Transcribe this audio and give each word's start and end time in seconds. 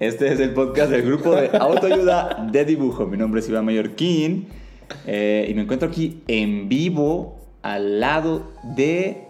Este 0.00 0.32
es 0.32 0.40
el 0.40 0.54
podcast 0.54 0.90
del 0.90 1.02
grupo 1.02 1.36
de 1.36 1.50
autoayuda 1.58 2.48
de 2.50 2.64
dibujo. 2.64 3.06
Mi 3.06 3.18
nombre 3.18 3.40
es 3.40 3.48
Iván 3.50 3.66
Mallorquín 3.66 4.48
eh, 5.06 5.46
y 5.46 5.52
me 5.52 5.62
encuentro 5.62 5.90
aquí 5.90 6.22
en 6.26 6.70
vivo 6.70 7.38
al 7.60 8.00
lado 8.00 8.50
de 8.62 9.26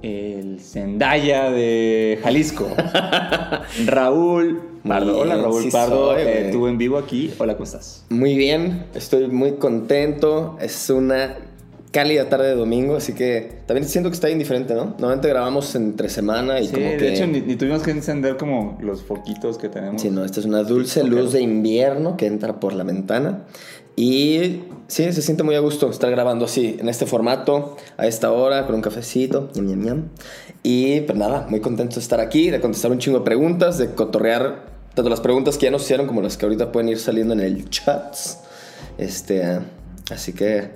el 0.00 0.58
Zendaya 0.60 1.50
de 1.50 2.18
Jalisco, 2.22 2.66
Raúl 3.84 4.62
Pardo. 4.88 5.18
Hola 5.18 5.36
Raúl 5.36 5.64
Sí 5.64 5.70
Pardo, 5.70 6.14
soy, 6.14 6.22
eh, 6.22 6.48
tú 6.50 6.66
en 6.66 6.78
vivo 6.78 6.96
aquí. 6.96 7.34
Hola, 7.36 7.52
¿cómo 7.52 7.64
estás? 7.64 8.06
Muy 8.08 8.38
bien, 8.38 8.86
estoy 8.94 9.26
muy 9.28 9.56
contento. 9.56 10.56
Es 10.62 10.88
una 10.88 11.36
cálida 11.90 12.28
tarde 12.28 12.48
de 12.48 12.54
domingo, 12.54 12.96
así 12.96 13.12
que 13.14 13.60
también 13.66 13.88
siento 13.88 14.10
que 14.10 14.14
está 14.14 14.26
bien 14.26 14.38
diferente, 14.38 14.74
¿no? 14.74 14.84
Normalmente 14.98 15.28
grabamos 15.28 15.74
entre 15.74 16.08
semana 16.08 16.60
y 16.60 16.66
Sí, 16.66 16.74
como 16.74 16.90
que... 16.90 16.96
de 16.96 17.14
hecho 17.14 17.26
ni, 17.26 17.40
ni 17.40 17.56
tuvimos 17.56 17.82
que 17.82 17.90
encender 17.90 18.36
como 18.36 18.78
los 18.80 19.02
foquitos 19.02 19.58
que 19.58 19.68
tenemos. 19.68 20.02
Sí, 20.02 20.10
no, 20.10 20.24
esta 20.24 20.40
es 20.40 20.46
una 20.46 20.62
dulce 20.62 21.04
luz 21.04 21.32
de 21.32 21.40
invierno 21.40 22.16
que 22.16 22.26
entra 22.26 22.60
por 22.60 22.72
la 22.72 22.84
ventana. 22.84 23.44
Y 23.98 24.64
sí, 24.88 25.10
se 25.10 25.22
siente 25.22 25.42
muy 25.42 25.54
a 25.54 25.60
gusto 25.60 25.90
estar 25.90 26.10
grabando 26.10 26.44
así, 26.44 26.76
en 26.78 26.88
este 26.90 27.06
formato, 27.06 27.76
a 27.96 28.06
esta 28.06 28.30
hora, 28.30 28.66
con 28.66 28.74
un 28.74 28.82
cafecito. 28.82 29.50
ñam, 29.54 29.66
ñam, 29.66 29.84
ñam. 29.84 30.04
Y 30.62 31.00
pues 31.00 31.18
nada, 31.18 31.46
muy 31.48 31.60
contento 31.60 31.94
de 31.94 32.00
estar 32.02 32.20
aquí, 32.20 32.50
de 32.50 32.60
contestar 32.60 32.90
un 32.90 32.98
chingo 32.98 33.20
de 33.20 33.24
preguntas, 33.24 33.78
de 33.78 33.94
cotorrear 33.94 34.76
tanto 34.96 35.10
las 35.10 35.20
preguntas 35.20 35.58
que 35.58 35.64
ya 35.66 35.70
nos 35.70 35.82
hicieron 35.82 36.06
como 36.06 36.22
las 36.22 36.38
que 36.38 36.46
ahorita 36.46 36.72
pueden 36.72 36.88
ir 36.88 36.98
saliendo 36.98 37.34
en 37.34 37.40
el 37.40 37.68
chat. 37.68 38.16
Este, 38.96 39.60
así 40.10 40.32
que, 40.32 40.70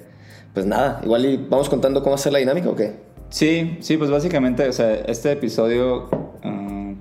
pues 0.54 0.66
nada, 0.66 1.00
igual 1.04 1.24
y 1.26 1.36
vamos 1.36 1.68
contando 1.68 2.02
cómo 2.02 2.14
hacer 2.14 2.32
la 2.32 2.38
dinámica 2.38 2.68
o 2.68 2.76
qué. 2.76 2.94
Sí, 3.30 3.78
sí, 3.80 3.96
pues 3.96 4.10
básicamente, 4.10 4.68
o 4.68 4.72
sea, 4.72 4.92
este 4.94 5.30
episodio, 5.32 6.08
ah, 6.42 6.92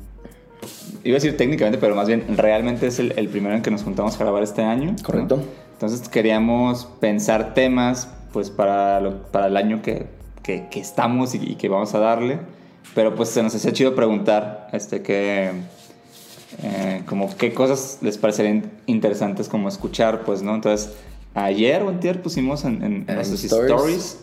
iba 1.04 1.14
a 1.16 1.20
decir 1.20 1.36
técnicamente, 1.38 1.78
pero 1.80 1.96
más 1.96 2.08
bien 2.08 2.26
realmente 2.38 2.88
es 2.88 3.00
el, 3.00 3.14
el 3.18 3.28
primero 3.30 3.56
en 3.56 3.62
que 3.62 3.72
nos 3.72 3.84
juntamos 3.84 4.16
a 4.16 4.20
grabar 4.20 4.44
este 4.44 4.62
año. 4.62 4.92
¿no? 4.92 5.04
Correcto. 5.04 5.40
Entonces 5.74 6.08
queríamos 6.10 6.86
pensar 7.00 7.54
temas, 7.54 8.10
pues 8.34 8.50
para, 8.52 9.00
lo- 9.00 9.24
para 9.32 9.48
el 9.48 9.58
año 9.58 9.82
que, 9.82 10.06
que- 10.44 10.68
que 10.70 10.80
estamos 10.80 11.34
y, 11.36 11.40
y 11.52 11.56
que 11.56 11.70
vamos 11.70 11.96
a 11.96 12.00
darle, 12.00 12.40
pero 12.94 13.16
pues 13.16 13.30
se 13.30 13.42
nos 13.42 13.56
hacía 13.56 13.72
chido 13.74 13.96
preguntar, 13.96 14.68
este, 14.74 15.02
que, 15.02 15.52
eh, 16.64 17.02
como 17.06 17.36
qué 17.38 17.54
cosas 17.54 18.00
les 18.02 18.18
parecerían 18.18 18.70
interesantes 18.86 19.48
como 19.48 19.68
escuchar, 19.70 20.22
pues, 20.26 20.42
¿no? 20.42 20.54
Entonces, 20.56 20.94
ayer 21.34 21.84
o 21.84 21.90
antier 21.90 22.22
pusimos 22.22 22.64
en, 22.66 22.84
en 22.84 23.06
En 23.08 23.16
nuestros 23.16 23.44
stories. 23.44 23.72
stories 23.72 24.18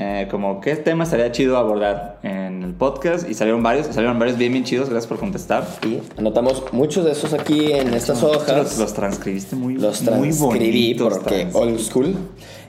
eh, 0.00 0.28
como 0.30 0.60
qué 0.60 0.76
tema 0.76 1.02
estaría 1.02 1.32
chido 1.32 1.56
abordar 1.56 2.20
en 2.22 2.62
el 2.62 2.72
podcast 2.72 3.28
y 3.28 3.34
salieron 3.34 3.64
varios, 3.64 3.86
salieron 3.88 4.16
varios 4.16 4.38
bien 4.38 4.52
bien 4.52 4.64
chidos, 4.64 4.88
gracias 4.88 5.08
por 5.08 5.18
contestar. 5.18 5.66
Y 5.84 5.98
anotamos 6.16 6.62
muchos 6.72 7.04
de 7.04 7.10
esos 7.12 7.32
aquí 7.32 7.72
en 7.72 7.92
estas 7.94 8.22
hojas. 8.22 8.56
Los, 8.56 8.78
los 8.78 8.94
transcribiste 8.94 9.56
muy, 9.56 9.74
los 9.74 10.00
muy 10.02 10.28
transcribí 10.30 10.94
bonitos. 10.94 11.18
porque 11.18 11.38
trans- 11.46 11.54
old 11.56 11.80
school. 11.80 12.14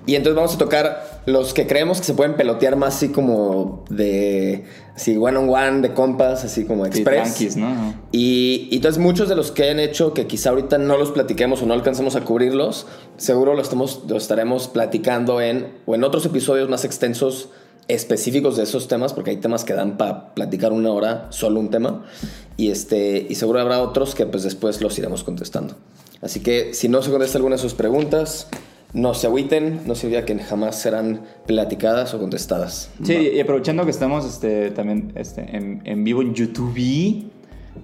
Y 0.09 0.15
entonces 0.15 0.35
vamos 0.35 0.55
a 0.55 0.57
tocar 0.57 1.21
los 1.27 1.53
que 1.53 1.67
creemos 1.67 1.99
que 1.99 2.05
se 2.05 2.15
pueden 2.15 2.33
pelotear 2.35 2.75
más 2.75 2.95
así 2.95 3.09
como 3.09 3.85
de 3.89 4.65
así 4.95 5.15
one 5.15 5.37
on 5.37 5.49
one, 5.49 5.81
de 5.81 5.93
compas, 5.93 6.43
así 6.43 6.65
como 6.65 6.85
Sí, 6.85 6.89
express. 7.01 7.21
tranquis, 7.21 7.57
¿no? 7.57 7.93
Y, 8.11 8.67
y 8.71 8.77
entonces 8.77 8.99
muchos 8.99 9.29
de 9.29 9.35
los 9.35 9.51
que 9.51 9.69
han 9.69 9.79
hecho 9.79 10.15
que 10.15 10.25
quizá 10.25 10.49
ahorita 10.49 10.79
no 10.79 10.97
los 10.97 11.11
platiquemos 11.11 11.61
o 11.61 11.67
no 11.67 11.75
alcancemos 11.75 12.15
a 12.15 12.21
cubrirlos, 12.21 12.87
seguro 13.17 13.53
lo, 13.53 13.61
estamos, 13.61 14.01
lo 14.07 14.17
estaremos 14.17 14.67
platicando 14.67 15.41
en 15.41 15.67
o 15.85 15.93
en 15.93 16.03
otros 16.03 16.25
episodios 16.25 16.69
más 16.69 16.85
extensos 16.85 17.49
específicos 17.87 18.57
de 18.57 18.63
esos 18.63 18.87
temas, 18.87 19.13
porque 19.13 19.29
hay 19.29 19.37
temas 19.37 19.63
que 19.63 19.73
dan 19.73 19.97
para 19.97 20.33
platicar 20.33 20.71
una 20.71 20.91
hora 20.91 21.27
solo 21.29 21.59
un 21.59 21.69
tema. 21.69 22.03
Y, 22.57 22.71
este, 22.71 23.27
y 23.29 23.35
seguro 23.35 23.59
habrá 23.59 23.81
otros 23.81 24.15
que 24.15 24.25
pues 24.25 24.41
después 24.43 24.81
los 24.81 24.97
iremos 24.97 25.23
contestando. 25.23 25.75
Así 26.21 26.39
que 26.41 26.73
si 26.73 26.89
no 26.89 27.01
se 27.01 27.11
contesta 27.11 27.37
alguna 27.37 27.55
de 27.55 27.61
sus 27.61 27.73
preguntas, 27.73 28.47
no 28.93 29.13
se 29.13 29.27
agüiten, 29.27 29.81
no 29.85 29.95
se 29.95 30.07
olvida 30.07 30.25
que 30.25 30.37
jamás 30.39 30.79
serán 30.81 31.21
platicadas 31.45 32.13
o 32.13 32.19
contestadas. 32.19 32.89
Sí, 33.03 33.31
y 33.35 33.39
aprovechando 33.39 33.85
que 33.85 33.91
estamos 33.91 34.25
este, 34.25 34.71
también 34.71 35.11
este, 35.15 35.55
en, 35.55 35.81
en 35.85 36.03
vivo 36.03 36.21
en 36.21 36.33
YouTube, 36.33 37.29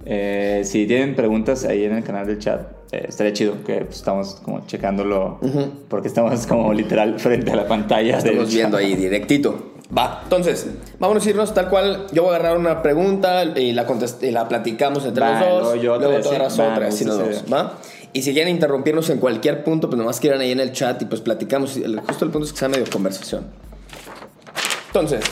eh, 0.04 0.62
si 0.64 0.86
tienen 0.86 1.14
preguntas 1.14 1.64
ahí 1.64 1.84
en 1.84 1.92
el 1.92 2.04
canal 2.04 2.26
del 2.26 2.38
chat, 2.38 2.60
eh, 2.92 3.06
estaría 3.08 3.32
chido 3.32 3.64
que 3.64 3.84
pues, 3.84 3.96
estamos 3.96 4.36
como 4.44 4.66
checándolo, 4.66 5.40
porque 5.88 6.08
estamos 6.08 6.46
como 6.46 6.72
literal 6.72 7.18
frente 7.18 7.52
a 7.52 7.56
la 7.56 7.68
pantalla. 7.68 8.18
Estamos 8.18 8.52
viendo 8.52 8.76
ahí 8.76 8.94
directito. 8.94 9.72
Va, 9.96 10.22
entonces, 10.24 10.66
vámonos 10.98 11.24
a 11.24 11.30
irnos 11.30 11.54
tal 11.54 11.68
cual. 11.68 12.06
Yo 12.12 12.24
voy 12.24 12.32
a 12.32 12.36
agarrar 12.36 12.58
una 12.58 12.82
pregunta 12.82 13.44
y 13.44 13.72
la, 13.72 13.86
y 14.20 14.30
la 14.32 14.48
platicamos 14.48 15.04
entre 15.04 15.22
Va, 15.22 15.40
los 15.48 15.62
dos. 15.62 15.82
yo 15.82 15.96
luego 15.98 16.20
tú 16.20 16.28
agarras 16.30 16.58
otra, 16.58 16.88
así 16.88 17.04
los 17.04 17.18
dos. 17.18 17.44
¿va? 17.52 17.78
Y 18.16 18.22
si 18.22 18.32
quieren 18.32 18.54
interrumpirnos 18.54 19.10
en 19.10 19.18
cualquier 19.18 19.62
punto, 19.62 19.90
pues 19.90 19.98
nomás 19.98 20.20
quieran 20.20 20.40
ahí 20.40 20.50
en 20.50 20.60
el 20.60 20.72
chat 20.72 21.02
y 21.02 21.04
pues 21.04 21.20
platicamos. 21.20 21.78
Justo 22.06 22.24
el 22.24 22.30
punto 22.30 22.46
es 22.46 22.52
que 22.54 22.58
sea 22.58 22.70
medio 22.70 22.86
conversación. 22.90 23.44
Entonces, 24.86 25.22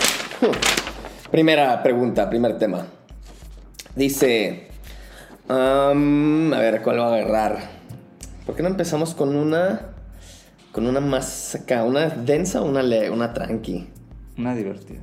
primera 1.31 1.83
pregunta, 1.83 2.29
primer 2.29 2.59
tema. 2.59 2.85
Dice, 3.97 4.69
am, 5.49 6.53
a 6.53 6.59
ver, 6.59 6.83
¿cuál 6.83 6.99
va 6.99 7.07
a 7.07 7.15
agarrar? 7.15 7.71
¿Por 8.45 8.55
qué 8.55 8.63
no 8.63 8.69
empezamos 8.69 9.15
con 9.15 9.35
una, 9.35 9.95
con 10.71 10.87
una 10.87 11.01
más 11.01 11.55
acá, 11.55 11.85
una 11.85 12.11
densa 12.11 12.61
o 12.61 12.67
una, 12.67 12.83
una 13.11 13.33
tranqui? 13.33 13.89
Una 14.37 14.55
divertida. 14.55 15.01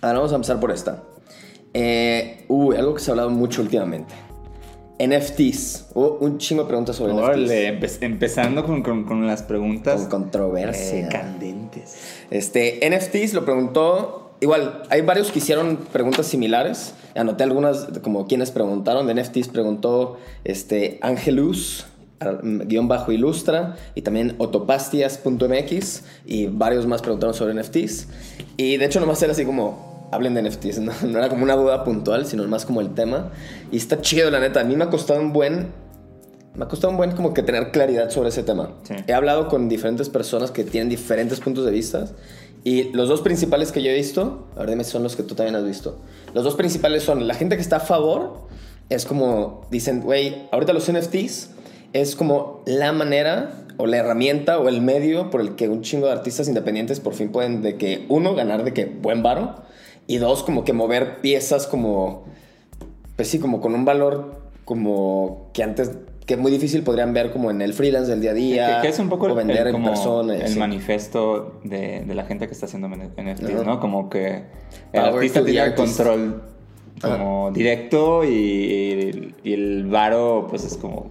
Ahora 0.00 0.16
vamos 0.16 0.32
a 0.32 0.36
empezar 0.36 0.58
por 0.58 0.70
esta. 0.70 1.02
Eh, 1.74 2.46
uh, 2.48 2.72
algo 2.72 2.94
que 2.94 3.00
se 3.00 3.10
ha 3.10 3.12
hablado 3.12 3.28
mucho 3.28 3.60
últimamente. 3.60 4.14
NFTs. 5.06 5.86
Hubo 5.94 6.18
un 6.20 6.38
chingo 6.38 6.62
de 6.62 6.68
preguntas 6.68 6.96
sobre 6.96 7.12
Órale, 7.12 7.72
NFTs. 7.72 8.00
empe- 8.00 8.04
empezando 8.06 8.64
con, 8.64 8.82
con- 8.82 9.04
con 9.04 9.26
las 9.26 9.42
preguntas 9.42 10.02
Con 10.02 10.22
controversia. 10.22 11.00
eh, 11.00 11.08
candentes. 11.10 11.96
Este, 12.30 12.80
NFTs 12.88 13.34
lo 13.34 13.44
preguntó. 13.44 14.36
Igual, 14.40 14.82
hay 14.90 15.02
varios 15.02 15.30
que 15.30 15.38
hicieron 15.38 15.76
preguntas 15.92 16.26
similares. 16.26 16.94
Anoté 17.14 17.44
algunas, 17.44 17.86
como 18.02 18.26
quienes 18.26 18.50
preguntaron. 18.50 19.06
De 19.06 19.14
NFTs 19.14 19.48
preguntó 19.48 20.18
este, 20.44 20.98
Angelus, 21.02 21.86
guion 22.42 22.88
bajo 22.88 23.12
ilustra, 23.12 23.76
y 23.94 24.02
también 24.02 24.34
otopastias.mx, 24.38 26.02
y 26.26 26.46
varios 26.46 26.86
más 26.86 27.02
preguntaron 27.02 27.34
sobre 27.34 27.54
NFTs. 27.54 28.08
Y 28.56 28.76
de 28.76 28.84
hecho, 28.84 29.00
nomás 29.00 29.22
era 29.22 29.32
así 29.32 29.44
como, 29.44 29.91
hablen 30.12 30.34
de 30.34 30.42
NFTs. 30.42 30.78
No, 30.82 30.92
no 31.02 31.18
era 31.18 31.28
como 31.28 31.42
una 31.42 31.56
duda 31.56 31.82
puntual, 31.82 32.26
sino 32.26 32.46
más 32.46 32.64
como 32.64 32.80
el 32.80 32.94
tema. 32.94 33.32
Y 33.72 33.76
está 33.76 34.00
chido, 34.00 34.30
la 34.30 34.38
neta. 34.38 34.60
A 34.60 34.64
mí 34.64 34.76
me 34.76 34.84
ha 34.84 34.90
costado 34.90 35.20
un 35.20 35.32
buen 35.32 35.82
me 36.54 36.64
ha 36.64 36.68
costado 36.68 36.90
un 36.90 36.98
buen 36.98 37.12
como 37.12 37.32
que 37.32 37.42
tener 37.42 37.70
claridad 37.70 38.10
sobre 38.10 38.28
ese 38.28 38.42
tema. 38.42 38.74
Sí. 38.82 38.94
He 39.06 39.14
hablado 39.14 39.48
con 39.48 39.70
diferentes 39.70 40.10
personas 40.10 40.50
que 40.50 40.64
tienen 40.64 40.90
diferentes 40.90 41.40
puntos 41.40 41.64
de 41.64 41.70
vista 41.70 42.10
y 42.64 42.92
los 42.92 43.08
dos 43.08 43.22
principales 43.22 43.72
que 43.72 43.82
yo 43.82 43.90
he 43.90 43.94
visto, 43.94 44.46
a 44.54 44.60
ver 44.60 44.70
dime 44.70 44.84
son 44.84 45.02
los 45.02 45.16
que 45.16 45.22
tú 45.22 45.34
también 45.34 45.56
has 45.56 45.64
visto. 45.64 45.98
Los 46.34 46.44
dos 46.44 46.54
principales 46.54 47.02
son 47.02 47.26
la 47.26 47.34
gente 47.34 47.56
que 47.56 47.62
está 47.62 47.76
a 47.76 47.80
favor, 47.80 48.46
es 48.88 49.04
como 49.04 49.66
dicen, 49.70 50.02
güey, 50.02 50.46
ahorita 50.52 50.72
los 50.72 50.90
NFTs 50.90 51.50
es 51.92 52.14
como 52.14 52.62
la 52.66 52.92
manera 52.92 53.64
o 53.78 53.86
la 53.86 53.96
herramienta 53.96 54.58
o 54.58 54.68
el 54.68 54.80
medio 54.80 55.30
por 55.30 55.40
el 55.40 55.56
que 55.56 55.68
un 55.68 55.82
chingo 55.82 56.06
de 56.06 56.12
artistas 56.12 56.46
independientes 56.48 57.00
por 57.00 57.14
fin 57.14 57.32
pueden 57.32 57.62
de 57.62 57.76
que 57.76 58.04
uno 58.08 58.34
ganar 58.34 58.62
de 58.64 58.72
que 58.72 58.84
buen 58.84 59.22
varo 59.22 59.62
y 60.06 60.18
dos 60.18 60.42
como 60.42 60.64
que 60.64 60.72
mover 60.72 61.20
piezas 61.20 61.66
como 61.66 62.24
pues 63.16 63.28
sí, 63.28 63.38
como 63.38 63.60
con 63.60 63.74
un 63.74 63.84
valor 63.84 64.40
como 64.64 65.50
que 65.52 65.62
antes, 65.62 65.90
que 66.26 66.34
es 66.34 66.40
muy 66.40 66.50
difícil 66.52 66.82
podrían 66.82 67.12
ver 67.12 67.30
como 67.32 67.50
en 67.50 67.60
el 67.62 67.74
freelance 67.74 68.10
del 68.10 68.20
día 68.20 68.30
a 68.30 68.34
día. 68.34 68.76
Que, 68.76 68.82
que 68.82 68.88
es 68.88 68.98
un 68.98 69.08
poco 69.08 69.26
o 69.26 69.34
vender 69.34 69.66
el- 69.66 69.72
como 69.72 69.88
en 69.88 69.94
persona. 69.94 70.34
el 70.36 70.42
así. 70.42 70.58
manifiesto 70.58 71.60
de, 71.64 72.04
de 72.06 72.14
la 72.14 72.24
gente 72.24 72.46
que 72.46 72.52
está 72.54 72.66
haciendo 72.66 72.88
NFTs, 72.88 73.54
Ajá. 73.54 73.64
¿no? 73.64 73.80
Como 73.80 74.08
que 74.08 74.36
el 74.36 74.42
Power 74.92 75.14
artista 75.14 75.44
tiene 75.44 75.64
el 75.66 75.74
control 75.74 76.42
como 77.00 77.50
directo 77.52 78.24
y, 78.24 79.34
y 79.42 79.52
el 79.52 79.86
varo 79.86 80.46
pues 80.48 80.64
es 80.64 80.76
como 80.76 81.10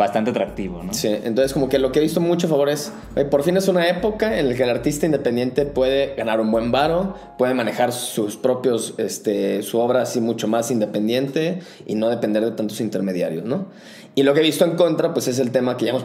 bastante 0.00 0.30
atractivo, 0.30 0.82
¿no? 0.82 0.94
Sí, 0.94 1.08
entonces 1.08 1.52
como 1.52 1.68
que 1.68 1.78
lo 1.78 1.92
que 1.92 1.98
he 1.98 2.02
visto 2.02 2.22
mucho 2.22 2.46
a 2.46 2.50
favor 2.50 2.70
es, 2.70 2.90
eh, 3.16 3.26
por 3.26 3.42
fin 3.42 3.58
es 3.58 3.68
una 3.68 3.86
época 3.86 4.38
en 4.38 4.48
la 4.48 4.54
que 4.54 4.62
el 4.62 4.70
artista 4.70 5.04
independiente 5.04 5.66
puede 5.66 6.14
ganar 6.14 6.40
un 6.40 6.50
buen 6.50 6.72
varo, 6.72 7.14
puede 7.36 7.52
manejar 7.52 7.92
sus 7.92 8.38
propios, 8.38 8.94
este, 8.96 9.62
su 9.62 9.78
obra 9.78 10.00
así 10.00 10.22
mucho 10.22 10.48
más 10.48 10.70
independiente 10.70 11.58
y 11.86 11.96
no 11.96 12.08
depender 12.08 12.42
de 12.42 12.52
tantos 12.52 12.80
intermediarios, 12.80 13.44
¿no? 13.44 13.66
Y 14.14 14.22
lo 14.22 14.32
que 14.32 14.40
he 14.40 14.42
visto 14.42 14.64
en 14.64 14.74
contra, 14.74 15.12
pues 15.12 15.28
es 15.28 15.38
el 15.38 15.50
tema 15.50 15.76
que 15.76 15.84
ya 15.84 15.90
hemos, 15.90 16.04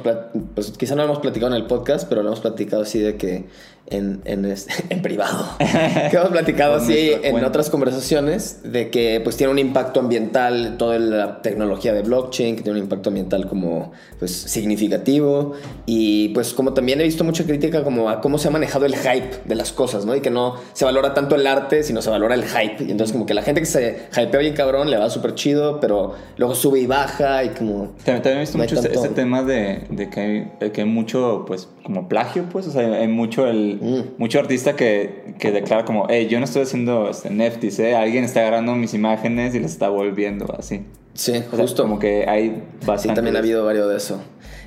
pues 0.53 0.71
quizá 0.77 0.95
no 0.95 1.03
hemos 1.03 1.19
platicado 1.19 1.55
en 1.55 1.61
el 1.61 1.65
podcast, 1.65 2.07
pero 2.09 2.21
lo 2.21 2.27
hemos 2.27 2.41
platicado 2.41 2.83
así 2.83 2.99
de 2.99 3.15
que 3.15 3.45
en, 3.87 4.21
en, 4.25 4.45
este- 4.45 4.73
en 4.89 5.01
privado, 5.01 5.47
que 5.59 6.15
hemos 6.15 6.29
platicado 6.29 6.75
así 6.75 7.11
en 7.11 7.31
cuenta. 7.31 7.47
otras 7.47 7.69
conversaciones 7.69 8.61
de 8.63 8.89
que 8.89 9.21
pues 9.23 9.37
tiene 9.37 9.51
un 9.51 9.59
impacto 9.59 9.99
ambiental 9.99 10.75
toda 10.77 10.97
la 10.99 11.41
tecnología 11.41 11.93
de 11.93 12.01
blockchain, 12.01 12.55
que 12.55 12.63
tiene 12.63 12.79
un 12.79 12.83
impacto 12.83 13.09
ambiental 13.09 13.47
como 13.47 13.91
pues 14.19 14.31
significativo 14.31 15.53
y 15.85 16.29
pues 16.29 16.53
como 16.53 16.73
también 16.73 16.99
he 17.01 17.03
visto 17.03 17.23
mucha 17.23 17.45
crítica 17.45 17.83
como 17.83 18.09
a 18.09 18.21
cómo 18.21 18.37
se 18.37 18.47
ha 18.47 18.51
manejado 18.51 18.85
el 18.85 18.95
hype 18.95 19.41
de 19.45 19.55
las 19.55 19.71
cosas, 19.71 20.05
¿no? 20.05 20.15
Y 20.15 20.21
que 20.21 20.29
no 20.31 20.55
se 20.73 20.85
valora 20.85 21.13
tanto 21.13 21.35
el 21.35 21.45
arte, 21.47 21.83
sino 21.83 22.01
se 22.01 22.09
valora 22.09 22.35
el 22.35 22.43
hype. 22.43 22.83
Y 22.83 22.91
entonces 22.91 23.13
como 23.13 23.25
que 23.25 23.33
la 23.33 23.41
gente 23.43 23.61
que 23.61 23.67
se 23.67 24.07
hypea 24.11 24.39
bien 24.39 24.53
cabrón 24.53 24.89
le 24.89 24.97
va 24.97 25.09
súper 25.09 25.35
chido, 25.35 25.79
pero 25.79 26.13
luego 26.37 26.55
sube 26.55 26.79
y 26.79 26.87
baja 26.87 27.43
y 27.43 27.49
como... 27.49 27.93
También, 28.03 28.21
también 28.21 28.37
he 28.37 28.39
visto 28.41 28.57
No 28.57 28.63
mucho 28.63 28.79
ese, 28.79 28.91
ese 28.93 29.09
tema 29.09 29.43
de, 29.43 29.83
de 29.89 30.09
que, 30.09 30.19
hay, 30.19 30.51
de 30.59 30.71
que 30.71 30.81
hay 30.81 30.87
mucho, 30.87 31.43
pues, 31.47 31.67
como 31.83 32.07
plagio, 32.09 32.45
pues, 32.51 32.67
o 32.67 32.71
sea, 32.71 32.81
hay 32.81 33.07
mucho, 33.07 33.47
el, 33.47 33.74
Mm. 33.81 34.01
mucho 34.17 34.39
artista 34.39 34.75
que, 34.75 35.35
que 35.39 35.51
declara 35.51 35.85
como, 35.85 36.07
hey, 36.09 36.27
yo 36.29 36.39
no 36.39 36.45
estoy 36.45 36.63
haciendo 36.63 37.09
este, 37.09 37.29
NFTs, 37.29 37.79
¿eh? 37.79 37.95
Alguien 37.95 38.23
está 38.23 38.41
agarrando 38.41 38.75
mis 38.75 38.93
imágenes 38.93 39.55
y 39.55 39.59
las 39.59 39.71
está 39.71 39.89
volviendo 39.89 40.53
así. 40.57 40.85
Sí, 41.13 41.31
O 41.31 41.55
sea, 41.55 41.59
justo. 41.59 41.83
como 41.83 41.97
que 41.99 42.25
hay 42.27 42.63
bastante... 42.85 43.09
Sí, 43.09 43.13
también 43.15 43.35
ha 43.35 43.39
habido 43.39 43.65
varios 43.65 43.89
de 43.89 43.97
eso. 43.97 44.21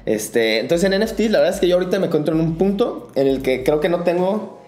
Este, 0.06 0.60
entonces 0.60 0.90
en 0.90 0.98
NFT, 0.98 1.20
la 1.30 1.38
verdad 1.40 1.54
es 1.54 1.60
que 1.60 1.68
yo 1.68 1.76
ahorita 1.76 1.98
me 1.98 2.06
encuentro 2.06 2.34
en 2.34 2.40
un 2.40 2.56
punto 2.56 3.08
en 3.14 3.26
el 3.26 3.42
que 3.42 3.62
creo 3.62 3.80
que 3.80 3.90
no 3.90 4.04
tengo 4.04 4.58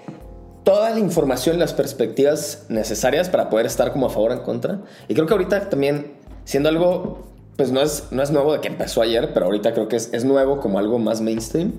toda 0.65 0.91
la 0.91 0.99
información 0.99 1.57
y 1.57 1.59
las 1.59 1.73
perspectivas 1.73 2.67
necesarias 2.69 3.31
para 3.31 3.49
poder 3.49 3.67
estar 3.67 3.93
como 3.93 4.07
a 4.07 4.11
favor 4.11 4.33
o 4.33 4.35
en 4.35 4.41
contra. 4.41 4.83
Y 5.09 5.15
creo 5.15 5.27
que 5.27 5.33
ahorita 5.33 5.71
también, 5.71 6.13
siendo 6.45 6.69
algo, 6.69 7.27
pues 7.57 7.73
no 7.73 7.81
es, 7.81 8.09
no 8.11 8.23
es 8.23 8.31
nuevo 8.31 8.53
de 8.53 8.61
que 8.61 8.69
empezó 8.69 9.01
ayer, 9.01 9.33
pero 9.33 9.47
ahorita 9.47 9.73
creo 9.73 9.89
que 9.89 9.97
es, 9.97 10.11
es 10.13 10.25
nuevo 10.25 10.61
como 10.61 10.79
algo 10.79 10.99
más 10.99 11.21
mainstream. 11.23 11.73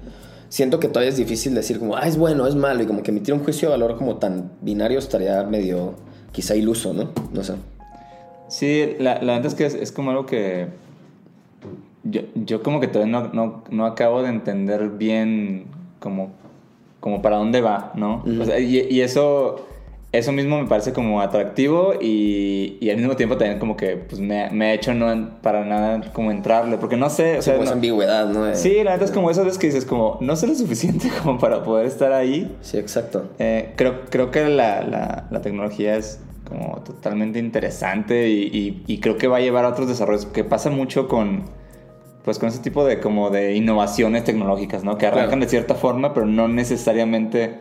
Siento 0.51 0.81
que 0.81 0.89
todavía 0.89 1.11
es 1.11 1.15
difícil 1.15 1.55
decir 1.55 1.79
como, 1.79 1.95
ah, 1.95 2.05
es 2.05 2.17
bueno, 2.17 2.45
es 2.45 2.55
malo, 2.55 2.83
y 2.83 2.85
como 2.85 3.03
que 3.03 3.11
emitir 3.11 3.33
un 3.33 3.39
juicio 3.39 3.69
de 3.69 3.77
valor 3.77 3.97
como 3.97 4.17
tan 4.17 4.51
binario 4.59 4.99
estaría 4.99 5.43
medio, 5.43 5.93
quizá 6.33 6.57
iluso, 6.57 6.93
¿no? 6.93 7.11
No 7.31 7.41
sé. 7.41 7.53
Sí, 8.49 8.97
la, 8.99 9.21
la 9.21 9.35
verdad 9.35 9.45
es 9.45 9.55
que 9.55 9.65
es, 9.65 9.75
es 9.75 9.93
como 9.93 10.11
algo 10.11 10.25
que 10.25 10.67
yo, 12.03 12.23
yo 12.35 12.63
como 12.63 12.81
que 12.81 12.89
todavía 12.89 13.13
no, 13.13 13.29
no, 13.31 13.63
no 13.69 13.85
acabo 13.85 14.23
de 14.23 14.27
entender 14.27 14.89
bien 14.89 15.67
como, 15.99 16.33
como 16.99 17.21
para 17.21 17.37
dónde 17.37 17.61
va, 17.61 17.93
¿no? 17.95 18.21
O 18.41 18.43
sea, 18.43 18.59
y, 18.59 18.87
y 18.89 18.99
eso, 18.99 19.67
eso 20.13 20.31
mismo 20.33 20.61
me 20.61 20.67
parece 20.67 20.91
como 20.91 21.21
atractivo 21.21 21.93
y, 22.01 22.77
y 22.81 22.89
al 22.89 22.97
mismo 22.97 23.15
tiempo 23.15 23.37
también 23.37 23.59
como 23.59 23.77
que 23.77 23.95
pues 23.95 24.19
me, 24.19 24.49
me 24.51 24.65
ha 24.67 24.73
hecho 24.73 24.93
no 24.93 25.39
para 25.41 25.63
nada 25.63 26.01
como 26.11 26.31
entrarle, 26.31 26.77
porque 26.77 26.97
no 26.97 27.09
sé, 27.09 27.37
o 27.37 27.41
sea, 27.41 27.53
como 27.53 27.63
esa 27.63 27.71
no- 27.71 27.75
ambigüedad, 27.77 28.27
¿no? 28.27 28.53
Sí, 28.55 28.83
la 28.83 28.91
verdad 28.91 29.03
es 29.07 29.11
como 29.11 29.31
esas 29.31 29.45
veces 29.45 29.57
que 29.57 29.67
dices 29.67 29.85
como 29.85 30.17
no 30.19 30.35
sé 30.35 30.47
lo 30.47 30.55
suficiente 30.55 31.07
como 31.23 31.39
para 31.39 31.63
poder 31.63 31.85
estar 31.85 32.11
ahí. 32.11 32.53
Sí, 32.61 32.77
exacto. 32.77 33.29
Eh, 33.39 33.71
creo, 33.77 34.01
creo 34.09 34.31
que 34.31 34.49
la, 34.49 34.81
la, 34.83 35.27
la 35.31 35.41
tecnología 35.41 35.95
es 35.95 36.19
como 36.45 36.79
totalmente 36.81 37.39
interesante 37.39 38.27
y, 38.29 38.41
y- 38.51 38.83
y 38.87 38.99
creo 38.99 39.17
que 39.17 39.27
va 39.29 39.37
a 39.37 39.39
llevar 39.39 39.63
a 39.63 39.69
otros 39.69 39.87
desarrollos, 39.87 40.25
que 40.25 40.43
pasa 40.43 40.69
mucho 40.69 41.07
con, 41.07 41.43
pues 42.25 42.37
con 42.37 42.49
ese 42.49 42.59
tipo 42.59 42.83
de, 42.83 42.99
como 42.99 43.29
de 43.29 43.55
innovaciones 43.55 44.25
tecnológicas, 44.25 44.83
¿no? 44.83 44.97
Que 44.97 45.05
arrancan 45.07 45.27
Claro. 45.29 45.41
de 45.45 45.49
cierta 45.49 45.75
forma, 45.75 46.13
pero 46.13 46.25
no 46.25 46.49
necesariamente, 46.49 47.59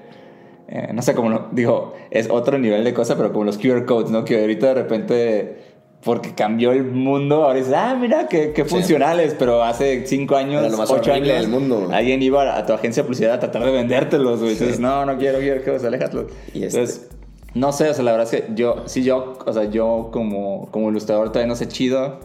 eh, 0.71 0.91
no 0.95 1.03
sé, 1.03 1.15
como, 1.15 1.29
lo- 1.31 1.49
digo, 1.53 1.95
es 2.11 2.31
otro 2.31 2.59
nivel 2.59 2.85
de 2.85 2.95
cosa, 2.95 3.17
pero 3.17 3.33
como 3.33 3.45
los 3.45 3.59
QR 3.59 3.85
codes, 3.85 4.11
¿no? 4.11 4.25
Que 4.25 4.41
ahorita 4.41 4.69
de 4.69 4.75
repente, 4.75 5.57
porque 6.05 6.33
cambió 6.35 6.73
el 6.73 6.85
mundo, 6.85 7.43
ahora 7.45 7.59
dices, 7.59 7.75
ah, 7.77 7.97
mira, 8.01 8.29
qué, 8.29 8.53
qué 8.53 8.63
Sí. 8.65 8.71
funcionales, 8.71 9.35
pero 9.39 9.63
hace 9.65 10.07
cinco 10.07 10.37
años, 10.37 10.63
Era 10.63 10.71
lo 10.71 10.79
más 10.79 10.91
ocho 10.91 11.11
horrible 11.11 11.33
años, 11.33 11.43
del 11.43 11.51
mundo, 11.51 11.81
güey. 11.87 11.93
alguien 11.95 12.23
iba 12.23 12.57
a 12.57 12.65
tu 12.65 12.73
agencia 12.73 13.03
de 13.03 13.07
publicidad 13.09 13.35
a 13.35 13.41
tratar 13.41 13.65
de 13.65 13.73
vendértelos, 13.73 14.39
güey. 14.41 14.53
Sí. 14.55 14.59
Entonces, 14.65 14.81
no, 14.81 15.05
no 15.05 15.19
quiero 15.19 15.39
QR 15.41 15.63
codes, 15.65 15.85
aléjatlos. 15.85 16.27
Y 16.55 16.63
este- 16.65 16.79
Entonces, 16.79 17.11
no 17.55 17.73
sé, 17.73 17.91
o 17.91 17.95
sea, 17.95 18.05
la 18.05 18.13
verdad 18.13 18.33
es 18.33 18.41
que 18.43 18.55
yo, 18.55 18.77
sí, 18.87 19.03
yo, 19.03 19.35
o 19.45 19.53
sea, 19.53 19.65
yo 19.65 20.11
como, 20.13 20.69
como 20.71 20.89
ilustrador 20.89 21.31
todavía 21.33 21.49
no 21.49 21.57
sé 21.57 21.67
chido 21.67 22.21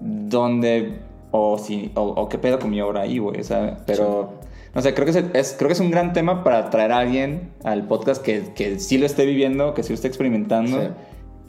dónde, 0.00 0.98
o, 1.30 1.58
si, 1.58 1.90
o, 1.94 2.02
o 2.02 2.28
qué 2.28 2.38
pedo 2.38 2.58
con 2.58 2.70
mi 2.70 2.80
obra 2.80 3.02
ahí, 3.02 3.18
güey, 3.18 3.40
o 3.40 3.44
sea, 3.44 3.78
pero, 3.86 4.34
no 4.74 4.82
sé, 4.82 4.94
creo 4.94 5.04
que 5.04 5.10
es, 5.12 5.24
es- 5.34 5.54
creo 5.58 5.68
que 5.68 5.74
es 5.74 5.80
un 5.80 5.90
gran 5.90 6.12
tema 6.12 6.44
para 6.44 6.70
traer 6.70 6.92
a 6.92 6.98
alguien 6.98 7.50
al 7.64 7.86
podcast 7.88 8.22
que, 8.22 8.52
que 8.54 8.78
sí 8.78 8.98
lo 8.98 9.06
esté 9.06 9.26
viviendo, 9.26 9.74
que 9.74 9.82
sí 9.82 9.88
lo 9.90 9.94
esté 9.96 10.08
experimentando 10.08 10.80
Sí. 10.80 10.88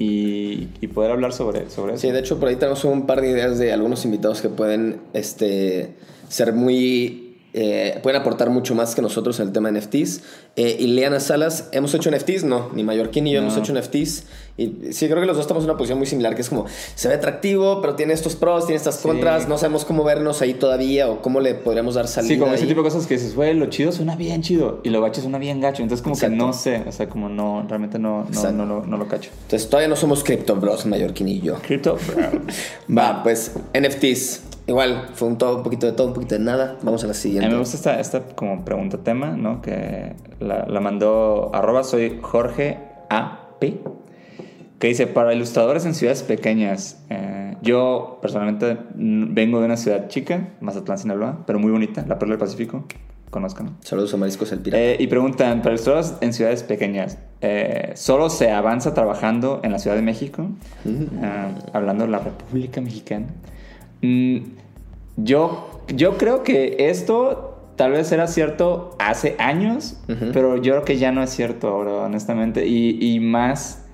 y, 0.03 0.69
y 0.81 0.87
poder 0.87 1.11
hablar 1.11 1.31
sobre, 1.33 1.69
sobre 1.69 1.93
eso. 1.93 2.01
Sí, 2.01 2.11
de 2.11 2.19
hecho 2.19 2.39
por 2.39 2.49
ahí 2.49 2.55
tenemos 2.55 2.83
un 2.85 3.05
par 3.05 3.21
de 3.21 3.29
ideas 3.29 3.59
de 3.59 3.71
algunos 3.71 4.03
invitados 4.05 4.41
que 4.41 4.49
pueden 4.49 5.01
este, 5.13 5.93
ser 6.27 6.53
muy... 6.53 7.30
eh, 7.53 7.99
pueden 8.03 8.21
aportar 8.21 8.49
mucho 8.49 8.75
más 8.75 8.95
que 8.95 9.01
nosotros 9.01 9.39
en 9.39 9.47
el 9.47 9.53
tema 9.53 9.71
de 9.71 9.79
NFTs. 9.79 10.21
Eh, 10.55 10.77
Ileana 10.79 11.19
Salas, 11.19 11.69
¿hemos 11.71 11.93
hecho 11.93 12.09
NFTs? 12.11 12.43
No, 12.43 12.69
ni 12.73 12.83
Mallorquín 12.83 13.23
ni 13.25 13.31
yo 13.31 13.41
No. 13.41 13.47
hemos 13.47 13.57
hecho 13.59 13.73
NFTs. 13.73 14.23
Y 14.57 14.91
sí, 14.91 15.07
creo 15.07 15.21
que 15.21 15.25
los 15.25 15.37
dos 15.37 15.45
estamos 15.45 15.63
en 15.63 15.69
una 15.69 15.77
posición 15.77 15.97
muy 15.97 16.05
similar, 16.07 16.35
que 16.35 16.41
es 16.41 16.49
como, 16.49 16.65
se 16.95 17.07
ve 17.07 17.15
atractivo, 17.15 17.81
pero 17.81 17.95
tiene 17.95 18.13
estos 18.13 18.35
pros, 18.35 18.65
tiene 18.67 18.77
estas 18.77 18.95
Sí. 18.97 19.07
contras, 19.07 19.47
no 19.47 19.57
sabemos 19.57 19.85
cómo 19.85 20.03
vernos 20.03 20.41
ahí 20.41 20.53
todavía 20.53 21.09
o 21.09 21.21
cómo 21.21 21.39
le 21.39 21.55
podríamos 21.55 21.95
dar 21.95 22.07
salida. 22.07 22.33
Sí, 22.35 22.39
como 22.39 22.53
ese 22.53 22.63
ahí. 22.63 22.67
tipo 22.69 22.81
de 22.81 22.89
cosas 22.89 23.07
que 23.07 23.15
dices, 23.15 23.35
güey, 23.35 23.53
lo 23.53 23.65
chido 23.67 23.91
suena 23.91 24.15
bien 24.15 24.41
chido 24.41 24.79
y 24.83 24.89
lo 24.89 25.01
gacho 25.01 25.21
suena 25.21 25.37
bien 25.39 25.61
gacho. 25.61 25.81
Entonces, 25.83 26.03
como 26.03 26.15
Exacto. 26.15 26.33
que 26.33 26.37
no 26.37 26.53
sé, 26.53 26.83
o 26.87 26.91
sea, 26.91 27.07
como 27.09 27.29
no, 27.29 27.65
realmente 27.67 27.97
no, 27.97 28.27
no, 28.29 28.51
no, 28.51 28.65
lo- 28.65 28.85
no 28.85 28.97
lo 28.97 29.07
cacho. 29.07 29.31
Entonces 29.43 29.67
todavía 29.69 29.87
no 29.87 29.95
somos 29.95 30.23
Crypto 30.23 30.55
Bros, 30.57 30.85
Mallorquín 30.85 31.27
y 31.29 31.39
yo. 31.41 31.55
Crypto, 31.61 31.97
Va, 32.97 33.23
pues 33.23 33.53
NFTs. 33.73 34.41
Igual, 34.71 35.09
fue 35.15 35.27
un, 35.27 35.37
todo, 35.37 35.57
un 35.57 35.63
poquito 35.63 35.85
de 35.85 35.91
todo, 35.91 36.07
un 36.07 36.13
poquito 36.13 36.35
de 36.35 36.39
nada. 36.45 36.77
Vamos 36.81 37.03
a 37.03 37.07
la 37.07 37.11
A 37.11 37.13
siguiente. 37.13 37.45
mí 37.49 37.53
me 37.53 37.59
gusta 37.59 37.75
esta, 37.75 37.99
esta 37.99 38.35
como 38.35 38.63
pregunta 38.63 38.99
tema, 38.99 39.31
¿no? 39.31 39.61
Que 39.61 40.13
la, 40.39 40.65
la 40.65 40.79
mandó 40.79 41.51
arroba 41.53 41.83
soy 41.83 42.19
Jorge 42.21 42.77
AP, 43.09 43.59
que 44.79 44.87
dice, 44.87 45.07
para 45.07 45.33
ilustradores 45.33 45.85
en 45.85 45.93
ciudades 45.93 46.23
pequeñas, 46.23 47.03
eh, 47.09 47.57
yo 47.61 48.19
personalmente 48.21 48.77
mm, 48.95 49.33
vengo 49.33 49.59
de 49.59 49.65
una 49.65 49.75
ciudad 49.75 50.07
chica, 50.07 50.51
Mazatlán, 50.61 50.97
Sinaloa, 50.97 51.43
pero 51.45 51.59
muy 51.59 51.71
bonita, 51.71 52.05
la 52.07 52.17
Perla 52.17 52.35
del 52.35 52.39
Pacífico, 52.39 52.85
conozcan. 53.29 53.75
Saludos 53.81 54.13
a 54.13 54.17
Mariscos 54.17 54.53
el 54.53 54.59
Pirata. 54.61 54.81
Eh, 54.81 54.95
y 54.99 55.07
preguntan, 55.07 55.61
para 55.61 55.71
ilustradores 55.71 56.13
en 56.21 56.31
ciudades 56.31 56.63
pequeñas, 56.63 57.17
eh, 57.41 57.91
¿solo 57.95 58.29
se 58.29 58.51
avanza 58.51 58.93
trabajando 58.93 59.59
en 59.63 59.73
la 59.73 59.79
Ciudad 59.79 59.97
de 59.97 60.01
México? 60.01 60.47
Ah, 61.21 61.49
hablando 61.73 62.05
de 62.05 62.11
la 62.11 62.19
República 62.19 62.79
Mexicana. 62.79 63.27
Mm, 64.01 64.37
yo, 65.17 65.81
yo 65.87 66.17
creo 66.17 66.43
que 66.43 66.75
esto 66.89 67.47
tal 67.75 67.91
vez 67.91 68.11
era 68.11 68.27
cierto 68.27 68.95
hace 68.99 69.35
años, 69.39 69.97
pero 70.33 70.57
yo 70.57 70.73
creo 70.73 70.85
que 70.85 70.97
ya 70.97 71.11
no 71.11 71.23
es 71.23 71.31
cierto 71.31 71.67
ahora, 71.69 71.91
honestamente. 72.05 72.67
Y, 72.67 72.97
y 73.15 73.19
más 73.19 73.85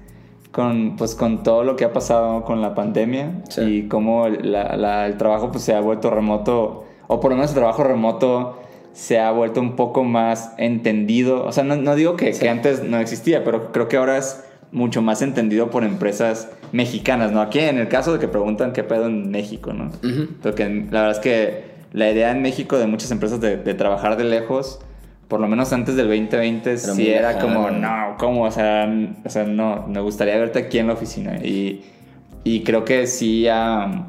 con, 0.51 0.95
pues, 0.97 1.15
con 1.15 1.43
todo 1.43 1.63
lo 1.63 1.75
que 1.75 1.85
ha 1.85 1.93
pasado 1.93 2.43
con 2.43 2.61
la 2.61 2.73
pandemia 2.75 3.43
Sí. 3.49 3.61
y 3.61 3.87
cómo 3.87 4.27
la- 4.27 4.75
la- 4.75 5.05
el 5.05 5.17
trabajo 5.17 5.51
pues, 5.51 5.63
se 5.63 5.73
ha 5.73 5.79
vuelto 5.81 6.09
remoto, 6.09 6.85
o 7.07 7.19
por 7.19 7.31
lo 7.31 7.37
menos 7.37 7.51
el 7.51 7.57
trabajo 7.57 7.83
remoto 7.83 8.57
se 8.93 9.19
ha 9.19 9.31
vuelto 9.31 9.61
un 9.61 9.75
poco 9.75 10.03
más 10.03 10.53
entendido. 10.57 11.45
O 11.45 11.51
sea, 11.51 11.63
no, 11.63 11.75
no 11.75 11.95
digo 11.95 12.15
que, 12.15 12.33
Sí. 12.33 12.41
que 12.41 12.49
antes 12.49 12.83
no 12.83 12.97
existía, 12.99 13.43
pero 13.43 13.71
creo 13.71 13.87
que 13.87 13.97
ahora 13.97 14.17
es 14.17 14.43
mucho 14.71 15.01
más 15.01 15.21
entendido 15.21 15.69
por 15.69 15.83
empresas 15.83 16.49
mexicanas, 16.71 17.31
¿no? 17.31 17.41
Aquí 17.41 17.59
en 17.59 17.77
el 17.77 17.87
caso 17.87 18.13
de 18.13 18.19
que 18.19 18.27
preguntan 18.27 18.73
qué 18.73 18.83
pedo 18.83 19.05
en 19.07 19.29
México, 19.31 19.73
¿no? 19.73 19.85
Ujú. 20.03 20.27
Porque 20.41 20.65
la 20.91 21.01
verdad 21.01 21.11
es 21.11 21.19
que 21.19 21.63
la 21.93 22.09
idea 22.11 22.31
en 22.31 22.41
México 22.41 22.77
de 22.77 22.87
muchas 22.87 23.11
empresas 23.11 23.39
de, 23.41 23.57
de 23.57 23.73
trabajar 23.73 24.17
de 24.17 24.25
lejos, 24.25 24.79
por 25.27 25.39
lo 25.39 25.47
menos 25.47 25.73
antes 25.73 25.95
del 25.95 26.07
2020, 26.07 26.69
Era 26.71 26.79
sí 26.79 27.09
era 27.09 27.39
como, 27.39 27.69
no, 27.71 28.15
¿cómo? 28.17 28.43
O 28.43 28.51
sea, 28.51 28.89
o 29.25 29.29
sea, 29.29 29.43
no, 29.45 29.85
me 29.87 29.99
gustaría 30.01 30.37
verte 30.37 30.59
aquí 30.59 30.79
en 30.79 30.87
la 30.87 30.93
oficina. 30.93 31.37
Y, 31.43 31.83
y 32.43 32.63
creo 32.63 32.85
que 32.85 33.07
sí 33.07 33.45
ha, 33.49 34.05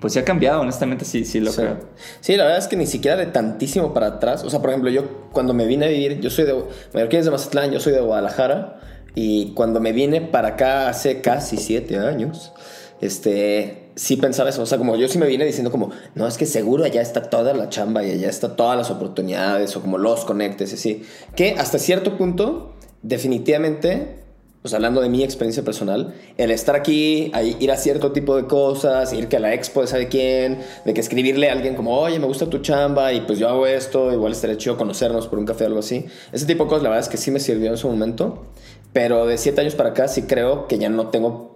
pues 0.00 0.12
sí 0.14 0.18
ha 0.18 0.24
cambiado, 0.24 0.60
honestamente, 0.60 1.04
sí, 1.04 1.24
sí 1.24 1.40
lo 1.40 1.50
Sí. 1.50 1.62
creo. 1.62 1.78
Sí, 2.20 2.36
la 2.36 2.44
verdad 2.44 2.58
es 2.58 2.68
que 2.68 2.76
ni 2.76 2.86
siquiera 2.86 3.16
de 3.16 3.26
tantísimo 3.26 3.94
para 3.94 4.06
atrás. 4.08 4.44
O 4.44 4.50
sea, 4.50 4.60
por 4.60 4.70
ejemplo, 4.70 4.90
yo 4.90 5.28
cuando 5.32 5.54
me 5.54 5.66
vine 5.66 5.86
a 5.86 5.88
vivir, 5.88 6.20
yo 6.20 6.28
soy 6.30 6.44
de. 6.44 6.54
Mallorquín 6.94 7.20
es 7.20 7.24
de 7.26 7.30
Mazatlán, 7.30 7.70
yo 7.70 7.80
soy 7.80 7.92
de 7.94 8.00
Guadalajara. 8.00 8.80
Y 9.14 9.52
cuando 9.54 9.80
me 9.80 9.92
vine 9.92 10.20
para 10.20 10.48
acá 10.48 10.88
hace 10.88 11.20
casi 11.20 11.56
siete 11.56 11.98
años, 11.98 12.52
este. 13.00 13.76
Sí 13.96 14.16
pensaba 14.16 14.48
eso. 14.48 14.62
O 14.62 14.66
sea, 14.66 14.78
como 14.78 14.96
yo 14.96 15.08
sí 15.08 15.18
me 15.18 15.26
vine 15.26 15.44
diciendo, 15.44 15.70
como, 15.70 15.90
no, 16.14 16.26
es 16.26 16.38
que 16.38 16.46
seguro 16.46 16.84
allá 16.84 17.02
está 17.02 17.28
toda 17.28 17.52
la 17.52 17.68
chamba 17.68 18.02
y 18.02 18.12
allá 18.12 18.30
está 18.30 18.56
todas 18.56 18.78
las 18.78 18.90
oportunidades 18.90 19.76
o 19.76 19.82
como 19.82 19.98
los 19.98 20.24
conectes 20.24 20.70
y 20.72 20.74
así. 20.76 21.02
Que 21.36 21.56
hasta 21.58 21.78
cierto 21.78 22.16
punto, 22.16 22.72
definitivamente 23.02 24.20
pues 24.62 24.74
hablando 24.74 25.00
de 25.00 25.08
mi 25.08 25.22
experiencia 25.22 25.64
personal, 25.64 26.14
el 26.36 26.50
estar 26.50 26.76
aquí, 26.76 27.32
ir 27.60 27.70
a 27.70 27.76
cierto 27.78 28.12
tipo 28.12 28.36
de 28.36 28.44
cosas, 28.44 29.10
ir 29.14 29.26
que 29.28 29.38
a 29.38 29.40
la 29.40 29.54
expo 29.54 29.80
de 29.80 29.86
sabe 29.86 30.08
quién, 30.08 30.58
de 30.84 30.92
que 30.92 31.00
escribirle 31.00 31.48
a 31.48 31.52
alguien 31.52 31.74
como, 31.74 31.98
oye, 31.98 32.18
me 32.18 32.26
gusta 32.26 32.44
tu 32.50 32.58
chamba 32.58 33.14
y 33.14 33.22
pues 33.22 33.38
yo 33.38 33.48
hago 33.48 33.66
esto, 33.66 34.12
igual 34.12 34.32
estaría 34.32 34.58
chido 34.58 34.76
conocernos 34.76 35.28
por 35.28 35.38
un 35.38 35.46
café 35.46 35.64
o 35.64 35.68
algo 35.68 35.78
así. 35.78 36.04
Ese 36.30 36.44
tipo 36.44 36.64
de 36.64 36.68
cosas, 36.68 36.82
la 36.82 36.90
verdad 36.90 37.04
es 37.06 37.08
que 37.08 37.16
sí 37.16 37.30
me 37.30 37.40
sirvió 37.40 37.70
en 37.70 37.78
su 37.78 37.88
momento, 37.88 38.48
pero 38.92 39.26
de 39.26 39.38
siete 39.38 39.60
años 39.60 39.74
para 39.74 39.90
acá 39.90 40.08
sí 40.08 40.22
creo 40.22 40.66
que 40.66 40.78
ya 40.78 40.88
no 40.88 41.08
tengo 41.08 41.50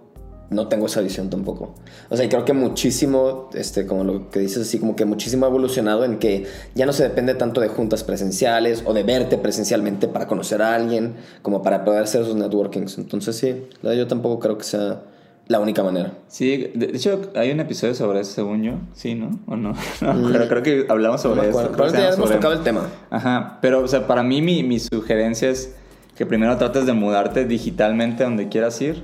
no 0.49 0.67
tengo 0.67 0.85
esa 0.85 1.01
visión 1.01 1.29
tampoco. 1.29 1.73
O 2.09 2.15
sea, 2.15 2.25
y 2.25 2.29
creo 2.29 2.45
que 2.45 2.53
muchísimo, 2.53 3.49
este, 3.53 3.85
como 3.85 4.03
lo 4.03 4.29
que 4.29 4.39
dices 4.39 4.67
así, 4.67 4.79
como 4.79 4.95
que 4.95 5.05
muchísimo 5.05 5.45
ha 5.45 5.49
evolucionado 5.49 6.05
en 6.05 6.19
que 6.19 6.45
ya 6.75 6.85
no 6.85 6.93
se 6.93 7.03
depende 7.03 7.33
tanto 7.33 7.61
de 7.61 7.67
juntas 7.67 8.03
presenciales 8.03 8.83
o 8.85 8.93
de 8.93 9.03
verte 9.03 9.37
presencialmente 9.37 10.07
para 10.07 10.27
conocer 10.27 10.61
a 10.61 10.75
alguien, 10.75 11.15
como 11.41 11.61
para 11.63 11.83
poder 11.83 12.03
hacer 12.03 12.21
esos 12.21 12.35
networkings. 12.35 12.97
Entonces 12.97 13.35
sí, 13.35 13.67
yo 13.81 14.07
tampoco 14.07 14.39
creo 14.39 14.57
que 14.57 14.63
sea 14.63 15.01
la 15.47 15.59
única 15.59 15.83
manera. 15.83 16.13
Sí, 16.27 16.71
de 16.73 16.87
hecho 16.87 17.31
hay 17.35 17.51
un 17.51 17.59
episodio 17.59 17.93
sobre 17.93 18.21
eso, 18.21 18.31
según 18.31 18.63
yo, 18.63 18.73
sí, 18.93 19.15
¿no? 19.15 19.39
¿O 19.47 19.55
no? 19.55 19.73
no 20.01 20.31
pero 20.31 20.45
mm. 20.45 20.47
creo 20.47 20.63
que 20.63 20.85
hablamos 20.89 21.21
sobre 21.21 21.49
eso. 21.49 21.71
Probablemente 21.71 22.01
ya 22.01 22.13
hemos 22.13 22.31
tocado 22.31 22.53
el 22.53 22.63
tema. 22.63 22.89
Ajá, 23.09 23.59
pero 23.61 23.81
o 23.81 23.87
sea, 23.87 24.07
para 24.07 24.23
mí 24.23 24.41
mi, 24.41 24.63
mi 24.63 24.79
sugerencia 24.79 25.49
es 25.49 25.75
que 26.15 26.25
primero 26.25 26.55
trates 26.57 26.85
de 26.85 26.93
mudarte 26.93 27.45
digitalmente 27.45 28.23
donde 28.23 28.47
quieras 28.47 28.81
ir 28.81 29.03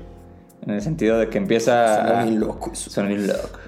en 0.66 0.74
el 0.74 0.82
sentido 0.82 1.18
de 1.18 1.30
que 1.30 1.38
empieza... 1.38 2.06
Suena 2.06 2.26
muy 2.26 2.36
loco 2.38 2.72
loco. 3.28 3.60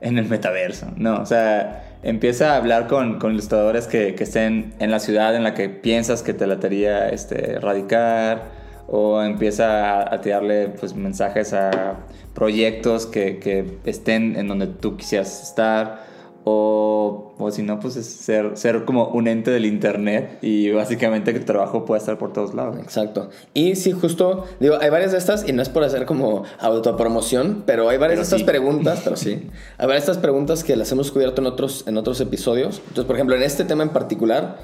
En 0.00 0.16
el 0.16 0.28
metaverso. 0.28 0.86
No, 0.96 1.20
o 1.20 1.26
sea, 1.26 1.98
empieza 2.02 2.54
a 2.54 2.56
hablar 2.56 2.86
con, 2.86 3.18
con 3.18 3.32
ilustradores 3.32 3.86
que, 3.86 4.14
que, 4.14 4.24
estén 4.24 4.72
en 4.78 4.90
la 4.90 4.98
ciudad 4.98 5.36
en 5.36 5.44
la 5.44 5.52
que 5.52 5.68
piensas 5.68 6.22
que 6.22 6.32
te 6.32 6.46
latería 6.46 7.10
este, 7.10 7.58
radicar. 7.60 8.58
O 8.92 9.22
empieza 9.22 10.00
a, 10.00 10.14
a 10.14 10.20
tirarle 10.20 10.68
pues, 10.68 10.94
mensajes 10.96 11.52
a 11.52 11.98
proyectos 12.34 13.06
que, 13.06 13.38
que 13.38 13.78
estén 13.84 14.36
en 14.36 14.48
donde 14.48 14.66
tú 14.66 14.96
quisieras 14.96 15.42
estar 15.42 16.09
o, 16.44 17.34
o 17.38 17.50
si 17.50 17.62
no, 17.62 17.80
pues 17.80 17.96
es 17.96 18.06
ser, 18.06 18.56
ser 18.56 18.84
como 18.84 19.08
un 19.08 19.28
ente 19.28 19.50
del 19.50 19.66
internet 19.66 20.38
y 20.42 20.70
básicamente 20.70 21.32
que 21.32 21.40
tu 21.40 21.46
trabajo 21.46 21.84
puede 21.84 22.00
estar 22.00 22.18
por 22.18 22.32
todos 22.32 22.54
lados. 22.54 22.78
Exacto. 22.78 23.30
Y 23.52 23.76
sí, 23.76 23.92
justo, 23.92 24.44
digo, 24.58 24.76
hay 24.80 24.90
varias 24.90 25.12
de 25.12 25.18
estas, 25.18 25.48
y 25.48 25.52
no 25.52 25.62
es 25.62 25.68
por 25.68 25.84
hacer 25.84 26.06
como 26.06 26.44
autopromoción, 26.58 27.64
pero 27.66 27.88
hay 27.88 27.98
varias 27.98 28.18
de 28.18 28.24
estas 28.24 28.42
preguntas, 28.42 29.00
pero 29.04 29.16
sí, 29.16 29.50
hay 29.78 29.86
varias 29.86 30.06
de 30.06 30.12
estas 30.12 30.18
preguntas 30.18 30.64
que 30.64 30.76
las 30.76 30.90
hemos 30.92 31.10
cubierto 31.10 31.42
en 31.42 31.46
otros, 31.46 31.84
en 31.86 31.96
otros 31.96 32.20
episodios. 32.20 32.78
Entonces, 32.78 33.04
por 33.04 33.16
ejemplo, 33.16 33.36
en 33.36 33.42
este 33.42 33.64
tema 33.64 33.82
en 33.82 33.90
particular, 33.90 34.58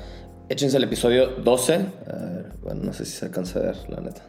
échense 0.49 0.77
el 0.77 0.85
episodio 0.85 1.29
12. 1.43 1.87
bueno, 2.63 2.85
no 2.85 2.93
sé 2.93 3.05
si 3.05 3.13
se 3.13 3.27
alcanza 3.27 3.59
a 3.59 3.63
ver, 3.63 3.77
la 3.89 4.01
neta. 4.01 4.23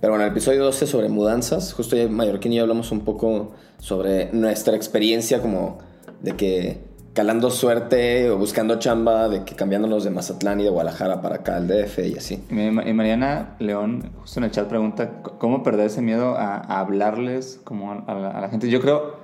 Pero 0.00 0.12
bueno, 0.12 0.24
el 0.24 0.32
episodio 0.32 0.64
12 0.64 0.86
sobre 0.86 1.08
mudanzas. 1.08 1.72
Justo 1.72 1.96
ya 1.96 2.08
Mallorquín 2.08 2.52
y 2.52 2.56
yo 2.56 2.62
hablamos 2.62 2.92
un 2.92 3.00
poco 3.00 3.52
sobre 3.78 4.32
nuestra 4.32 4.76
experiencia 4.76 5.40
como 5.40 5.78
de 6.22 6.36
que 6.36 6.88
calando 7.18 7.50
suerte 7.50 8.30
o 8.30 8.38
buscando 8.38 8.78
chamba, 8.78 9.28
de 9.28 9.42
que 9.42 9.56
cambiándonos 9.56 10.04
de 10.04 10.10
Mazatlán 10.10 10.60
y 10.60 10.62
de 10.62 10.70
Guadalajara 10.70 11.20
para 11.20 11.36
acá 11.36 11.56
al 11.56 11.66
DF 11.66 11.98
y 11.98 12.16
así. 12.16 12.44
Y 12.48 12.92
Mariana 12.92 13.56
León, 13.58 14.12
justo 14.20 14.38
en 14.38 14.44
el 14.44 14.52
chat, 14.52 14.68
pregunta, 14.68 15.20
¿cómo 15.38 15.64
perder 15.64 15.86
ese 15.86 16.00
miedo 16.00 16.36
a, 16.36 16.58
hablarles 16.78 17.60
como 17.64 17.90
a 17.90 18.14
la, 18.14 18.48
gente? 18.50 18.70
Yo 18.70 18.80
creo, 18.80 19.16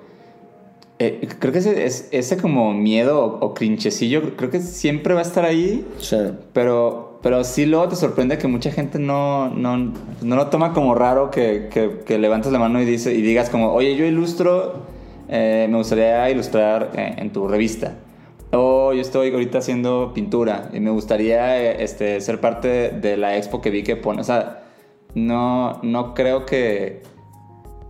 eh, 0.98 1.28
creo 1.38 1.52
que 1.52 1.60
ese, 1.60 2.08
ese 2.10 2.36
como 2.36 2.74
miedo 2.74 3.24
o, 3.24 3.54
crinchecillo, 3.54 4.36
creo 4.36 4.50
que 4.50 4.58
siempre 4.58 5.14
va 5.14 5.20
a 5.20 5.22
estar 5.22 5.44
ahí. 5.44 5.86
Sí. 5.98 6.16
Pero, 6.52 7.20
pero 7.22 7.44
sí 7.44 7.64
luego 7.64 7.88
te 7.88 7.94
sorprende 7.94 8.38
que 8.38 8.48
mucha 8.48 8.72
gente 8.72 8.98
no, 8.98 9.50
no, 9.50 9.92
no 10.20 10.34
lo 10.34 10.48
toma 10.48 10.72
como 10.72 10.96
raro 10.96 11.30
que, 11.30 11.68
que, 11.72 12.00
que 12.04 12.18
levantes 12.18 12.50
la 12.50 12.58
mano 12.58 12.82
y, 12.82 12.84
dice, 12.84 13.14
y 13.14 13.22
digas 13.22 13.50
como, 13.50 13.72
oye, 13.72 13.94
yo 13.94 14.04
ilustro 14.04 14.93
eh, 15.28 15.66
me 15.70 15.76
gustaría 15.78 16.30
ilustrar 16.30 16.90
eh, 16.94 17.14
en 17.18 17.32
tu 17.32 17.48
revista. 17.48 17.94
O 18.52 18.92
yo 18.92 19.00
estoy 19.00 19.32
ahorita 19.32 19.58
haciendo 19.58 20.12
pintura 20.14 20.70
y 20.72 20.80
me 20.80 20.90
gustaría 20.90 21.60
eh, 21.60 21.82
este, 21.82 22.20
ser 22.20 22.40
parte 22.40 22.90
de 22.90 23.16
la 23.16 23.36
expo 23.36 23.60
que 23.60 23.70
vi 23.70 23.82
que 23.82 23.96
pone. 23.96 24.20
O 24.20 24.24
sea, 24.24 24.64
no, 25.14 25.80
no 25.82 26.14
creo 26.14 26.46
que... 26.46 27.02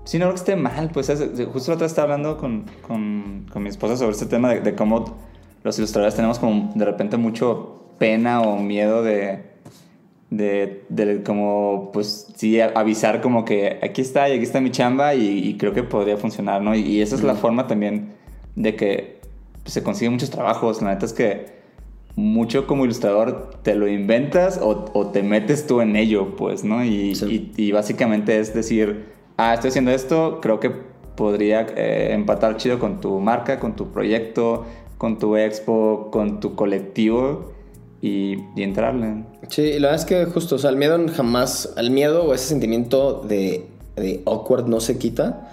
Sí, 0.05 0.19
no 0.19 0.25
creo 0.27 0.35
que 0.35 0.41
esté 0.41 0.57
mal. 0.57 0.91
Pues 0.93 1.09
justo 1.53 1.71
la 1.71 1.75
otra 1.75 1.87
estaba 1.87 2.13
hablando 2.13 2.37
con, 2.39 2.67
con, 2.87 3.47
con, 3.53 3.63
mi 3.63 3.69
esposa 3.69 3.97
sobre 3.97 4.13
este 4.13 4.27
tema 4.27 4.51
de, 4.53 4.61
de 4.61 4.75
cómo 4.75 5.17
los 5.63 5.79
ilustradores 5.79 6.15
tenemos 6.15 6.39
como 6.39 6.73
de 6.75 6.85
repente 6.85 7.17
mucho 7.17 7.95
pena 7.99 8.43
o 8.43 8.59
miedo 8.59 9.03
de 9.03 9.54
de, 10.37 11.23
como, 11.25 11.91
pues 11.93 12.29
sí, 12.37 12.61
avisar 12.61 13.21
como 13.21 13.45
que 13.45 13.79
aquí 13.83 14.01
está 14.01 14.29
y 14.29 14.33
aquí 14.33 14.43
está 14.43 14.61
mi 14.61 14.71
chamba 14.71 15.15
y, 15.15 15.57
creo 15.59 15.73
que 15.73 15.83
podría 15.83 16.17
funcionar, 16.17 16.63
¿no? 16.63 16.75
Y, 16.75 17.01
esa 17.01 17.15
es 17.15 17.23
la 17.23 17.35
forma 17.35 17.67
también 17.67 18.13
de 18.57 18.77
que 18.77 19.21
se 19.65 19.83
consiguen 19.83 20.13
muchos 20.13 20.31
trabajos. 20.31 20.83
La 20.83 20.91
neta 20.91 21.07
es 21.07 21.13
que 21.13 21.55
mucho 22.17 22.67
como 22.67 22.85
ilustrador 22.85 23.51
te 23.63 23.75
lo 23.75 23.89
inventas 23.89 24.61
o, 24.63 25.07
te 25.13 25.23
metes 25.23 25.67
tú 25.67 25.81
en 25.81 25.97
ello, 25.97 26.37
pues, 26.37 26.65
¿no? 26.65 26.85
Y, 26.85 27.13
y, 27.57 27.73
básicamente 27.73 28.39
es 28.39 28.55
decir, 28.55 29.07
ah, 29.37 29.55
estoy 29.55 29.69
haciendo 29.69 29.91
esto, 29.91 30.41
creo 30.41 30.61
que 30.61 30.71
podría 31.17 31.67
eh, 31.77 32.13
empatar 32.13 32.57
chido 32.57 32.79
con 32.79 33.01
tu 33.01 33.21
marca, 33.21 33.61
con 33.61 33.77
tu 33.77 33.91
proyecto, 33.91 34.65
con 34.99 35.19
tu 35.19 35.37
expo, 35.37 36.09
con 36.11 36.41
tu 36.41 36.55
colectivo 36.55 37.54
y, 38.05 38.63
entrarle. 38.63 39.25
Sí, 39.49 39.79
la 39.79 39.89
verdad 39.89 39.95
es 39.95 40.05
que 40.05 40.25
justo, 40.27 40.57
o 40.57 40.59
sea, 40.59 40.69
el 40.69 40.77
miedo 40.77 40.99
jamás, 41.15 41.73
el 41.79 41.91
miedo 41.91 42.25
o 42.25 42.35
ese 42.35 42.49
sentimiento 42.49 43.23
de, 43.27 43.67
de 43.97 44.23
awkward 44.27 44.67
no 44.67 44.81
se 44.81 44.99
quita. 44.99 45.49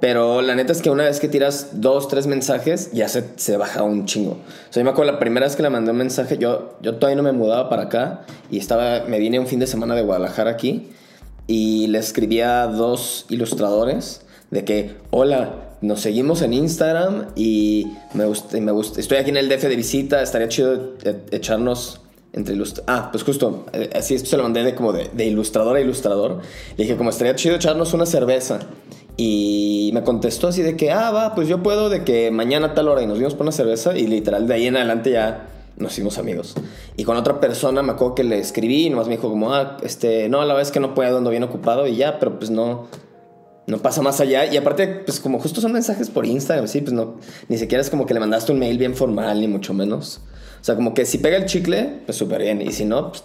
Pero 0.00 0.42
la 0.42 0.54
neta 0.54 0.72
es 0.72 0.82
que 0.82 0.90
una 0.90 1.04
vez 1.04 1.18
que 1.18 1.28
tiras 1.28 1.80
dos, 1.80 2.08
tres 2.08 2.26
mensajes, 2.26 2.92
ya 2.92 3.08
se, 3.08 3.24
se 3.36 3.56
baja 3.56 3.82
un 3.82 4.04
chingo. 4.04 4.32
O 4.32 4.72
sea, 4.72 4.82
yo 4.82 4.84
me 4.84 4.90
acuerdo 4.90 5.12
la 5.12 5.18
primera 5.18 5.46
vez 5.46 5.56
que 5.56 5.62
le 5.62 5.70
mandé 5.70 5.92
un 5.92 5.96
mensaje, 5.96 6.36
yo, 6.36 6.76
yo 6.82 6.96
todavía 6.96 7.16
no 7.16 7.22
me 7.22 7.32
mudaba 7.32 7.70
para 7.70 7.84
acá 7.84 8.26
y 8.50 8.58
estaba, 8.58 9.04
me 9.08 9.18
vine 9.18 9.38
un 9.38 9.46
fin 9.46 9.60
de 9.60 9.66
semana 9.66 9.94
de 9.94 10.02
Guadalajara 10.02 10.50
aquí 10.50 10.90
y 11.46 11.86
le 11.86 12.00
escribía 12.00 12.64
a 12.64 12.66
dos 12.66 13.24
ilustradores 13.30 14.26
de 14.50 14.64
que, 14.64 14.96
hola, 15.10 15.63
nos 15.84 16.00
seguimos 16.00 16.42
en 16.42 16.54
Instagram 16.54 17.26
y 17.36 17.86
me 18.14 18.24
gusta, 18.24 18.58
me 18.60 18.72
gusta, 18.72 19.00
estoy 19.00 19.18
aquí 19.18 19.30
en 19.30 19.36
el 19.36 19.48
DF 19.48 19.62
de 19.64 19.76
visita, 19.76 20.22
estaría 20.22 20.48
chido 20.48 20.94
e, 21.04 21.16
echarnos 21.30 22.00
entre. 22.32 22.56
Ah, 22.86 23.10
pues 23.12 23.22
justo, 23.22 23.66
eh, 23.72 23.90
así 23.94 24.18
se 24.18 24.36
lo 24.36 24.42
mandé 24.42 24.64
de 24.64 24.74
como 24.74 24.92
de, 24.92 25.10
de, 25.12 25.26
ilustrador 25.26 25.76
a 25.76 25.80
ilustrador. 25.80 26.40
Le 26.76 26.84
dije, 26.84 26.96
como 26.96 27.10
estaría 27.10 27.34
chido 27.34 27.56
echarnos 27.56 27.92
una 27.92 28.06
cerveza. 28.06 28.60
Y 29.16 29.90
me 29.94 30.02
contestó 30.02 30.48
así 30.48 30.62
de 30.62 30.76
que, 30.76 30.90
ah, 30.90 31.12
va, 31.12 31.34
pues 31.36 31.46
yo 31.46 31.62
puedo 31.62 31.88
de 31.88 32.02
que 32.02 32.32
mañana 32.32 32.68
a 32.68 32.74
tal 32.74 32.88
hora 32.88 33.02
y 33.02 33.06
nos 33.06 33.18
vimos 33.18 33.34
por 33.34 33.42
una 33.42 33.52
cerveza 33.52 33.96
y 33.96 34.08
literal 34.08 34.48
de 34.48 34.54
ahí 34.54 34.66
en 34.66 34.76
adelante 34.76 35.12
ya 35.12 35.48
nos 35.76 35.92
hicimos 35.92 36.18
amigos. 36.18 36.54
Y 36.96 37.04
con 37.04 37.16
otra 37.16 37.40
persona 37.40 37.82
me 37.82 37.92
acuerdo 37.92 38.14
que 38.14 38.24
le 38.24 38.38
escribí 38.38 38.86
y 38.86 38.90
nomás 38.90 39.06
me 39.06 39.16
dijo 39.16 39.28
como, 39.28 39.52
ah, 39.54 39.76
este, 39.82 40.28
no, 40.28 40.44
la 40.44 40.54
vez 40.54 40.72
que 40.72 40.80
no 40.80 40.94
puedo, 40.94 41.18
ando 41.18 41.30
bien 41.30 41.44
ocupado 41.44 41.86
y 41.86 41.96
ya, 41.96 42.18
pero 42.18 42.38
pues 42.38 42.50
no, 42.50 42.88
no 43.66 43.78
pasa 43.78 44.02
más 44.02 44.20
allá. 44.20 44.46
Y 44.52 44.56
aparte, 44.56 44.86
pues 44.86 45.20
como 45.20 45.38
justo 45.38 45.60
son 45.60 45.72
mensajes 45.72 46.10
por 46.10 46.26
Instagram, 46.26 46.68
sí, 46.68 46.80
pues 46.80 46.92
no, 46.92 47.16
ni 47.48 47.58
siquiera 47.58 47.80
es 47.82 47.90
como 47.90 48.06
que 48.06 48.14
le 48.14 48.20
mandaste 48.20 48.52
un 48.52 48.58
mail 48.58 48.78
bien 48.78 48.94
formal, 48.94 49.40
ni 49.40 49.48
mucho 49.48 49.74
menos. 49.74 50.20
O 50.60 50.64
sea, 50.64 50.76
como 50.76 50.94
que 50.94 51.04
si 51.04 51.18
pega 51.18 51.36
el 51.36 51.46
chicle, 51.46 52.00
pues 52.06 52.16
súper 52.16 52.42
bien. 52.42 52.62
Y 52.62 52.72
si 52.72 52.84
no, 52.84 53.10
pues 53.10 53.24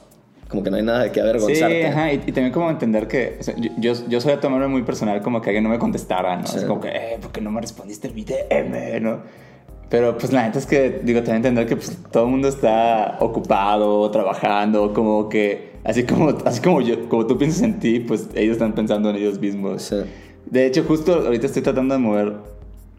como 0.49 0.63
que 0.63 0.71
no 0.71 0.77
hay 0.77 0.83
nada 0.83 1.03
de 1.03 1.11
qué 1.11 1.21
avergonzarte. 1.21 1.81
Sí, 1.81 1.87
ajá, 1.87 2.11
y, 2.11 2.17
también 2.17 2.51
como 2.51 2.69
entender 2.69 3.07
que 3.07 3.39
yo, 3.77 3.93
yo, 4.07 4.19
soy 4.19 4.33
a 4.33 4.39
tomarme 4.39 4.67
muy 4.67 4.81
personal 4.81 5.21
como 5.21 5.41
que 5.41 5.51
alguien 5.51 5.63
no 5.63 5.69
me 5.69 5.79
contestara, 5.79 6.35
¿no? 6.35 6.43
Es 6.43 6.65
como 6.65 6.81
que, 6.81 6.89
eh, 6.89 7.17
¿por 7.21 7.31
qué 7.31 7.39
no 7.39 7.51
me 7.51 7.61
respondiste 7.61 8.07
el 8.07 8.13
video, 8.13 8.99
no? 8.99 9.21
Pero 9.89 10.17
pues 10.17 10.33
la 10.33 10.43
neta 10.43 10.59
es 10.59 10.65
que, 10.65 11.01
digo, 11.03 11.19
también 11.19 11.37
entender 11.37 11.65
que 11.65 11.75
pues, 11.75 11.97
todo 12.11 12.25
el 12.25 12.31
mundo 12.31 12.47
está 12.47 13.17
ocupado, 13.19 14.09
trabajando, 14.11 14.93
como 14.93 15.29
que, 15.29 15.73
así 15.83 16.03
como, 16.03 16.29
así 16.45 16.61
como, 16.61 16.81
yo, 16.81 17.07
como 17.09 17.25
tú 17.25 17.37
piensas 17.37 17.61
en 17.63 17.79
ti, 17.79 17.99
pues 17.99 18.27
ellos 18.35 18.53
están 18.53 18.73
pensando 18.73 19.09
en 19.11 19.15
ellos 19.15 19.39
mismos. 19.39 19.83
Sí. 19.83 19.97
De 20.51 20.65
hecho, 20.65 20.83
justo 20.83 21.13
ahorita 21.13 21.45
estoy 21.45 21.61
tratando 21.61 21.93
de 21.93 21.99
mover 21.99 22.33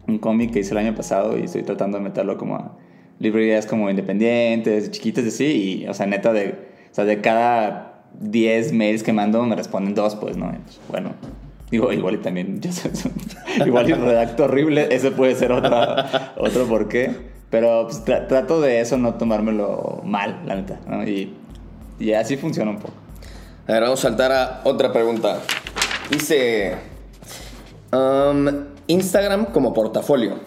un 0.07 0.19
cómic 0.19 0.53
que 0.53 0.61
hice 0.61 0.73
el 0.73 0.79
año 0.79 0.95
pasado 0.95 1.39
y 1.39 1.43
estoy 1.45 1.63
tratando 1.63 1.99
de 1.99 2.05
meterlo 2.05 2.37
como 2.37 2.57
a 2.57 2.77
librerías 3.19 3.67
como 3.67 3.91
independientes, 3.91 4.91
chiquitas 4.91 5.25
y 5.25 5.29
así. 5.29 5.45
Y, 5.85 5.89
o 5.89 5.95
sea, 5.95 6.07
neta, 6.07 6.33
de, 6.33 6.55
o 6.91 6.95
sea, 6.95 7.05
de 7.05 7.21
cada 7.21 8.05
10 8.19 8.73
mails 8.73 9.03
que 9.03 9.13
mando 9.13 9.45
me 9.45 9.57
responden 9.57 9.95
dos, 9.95 10.17
pues, 10.17 10.37
¿no? 10.37 10.51
Pues, 10.51 10.81
bueno, 10.89 11.13
digo, 11.71 11.93
igual 11.93 12.15
y 12.15 12.19
también, 12.19 12.61
igual 13.67 13.89
y 13.89 13.93
redacto 13.93 14.45
horrible, 14.45 14.89
ese 14.91 15.11
puede 15.11 15.35
ser 15.35 15.53
otra, 15.53 16.35
otro 16.39 16.67
por 16.67 16.89
qué. 16.89 17.31
Pero 17.51 17.89
pues, 17.89 18.05
trato 18.05 18.61
de 18.61 18.81
eso, 18.81 18.97
no 18.97 19.15
tomármelo 19.15 20.03
mal, 20.05 20.43
la 20.47 20.55
neta, 20.55 20.81
¿no? 20.87 21.07
Y, 21.07 21.35
y 21.99 22.13
así 22.13 22.37
funciona 22.37 22.71
un 22.71 22.79
poco. 22.79 22.95
A 23.67 23.73
ver, 23.73 23.83
vamos 23.83 23.99
a 24.01 24.09
saltar 24.09 24.33
a 24.33 24.61
otra 24.65 24.93
pregunta. 24.93 25.41
Dice... 26.11 26.90
Um, 27.93 28.67
Instagram 28.87 29.47
como 29.47 29.75
portafolio. 29.75 30.39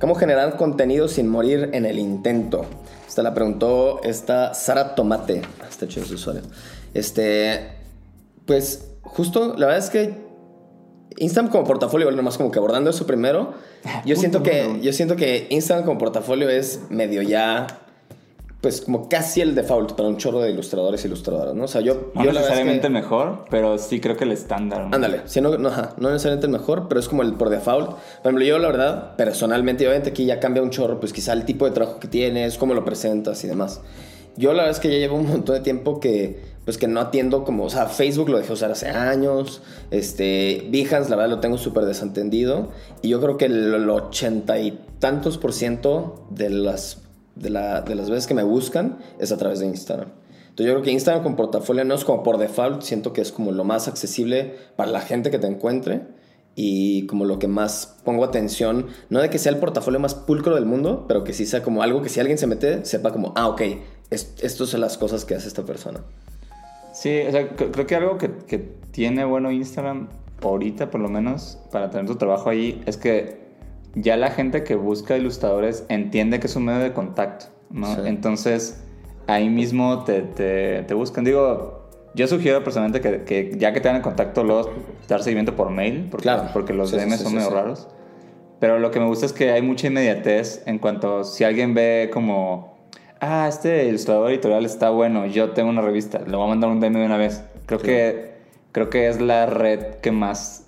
¿Cómo 0.00 0.14
generar 0.14 0.56
contenido 0.56 1.08
sin 1.08 1.28
morir 1.28 1.70
en 1.72 1.86
el 1.86 1.98
intento? 1.98 2.64
Esta 3.06 3.22
la 3.22 3.34
preguntó 3.34 4.00
esta 4.02 4.54
Sara 4.54 4.94
Tomate. 4.94 5.42
Está 5.68 5.86
chido 5.86 6.06
su 6.06 6.14
usuario. 6.14 6.42
Este, 6.94 7.72
pues 8.46 8.94
justo, 9.02 9.54
la 9.56 9.66
verdad 9.66 9.78
es 9.78 9.90
que 9.90 10.32
Instagram 11.18 11.52
como 11.52 11.64
portafolio, 11.64 12.10
nomás 12.10 12.36
como 12.36 12.50
que 12.50 12.58
abordando 12.58 12.90
eso 12.90 13.06
primero, 13.06 13.54
yo 14.04 14.16
siento 14.16 14.42
que, 14.42 14.78
yo 14.80 14.92
siento 14.92 15.16
que 15.16 15.46
Instagram 15.50 15.84
como 15.84 15.98
portafolio 15.98 16.48
es 16.48 16.80
medio 16.88 17.22
ya 17.22 17.66
pues 18.62 18.80
como 18.80 19.08
casi 19.08 19.42
el 19.42 19.54
default 19.54 19.92
para 19.92 20.08
un 20.08 20.16
chorro 20.16 20.40
de 20.40 20.50
ilustradores 20.52 21.04
e 21.04 21.08
ilustradoras, 21.08 21.54
¿no? 21.54 21.64
O 21.64 21.68
sea, 21.68 21.80
yo... 21.82 22.12
No 22.14 22.22
yo 22.24 22.30
es 22.30 22.36
necesariamente 22.36 22.82
que- 22.86 22.88
mejor, 22.94 23.44
pero 23.50 23.76
sí 23.76 24.00
creo 24.00 24.16
que 24.16 24.24
el 24.24 24.32
estándar. 24.32 24.86
¿no? 24.86 24.94
Ándale, 24.94 25.22
sí, 25.26 25.40
no, 25.40 25.58
no, 25.58 25.68
ajá, 25.68 25.94
no 25.98 26.08
necesariamente 26.10 26.46
el 26.46 26.52
mejor, 26.52 26.86
pero 26.88 27.00
es 27.00 27.08
como 27.08 27.22
el 27.22 27.34
por 27.34 27.50
default. 27.50 27.90
Por 27.90 27.98
ejemplo, 28.22 28.44
yo 28.44 28.58
la 28.58 28.68
verdad, 28.68 29.16
personalmente, 29.16 29.84
obviamente 29.84 30.10
aquí 30.10 30.24
ya 30.24 30.38
cambia 30.40 30.62
un 30.62 30.70
chorro, 30.70 31.00
pues 31.00 31.12
quizá 31.12 31.32
el 31.32 31.44
tipo 31.44 31.64
de 31.64 31.72
trabajo 31.72 31.98
que 31.98 32.08
tienes, 32.08 32.56
cómo 32.56 32.72
lo 32.72 32.84
presentas 32.84 33.42
y 33.44 33.48
demás. 33.48 33.80
Yo 34.36 34.52
la 34.52 34.62
verdad 34.62 34.70
es 34.70 34.80
que 34.80 34.88
ya 34.90 34.96
llevo 34.96 35.16
un 35.16 35.28
montón 35.28 35.56
de 35.56 35.60
tiempo 35.60 36.00
que, 36.00 36.40
pues 36.64 36.78
que 36.78 36.86
no 36.88 37.00
atiendo 37.00 37.44
como, 37.44 37.64
o 37.64 37.68
sea, 37.70 37.86
Facebook 37.86 38.30
lo 38.30 38.38
dejé 38.38 38.52
usar 38.54 38.70
hace 38.70 38.88
años, 38.88 39.60
este, 39.90 40.68
Behance 40.70 41.10
la 41.10 41.16
verdad 41.16 41.32
lo 41.32 41.40
tengo 41.40 41.58
súper 41.58 41.84
desentendido, 41.84 42.68
y 43.02 43.08
yo 43.10 43.20
creo 43.20 43.36
que 43.36 43.44
el 43.44 43.74
el 43.74 43.90
ochenta 43.90 44.58
y 44.58 44.80
tantos 45.00 45.36
por 45.36 45.52
ciento 45.52 46.26
de 46.30 46.48
las, 46.48 47.01
de, 47.34 47.50
la- 47.50 47.82
de 47.82 47.94
las 47.94 48.10
veces 48.10 48.26
que 48.26 48.34
me 48.34 48.42
buscan 48.42 48.98
es 49.18 49.32
a 49.32 49.36
través 49.36 49.60
de 49.60 49.66
Instagram. 49.66 50.08
Entonces 50.50 50.66
yo 50.66 50.72
creo 50.74 50.82
que 50.82 50.90
Instagram 50.92 51.22
con 51.22 51.36
portafolio 51.36 51.84
no 51.84 51.94
es 51.94 52.04
como 52.04 52.22
por 52.22 52.36
default, 52.38 52.82
siento 52.82 53.12
que 53.12 53.20
es 53.22 53.32
como 53.32 53.52
lo 53.52 53.64
más 53.64 53.88
accesible 53.88 54.54
para 54.76 54.90
la 54.90 55.00
gente 55.00 55.30
que 55.30 55.38
te 55.38 55.46
encuentre 55.46 56.02
y 56.54 57.06
como 57.06 57.24
lo 57.24 57.38
que 57.38 57.48
más 57.48 57.96
pongo 58.04 58.24
atención, 58.24 58.88
no 59.08 59.20
de 59.22 59.30
que 59.30 59.38
sea 59.38 59.50
el 59.52 59.58
portafolio 59.58 59.98
más 59.98 60.14
pulcro 60.14 60.54
del 60.54 60.66
mundo, 60.66 61.06
pero 61.08 61.24
que 61.24 61.32
sí 61.32 61.46
sea 61.46 61.62
como 61.62 61.82
algo 61.82 62.02
que 62.02 62.10
si 62.10 62.20
alguien 62.20 62.36
se 62.36 62.46
mete, 62.46 62.84
sepa 62.84 63.10
como, 63.12 63.32
ah, 63.36 63.48
ok, 63.48 63.62
es- 64.10 64.34
estas 64.42 64.68
son 64.68 64.82
las 64.82 64.98
cosas 64.98 65.24
que 65.24 65.34
hace 65.34 65.48
esta 65.48 65.62
persona. 65.64 66.00
Sí, 66.92 67.20
o 67.26 67.30
sea, 67.30 67.56
cre- 67.56 67.70
creo 67.72 67.86
que 67.86 67.94
algo 67.96 68.18
que, 68.18 68.30
que 68.46 68.58
tiene 68.90 69.24
bueno 69.24 69.50
Instagram 69.50 70.10
ahorita, 70.42 70.90
por 70.90 71.00
lo 71.00 71.08
menos, 71.08 71.58
para 71.70 71.88
tener 71.88 72.04
tu 72.06 72.16
trabajo 72.16 72.50
ahí, 72.50 72.82
es 72.84 72.98
que 72.98 73.40
ya 73.94 74.16
la 74.16 74.30
gente 74.30 74.64
que 74.64 74.74
busca 74.74 75.16
ilustradores 75.16 75.84
entiende 75.88 76.40
que 76.40 76.46
es 76.46 76.56
un 76.56 76.64
medio 76.64 76.80
de 76.80 76.92
contacto, 76.92 77.46
¿no? 77.70 77.94
Sí. 77.94 78.00
Entonces, 78.06 78.82
ahí 79.26 79.48
mismo 79.48 80.04
te, 80.04 80.22
te, 80.22 80.82
te 80.82 80.94
buscan. 80.94 81.24
Digo, 81.24 81.88
yo 82.14 82.26
sugiero 82.26 82.62
personalmente 82.64 83.00
que, 83.00 83.22
que 83.24 83.56
ya 83.58 83.72
que 83.72 83.80
te 83.80 83.88
dan 83.88 83.96
en 83.96 84.02
contacto, 84.02 84.44
luego 84.44 84.70
dar 85.08 85.22
seguimiento 85.22 85.54
por 85.56 85.70
mail, 85.70 86.08
porque, 86.10 86.22
Claro. 86.22 86.48
porque 86.52 86.72
los 86.72 86.90
Sí, 86.90 86.96
DMs 86.96 87.18
sí, 87.18 87.24
son 87.24 87.34
medio 87.34 87.50
raros. 87.50 87.88
Pero 88.60 88.78
lo 88.78 88.90
que 88.90 89.00
me 89.00 89.06
gusta 89.06 89.26
es 89.26 89.32
que 89.32 89.50
hay 89.50 89.60
mucha 89.62 89.88
inmediatez 89.88 90.62
en 90.66 90.78
cuanto 90.78 91.24
si 91.24 91.42
alguien 91.44 91.74
ve 91.74 92.10
como, 92.12 92.76
ah, 93.20 93.46
este 93.48 93.86
ilustrador 93.86 94.30
editorial 94.30 94.64
está 94.64 94.90
bueno, 94.90 95.26
yo 95.26 95.50
tengo 95.50 95.68
una 95.70 95.82
revista, 95.82 96.20
le 96.20 96.36
voy 96.36 96.46
a 96.46 96.48
mandar 96.48 96.70
un 96.70 96.78
DM 96.80 96.98
de 97.00 97.06
una 97.06 97.16
vez. 97.16 97.42
Creo 97.66 97.80
que 97.80 98.32
creo 98.72 98.88
que 98.88 99.08
es 99.08 99.20
la 99.20 99.46
red 99.46 99.96
que 99.96 100.12
más 100.12 100.61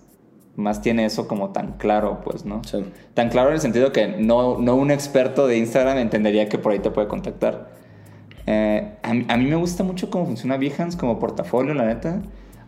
más 0.56 0.82
tiene 0.82 1.04
eso 1.04 1.26
como 1.26 1.50
tan 1.50 1.72
claro, 1.78 2.20
pues, 2.24 2.44
¿no? 2.44 2.62
Sí. 2.64 2.84
Tan 3.14 3.28
claro 3.28 3.48
en 3.48 3.54
el 3.56 3.60
sentido 3.60 3.92
que 3.92 4.08
no, 4.08 4.58
no 4.58 4.76
un 4.76 4.90
experto 4.90 5.46
de 5.46 5.58
Instagram 5.58 5.98
entendería 5.98 6.48
que 6.48 6.58
por 6.58 6.72
ahí 6.72 6.78
te 6.78 6.90
puede 6.90 7.08
contactar. 7.08 7.70
Eh, 8.46 8.92
a, 9.02 9.14
mí, 9.14 9.24
a 9.28 9.36
mí 9.36 9.46
me 9.46 9.56
gusta 9.56 9.84
mucho 9.84 10.10
cómo 10.10 10.26
funciona 10.26 10.56
Behance 10.56 10.96
como 10.98 11.18
portafolio, 11.18 11.74
la 11.74 11.86
neta. 11.86 12.20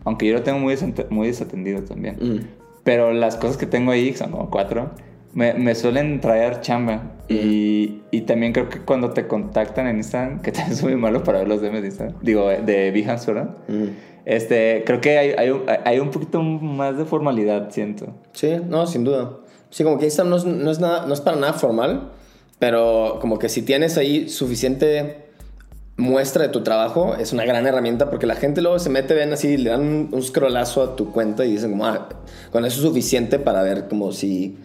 Aunque 0.03 0.25
yo 0.27 0.33
lo 0.33 0.43
tengo 0.43 0.59
muy, 0.59 0.73
desate- 0.73 1.07
muy 1.09 1.27
desatendido 1.27 1.81
también. 1.83 2.15
Mm. 2.19 2.47
Pero 2.83 3.11
las 3.13 3.35
cosas 3.35 3.57
que 3.57 3.65
tengo 3.65 3.91
ahí, 3.91 4.11
que 4.11 4.17
son 4.17 4.31
como 4.31 4.49
cuatro, 4.49 4.91
me, 5.33 5.53
me 5.53 5.75
suelen 5.75 6.19
traer 6.21 6.61
chamba. 6.61 7.11
Y, 7.29 8.01
y 8.11 8.21
también 8.21 8.53
creo 8.53 8.69
que 8.69 8.79
cuando 8.79 9.11
te 9.11 9.27
contactan 9.27 9.87
en 9.87 9.97
Instagram, 9.97 10.41
que 10.41 10.51
también 10.53 10.73
es 10.73 10.83
muy 10.83 10.95
malo 10.95 11.23
para 11.23 11.39
ver 11.39 11.47
los 11.47 11.61
DMs 11.61 11.81
de 11.81 11.87
Instagram, 11.87 12.15
digo, 12.21 12.47
de 12.47 12.91
Behance, 12.91 13.31
¿verdad? 13.33 13.57
Mm. 13.67 13.83
Este, 14.27 14.83
creo 14.85 14.99
que 14.99 15.17
hay, 15.17 15.29
hay, 15.37 15.53
hay 15.85 15.99
un 15.99 16.11
poquito 16.11 16.41
más 16.41 16.97
de 16.97 17.05
formalidad, 17.05 17.69
siento. 17.71 18.07
Sí, 18.33 18.57
no, 18.67 18.85
sin 18.85 19.05
duda. 19.05 19.37
Sí, 19.69 19.85
como 19.85 19.97
que 19.97 20.03
Instagram 20.03 20.29
no 20.31 20.35
es, 20.35 20.43
no 20.43 20.69
es 20.69 20.79
nada, 20.81 21.05
no 21.05 21.13
es 21.13 21.21
para 21.21 21.37
nada 21.37 21.53
formal, 21.53 22.11
pero 22.59 23.19
como 23.21 23.39
que 23.39 23.47
si 23.47 23.61
tienes 23.61 23.97
ahí 23.97 24.27
suficiente 24.27 25.29
muestra 25.95 26.43
de 26.43 26.49
tu 26.49 26.61
trabajo, 26.61 27.15
es 27.15 27.31
una 27.31 27.45
gran 27.45 27.65
herramienta 27.67 28.09
porque 28.09 28.25
la 28.25 28.35
gente 28.35 28.61
luego 28.61 28.79
se 28.79 28.89
mete, 28.89 29.13
ven 29.13 29.31
así, 29.31 29.55
le 29.55 29.69
dan 29.69 29.79
un, 29.79 30.09
un 30.11 30.21
scrollazo 30.21 30.83
a 30.83 30.95
tu 30.97 31.13
cuenta 31.13 31.45
y 31.45 31.51
dicen 31.51 31.71
como, 31.71 31.85
ah, 31.85 32.09
con 32.51 32.65
eso 32.65 32.75
es 32.75 32.81
suficiente 32.81 33.39
para 33.39 33.61
ver 33.61 33.87
como 33.87 34.11
si 34.11 34.57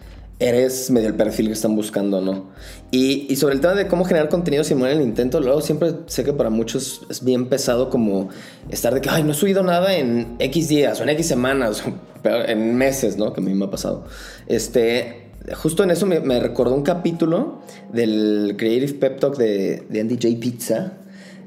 eres 0.43 0.91
medio 0.91 1.07
el 1.07 1.15
perfil 1.15 1.47
que 1.47 1.53
están 1.53 1.75
buscando 1.75 2.21
no. 2.21 2.51
Y, 2.91 3.35
sobre 3.37 3.55
el 3.55 3.61
tema 3.61 3.73
de 3.73 3.87
cómo 3.87 4.05
generar 4.05 4.29
contenido 4.29 4.63
sin 4.63 4.77
morir 4.77 4.95
en 4.95 5.01
el 5.01 5.07
intento, 5.07 5.39
luego 5.39 5.61
siempre 5.61 5.93
sé 6.07 6.23
que 6.23 6.33
para 6.33 6.49
muchos 6.49 7.01
es 7.09 7.23
bien 7.23 7.47
pesado 7.47 7.89
como 7.89 8.29
estar 8.69 8.93
de 8.93 9.01
que, 9.01 9.09
ay, 9.09 9.23
no 9.23 9.31
he 9.31 9.35
subido 9.35 9.63
nada 9.63 9.95
en 9.95 10.35
X 10.39 10.67
días 10.67 10.99
o 10.99 11.03
en 11.03 11.09
X 11.09 11.27
semanas, 11.27 11.83
o 12.25 12.29
en 12.29 12.75
meses, 12.75 13.17
¿no? 13.17 13.33
Que 13.33 13.41
a 13.41 13.43
mí 13.43 13.53
me 13.53 13.65
ha 13.65 13.71
pasado. 13.71 14.05
Este, 14.47 15.31
justo 15.55 15.83
en 15.83 15.91
eso 15.91 16.05
me, 16.05 16.19
me 16.19 16.39
recordó 16.39 16.75
un 16.75 16.83
capítulo 16.83 17.61
del 17.91 18.55
Creative 18.57 18.93
Pep 18.93 19.19
Talk 19.19 19.37
de 19.37 19.99
Andy 19.99 20.15
J. 20.21 20.39
Pizza, 20.39 20.93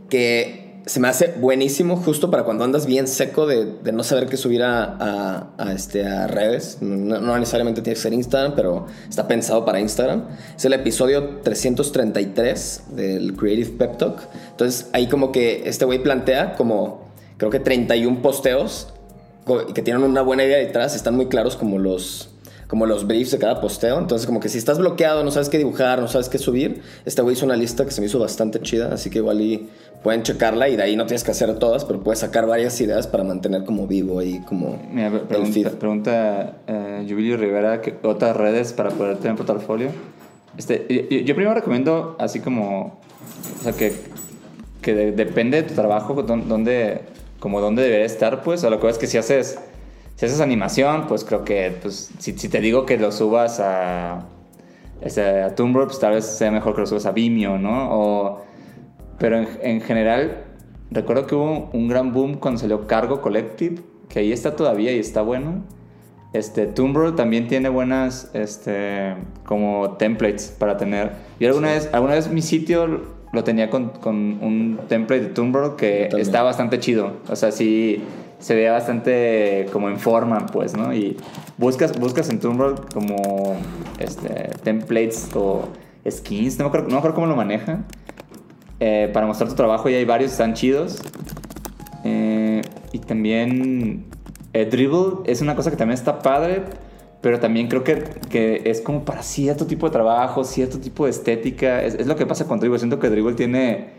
que 0.09 0.66
se 0.87 1.01
me 1.01 1.09
hace 1.09 1.35
buenísimo 1.41 1.97
justo 1.97 2.31
para 2.31 2.45
cuando 2.45 2.63
andas 2.63 2.87
bien 2.87 3.09
seco 3.09 3.47
de, 3.47 3.65
de 3.83 3.91
no 3.93 4.05
saber 4.05 4.27
qué 4.27 4.37
subir 4.37 4.63
a, 4.63 5.49
a- 5.59 5.73
este, 5.73 6.07
a 6.07 6.29
redes. 6.29 6.79
No, 6.81 7.21
no 7.21 7.37
necesariamente 7.39 7.83
tiene 7.83 7.97
que 7.97 8.01
ser 8.01 8.13
Instagram, 8.13 8.55
pero 8.55 8.87
está 9.09 9.27
pensado 9.27 9.65
para 9.65 9.81
Instagram. 9.81 10.25
Es 10.57 10.65
el 10.65 10.73
episodio 10.75 11.41
333 11.43 12.83
del 12.91 13.35
Creative 13.35 13.71
Pep 13.79 13.97
Talk. 13.99 14.21
Entonces 14.53 14.89
ahí 14.93 15.09
como 15.09 15.33
que 15.33 15.63
este 15.69 15.85
güey 15.85 16.03
plantea 16.03 16.55
como 16.55 17.07
creo 17.37 17.51
que 17.51 17.59
31 17.61 18.23
posteos 18.23 18.89
que 19.75 19.83
tienen 19.83 20.03
una 20.03 20.23
buena 20.23 20.45
idea 20.45 20.59
detrás, 20.59 20.97
están 20.97 21.15
muy 21.15 21.27
claros 21.27 21.55
como 21.57 21.79
los 21.79 22.31
como 22.69 22.85
los 22.87 23.07
briefs 23.07 23.31
de 23.31 23.39
cada 23.39 23.61
posteo. 23.61 23.99
Entonces, 23.99 24.27
como 24.27 24.41
que 24.41 24.49
si 24.49 24.59
estás 24.59 24.79
bloqueado, 24.79 25.23
no 25.25 25.31
sabes 25.31 25.49
qué 25.49 25.59
dibujar, 25.59 26.01
no 26.01 26.09
sabes 26.09 26.29
qué 26.29 26.39
subir, 26.39 26.83
este 27.05 27.23
güey 27.23 27.35
hizo 27.37 27.47
una 27.47 27.57
lista 27.57 27.85
que 27.85 27.91
se 27.93 28.01
me 28.01 28.07
hizo 28.09 28.19
bastante 28.19 28.61
chida, 28.61 28.93
así 28.93 29.09
que 29.11 29.19
igual 29.19 29.41
y 29.41 29.69
pueden 30.03 30.23
checarla 30.23 30.69
y 30.69 30.77
de 30.77 30.83
ahí 30.83 30.97
no 30.97 31.07
tienes 31.07 31.25
que 31.25 31.31
hacer 31.33 31.59
todas, 31.59 31.85
pero 31.85 32.01
puedes 32.01 32.21
sacar 32.21 32.47
varias 32.47 32.81
ideas 32.81 33.07
para 33.07 33.25
mantener 33.25 33.65
como 33.65 33.87
vivo 33.87 34.19
ahí 34.19 34.41
como 34.49 34.81
Mira, 34.93 35.11
pre- 35.11 35.37
el 35.39 35.47
feed. 35.47 35.69
pregunta, 35.69 35.79
pregunta 35.79 36.57
eh, 36.67 37.07
Jubilio 37.09 37.37
Rivera 37.37 37.81
que 37.81 37.95
otras 38.03 38.37
redes 38.37 38.73
para 38.73 38.91
poder 38.91 39.17
tener 39.19 39.37
portafolio. 39.37 39.89
Este, 40.57 40.87
yo, 41.11 41.19
yo 41.19 41.35
primero 41.35 41.55
recomiendo 41.55 42.17
así 42.19 42.41
como, 42.41 42.99
o 43.61 43.63
sea, 43.63 43.73
que, 43.73 43.93
que 44.83 44.95
de- 44.95 45.13
depende 45.13 45.63
de 45.63 45.69
tu 45.69 45.75
trabajo, 45.75 46.23
dónde, 46.23 47.01
como 47.41 47.61
dónde 47.61 47.83
debería 47.83 48.07
estar, 48.07 48.43
pues, 48.43 48.65
a 48.65 48.71
lo 48.71 48.81
que 48.81 48.89
es 48.89 48.99
que 48.99 49.07
si 49.07 49.19
haces, 49.19 49.59
si 50.17 50.27
haces 50.27 50.41
animación, 50.41 51.07
pues 51.07 51.25
creo 51.25 51.45
que, 51.45 51.77
pues, 51.81 52.11
si, 52.19 52.37
si 52.39 52.49
te 52.49 52.61
digo 52.61 52.87
que 52.87 52.97
lo 52.97 53.13
subas 53.13 53.61
a, 53.61 54.27
este, 55.03 55.43
a 55.43 55.55
Tumblr, 55.55 55.87
pues 55.87 56.01
tal 56.01 56.15
vez 56.15 56.25
sea 56.25 56.51
mejor 56.51 56.75
que 56.75 56.81
lo 56.81 56.87
subas 56.87 57.05
a 57.05 57.13
Vimeo, 57.13 57.59
¿no? 57.59 57.89
O, 57.91 58.43
pero 59.19 59.39
en, 59.39 59.49
en 59.63 59.81
general, 59.83 60.45
recuerdo 60.91 61.27
que 61.27 61.35
hubo 61.35 61.71
un 61.73 61.89
gran 61.89 62.15
boom 62.15 62.35
cuando 62.35 62.61
salió 62.61 62.87
Cargo 62.87 63.21
Collective, 63.21 63.83
que 64.09 64.21
ahí 64.21 64.33
está 64.33 64.57
todavía 64.57 64.93
y 64.93 64.99
está 64.99 65.21
bueno. 65.21 65.65
Este, 66.33 66.67
Tumblr 66.67 67.15
también 67.15 67.47
tiene 67.47 67.69
buenas, 67.69 68.31
este, 68.33 69.15
como 69.45 69.97
templates 69.99 70.55
para 70.59 70.79
tener. 70.79 71.13
Yo 71.39 71.49
alguna 71.49 71.73
vez, 71.73 71.91
alguna 71.93 72.15
vez 72.15 72.31
mi 72.31 72.41
sitio 72.41 73.17
lo 73.33 73.45
tenía 73.45 73.69
con, 73.69 73.91
con 73.91 74.15
un 74.43 74.81
template 74.89 75.25
de 75.25 75.29
Tumblr 75.29 75.77
que 75.77 76.09
está 76.19 76.43
bastante 76.43 76.79
chido. 76.79 77.19
O 77.29 77.37
sea, 77.37 77.53
sí 77.53 78.03
se 78.39 78.55
ve 78.55 78.69
bastante 78.71 79.67
como 79.73 79.89
en 79.89 79.99
forma, 79.99 80.47
pues, 80.47 80.77
¿no? 80.77 80.93
Y 80.95 81.17
buscas, 81.59 81.99
buscas 81.99 82.29
en 82.31 82.41
Tumblr 82.41 82.75
como, 82.93 83.57
este, 83.99 84.51
templates 84.63 85.31
o 85.35 85.69
skins, 86.09 86.59
no 86.59 86.65
me 86.65 86.69
acuerdo, 86.69 86.87
no 86.89 86.93
me 86.93 86.99
acuerdo 86.99 87.15
cómo 87.15 87.27
lo 87.27 87.37
maneja. 87.37 87.85
eh, 88.81 89.11
para 89.13 89.27
mostrar 89.27 89.49
tu 89.49 89.55
trabajo 89.55 89.89
y 89.89 89.95
hay 89.95 90.05
varios, 90.05 90.33
están 90.33 90.55
chidos. 90.55 91.03
Eh, 92.05 92.63
y 92.93 92.99
también 93.01 94.07
eh, 94.53 94.65
Dribble 94.67 95.23
es 95.25 95.41
una 95.41 95.57
cosa 95.57 95.71
que 95.71 95.77
también 95.77 95.99
está 95.99 96.21
padre, 96.21 96.63
pero 97.21 97.41
también 97.41 97.69
creo 97.69 97.83
que, 97.83 98.05
que 98.29 98.63
es 98.67 98.81
como 98.81 99.05
para 99.05 99.23
cierto 99.23 99.67
tipo 99.67 99.87
de 99.87 99.93
trabajo, 99.93 100.45
cierto 100.45 100.79
tipo 100.79 101.05
de 101.05 101.11
estética. 101.11 101.83
Es, 101.83 101.95
es 101.95 102.07
lo 102.07 102.17
que 102.17 102.27
pasa 102.27 102.47
con 102.47 102.61
Dribble. 102.61 102.79
Siento 102.79 102.99
que 102.99 103.11
Dribble 103.11 103.35
tiene, 103.35 103.91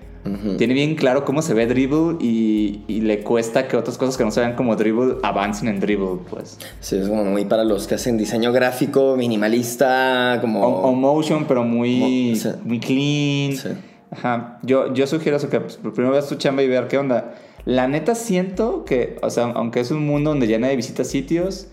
tiene 0.58 0.74
bien 0.74 0.96
claro 0.96 1.26
cómo 1.26 1.42
se 1.42 1.54
ve 1.54 1.68
Dribble 1.68 2.18
y, 2.20 2.82
y 2.88 3.02
le 3.02 3.24
cuesta 3.24 3.68
que 3.68 3.78
otras 3.78 3.98
cosas 3.98 4.18
que 4.18 4.24
no 4.24 4.32
se 4.32 4.40
vean 4.40 4.56
como 4.56 4.76
Dribble 4.76 5.16
avancen 5.24 5.68
en 5.68 5.80
Dribble, 5.80 6.20
pues. 6.30 6.58
Sí, 6.80 6.98
es 6.98 7.08
como 7.08 7.24
muy 7.26 7.46
para 7.46 7.64
los 7.64 7.88
que 7.88 7.96
hacen 7.96 8.18
diseño 8.18 8.52
gráfico, 8.52 9.16
minimalista, 9.18 10.38
como... 10.42 10.62
O, 10.66 10.90
o 10.90 10.94
motion, 10.94 11.46
pero 11.48 11.64
muy, 11.64 12.40
muy 12.64 12.80
clean. 12.80 13.56
Sí. 13.58 13.70
Ajá. 14.12 14.60
Yo, 14.64 14.94
yo 14.94 15.06
sugiero 15.08 15.38
eso, 15.38 15.50
que 15.50 15.60
pues, 15.60 15.78
primero 15.78 16.12
veas 16.12 16.28
tu 16.28 16.36
chamba 16.36 16.64
y 16.64 16.68
ver 16.68 16.88
qué 16.88 16.98
onda. 16.98 17.36
La 17.66 17.88
neta 17.88 18.16
siento 18.16 18.86
que, 18.86 19.18
o 19.22 19.30
sea, 19.30 19.46
aunque 19.56 19.82
es 19.82 19.92
un 19.92 20.06
mundo 20.06 20.30
donde 20.30 20.48
ya 20.48 20.58
nadie 20.60 20.76
visita 20.78 21.04
sitios, 21.04 21.68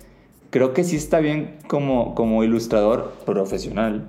creo 0.51 0.73
que 0.73 0.83
sí 0.83 0.97
está 0.97 1.21
bien 1.21 1.57
como, 1.69 2.15
como 2.17 2.43
ilustrador 2.43 3.13
profesional. 3.25 4.09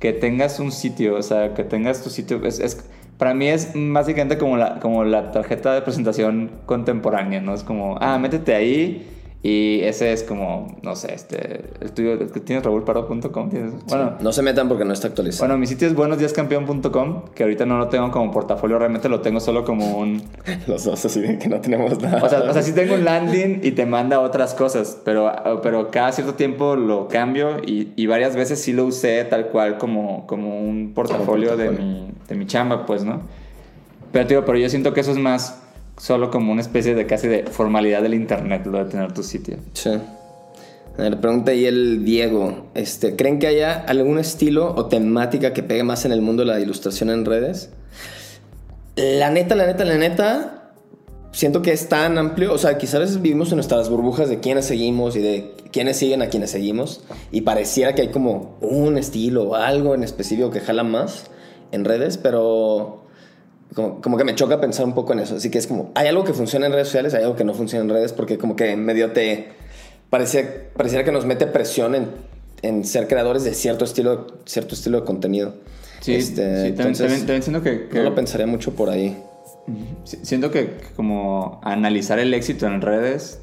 Que 0.00 0.12
tengas 0.12 0.58
un 0.60 0.72
sitio, 0.72 1.14
o 1.14 1.22
sea, 1.22 1.52
que 1.54 1.62
tengas 1.62 2.02
tu 2.02 2.10
sitio. 2.10 2.44
Es, 2.44 2.58
es- 2.58 2.84
para 3.20 3.34
mí 3.34 3.48
es 3.48 3.72
básicamente 3.74 4.38
como 4.38 4.56
la, 4.56 4.80
como 4.80 5.04
la 5.04 5.30
tarjeta 5.30 5.74
de 5.74 5.82
presentación 5.82 6.50
contemporánea, 6.64 7.42
¿no? 7.42 7.52
Es 7.52 7.62
como, 7.62 7.98
ah, 8.00 8.18
métete 8.18 8.54
ahí 8.54 9.06
Y 9.42 9.80
ese 9.84 10.12
es 10.12 10.22
como, 10.22 10.76
no 10.82 10.94
sé, 10.96 11.14
este, 11.14 11.70
el 11.80 11.92
tuyo, 11.92 12.12
el 12.12 12.30
que 12.30 12.40
tienes 12.40 12.62
raúlpardo.com. 12.62 13.48
¿tienes? 13.48 13.72
Bueno, 13.86 14.16
No 14.20 14.32
se 14.32 14.42
metan 14.42 14.68
porque 14.68 14.84
no 14.84 14.92
está 14.92 15.08
actualizado. 15.08 15.46
bueno, 15.48 15.58
mi 15.58 15.66
sitio 15.66 15.88
es 15.88 15.94
buenosdíascampeón.com, 15.94 17.22
que 17.34 17.44
ahorita 17.44 17.64
no 17.64 17.78
lo 17.78 17.88
tengo 17.88 18.10
como 18.10 18.30
portafolio, 18.32 18.78
realmente 18.78 19.08
lo 19.08 19.22
tengo 19.22 19.40
solo 19.40 19.64
como 19.64 19.96
un... 19.96 20.22
Los 20.66 20.84
dos 20.84 21.02
así 21.06 21.22
de 21.22 21.38
que 21.38 21.48
no 21.48 21.58
tenemos 21.62 21.98
nada. 22.02 22.22
O 22.22 22.28
sea, 22.28 22.40
o 22.42 22.52
sea, 22.52 22.60
sí 22.62 22.72
tengo 22.74 22.94
un 22.94 23.04
landing 23.06 23.60
y 23.62 23.70
te 23.70 23.86
manda 23.86 24.20
otras 24.20 24.52
cosas, 24.52 25.00
pero, 25.06 25.32
pero 25.62 25.90
cada 25.90 26.12
cierto 26.12 26.34
tiempo 26.34 26.76
lo 26.76 27.08
cambio 27.08 27.56
y, 27.66 27.92
y 27.96 28.06
varias 28.06 28.36
veces 28.36 28.60
sí 28.60 28.74
lo 28.74 28.84
usé 28.84 29.24
tal 29.24 29.46
cual 29.46 29.78
como, 29.78 30.26
como 30.26 30.60
un 30.60 30.92
portafolio, 30.94 31.56
De, 31.56 31.64
portafolio. 31.64 31.94
mi, 31.94 32.10
de 32.28 32.34
mi 32.34 32.46
chamba, 32.46 32.84
pues, 32.84 33.04
¿no? 33.04 33.22
Pero, 34.12 34.26
tío, 34.26 34.44
pero 34.44 34.58
yo 34.58 34.68
siento 34.68 34.92
que 34.92 35.00
eso 35.00 35.12
es 35.12 35.18
más 35.18 35.62
solo 35.96 36.30
como 36.30 36.52
una 36.52 36.60
especie 36.60 36.94
de 36.94 37.06
casi 37.06 37.28
de 37.28 37.44
formalidad 37.44 38.02
del 38.02 38.14
internet, 38.14 38.66
lo 38.66 38.84
de 38.84 38.90
tener 38.90 39.12
tu 39.12 39.22
sitio. 39.22 39.58
Sí. 39.72 39.90
A 40.98 41.02
ver, 41.02 41.20
pregunta 41.20 41.52
ahí 41.52 41.66
el 41.66 42.04
Diego. 42.04 42.70
Este, 42.74 43.16
¿Creen 43.16 43.38
que 43.38 43.46
haya 43.46 43.72
algún 43.72 44.18
estilo 44.18 44.74
o 44.74 44.86
temática 44.86 45.52
que 45.52 45.62
pegue 45.62 45.82
más 45.82 46.04
en 46.04 46.12
el 46.12 46.20
mundo 46.20 46.42
de 46.42 46.48
la 46.48 46.60
ilustración 46.60 47.10
en 47.10 47.24
redes? 47.24 47.70
La 48.96 49.30
neta, 49.30 49.54
la 49.54 49.66
neta, 49.66 49.84
la 49.84 49.96
neta, 49.96 50.72
siento 51.32 51.62
que 51.62 51.72
es 51.72 51.88
tan 51.88 52.18
amplio. 52.18 52.52
O 52.52 52.58
sea, 52.58 52.76
quizás 52.76 53.22
vivimos 53.22 53.50
en 53.50 53.56
nuestras 53.56 53.88
burbujas 53.88 54.28
de 54.28 54.40
quiénes 54.40 54.66
seguimos 54.66 55.16
y 55.16 55.20
de 55.20 55.54
quiénes 55.72 55.96
siguen 55.96 56.22
a 56.22 56.28
quienes 56.28 56.50
seguimos. 56.50 57.02
Y 57.32 57.42
pareciera 57.42 57.94
que 57.94 58.02
hay 58.02 58.08
como 58.08 58.58
un 58.60 58.98
estilo 58.98 59.44
o 59.50 59.54
algo 59.54 59.94
en 59.94 60.02
específico 60.02 60.50
que 60.50 60.60
jala 60.60 60.82
más 60.82 61.30
en 61.72 61.84
redes, 61.84 62.18
pero 62.18 62.99
como, 63.74 64.00
como 64.00 64.16
que 64.16 64.24
me 64.24 64.34
choca 64.34 64.60
pensar 64.60 64.84
un 64.86 64.94
poco 64.94 65.12
en 65.12 65.20
eso. 65.20 65.36
Así 65.36 65.50
que 65.50 65.58
es 65.58 65.66
como, 65.66 65.90
hay 65.94 66.08
algo 66.08 66.24
que 66.24 66.32
funciona 66.34 66.66
en 66.66 66.72
redes 66.72 66.88
sociales, 66.88 67.14
hay 67.14 67.22
algo 67.22 67.36
que 67.36 67.44
no 67.44 67.54
funciona 67.54 67.84
en 67.84 67.90
redes, 67.90 68.12
porque 68.12 68.38
como 68.38 68.56
que 68.56 68.76
medio 68.76 69.12
te... 69.12 69.48
Parecía, 70.10 70.68
pareciera 70.76 71.04
que 71.04 71.12
nos 71.12 71.24
mete 71.24 71.46
presión 71.46 71.94
en, 71.94 72.08
en 72.62 72.84
ser 72.84 73.06
creadores 73.06 73.44
de 73.44 73.54
cierto 73.54 73.84
estilo, 73.84 74.26
cierto 74.44 74.74
estilo 74.74 75.00
de 75.00 75.06
contenido. 75.06 75.54
Sí, 76.00 76.14
Este, 76.14 76.62
sí, 76.62 76.66
entonces, 76.68 76.98
también- 76.98 77.20
también 77.20 77.42
siento 77.42 77.62
que... 77.62 77.88
que- 77.88 77.98
No 77.98 78.02
lo 78.04 78.14
pensaría 78.14 78.46
mucho 78.46 78.72
por 78.74 78.90
ahí. 78.90 79.16
Si- 80.04 80.18
Siento 80.24 80.50
que 80.50 80.76
que 80.76 80.86
como 80.96 81.60
analizar 81.62 82.18
el 82.18 82.34
éxito 82.34 82.66
en 82.66 82.80
redes, 82.80 83.38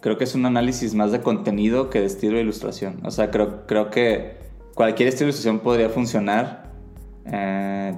creo 0.00 0.16
que 0.16 0.24
es 0.24 0.34
un 0.34 0.46
análisis 0.46 0.94
más 0.94 1.12
de 1.12 1.20
contenido 1.20 1.90
que 1.90 2.00
de 2.00 2.06
estilo 2.06 2.36
de 2.36 2.42
ilustración. 2.42 3.00
O 3.04 3.10
sea, 3.10 3.30
creo, 3.30 3.66
creo 3.66 3.90
que 3.90 4.36
cualquier 4.74 5.08
estilo 5.10 5.26
de 5.26 5.30
ilustración 5.32 5.58
podría 5.60 5.90
funcionar 5.90 6.70
eh, 7.26 7.94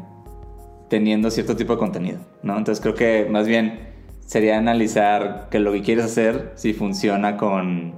teniendo 0.88 1.31
cierto 1.31 1.57
tipo 1.57 1.74
de 1.74 1.79
contenido, 1.79 2.18
¿no? 2.42 2.57
Entonces 2.57 2.81
creo 2.83 2.94
que 2.94 3.27
más 3.31 3.46
bien 3.46 3.88
sería 4.27 4.59
analizar 4.59 5.48
que 5.51 5.59
lo 5.59 5.72
que 5.72 5.83
quieres 5.83 6.05
hacer 6.05 6.53
si 6.55 6.72
funciona 6.72 7.37
con, 7.37 7.94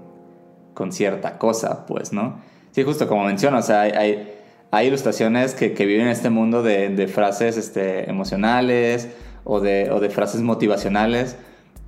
con 0.75 0.93
cierta 0.93 1.39
cosa, 1.39 1.87
pues, 1.87 2.13
¿no? 2.13 2.41
Sí, 2.73 2.83
justo 2.83 3.09
como 3.09 3.25
menciono, 3.25 3.59
o 3.59 3.63
sea, 3.63 3.83
hay, 3.83 3.91
hay, 3.93 4.33
hay 4.71 4.87
ilustraciones 4.89 5.55
que, 5.55 5.73
que 5.73 5.87
viven 5.87 6.07
en 6.07 6.13
este 6.13 6.31
mundo 6.31 6.63
de, 6.63 6.89
de 6.91 7.09
frases 7.09 7.57
este, 7.57 8.09
emocionales 8.09 9.09
o 9.45 9.61
de, 9.61 9.91
o 9.91 9.99
de 10.01 10.11
frases 10.11 10.41
motivacionales, 10.43 11.37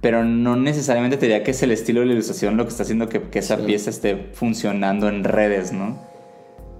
pero 0.01 0.25
no 0.25 0.57
necesariamente 0.57 1.17
te 1.17 1.27
diría 1.27 1.45
que 1.45 1.53
es 1.53 1.63
el 1.63 1.71
estilo 1.71 2.01
de 2.01 2.07
la 2.07 2.13
ilustración 2.15 2.57
lo 2.57 2.65
que 2.65 2.71
está 2.71 2.83
haciendo 2.83 3.09
que, 3.09 3.23
que 3.23 3.39
esa 3.39 3.57
Sí. 3.59 3.63
pieza 3.67 3.91
esté 3.91 4.31
funcionando 4.33 5.09
en 5.09 5.23
redes, 5.23 5.73
¿no? 5.73 6.11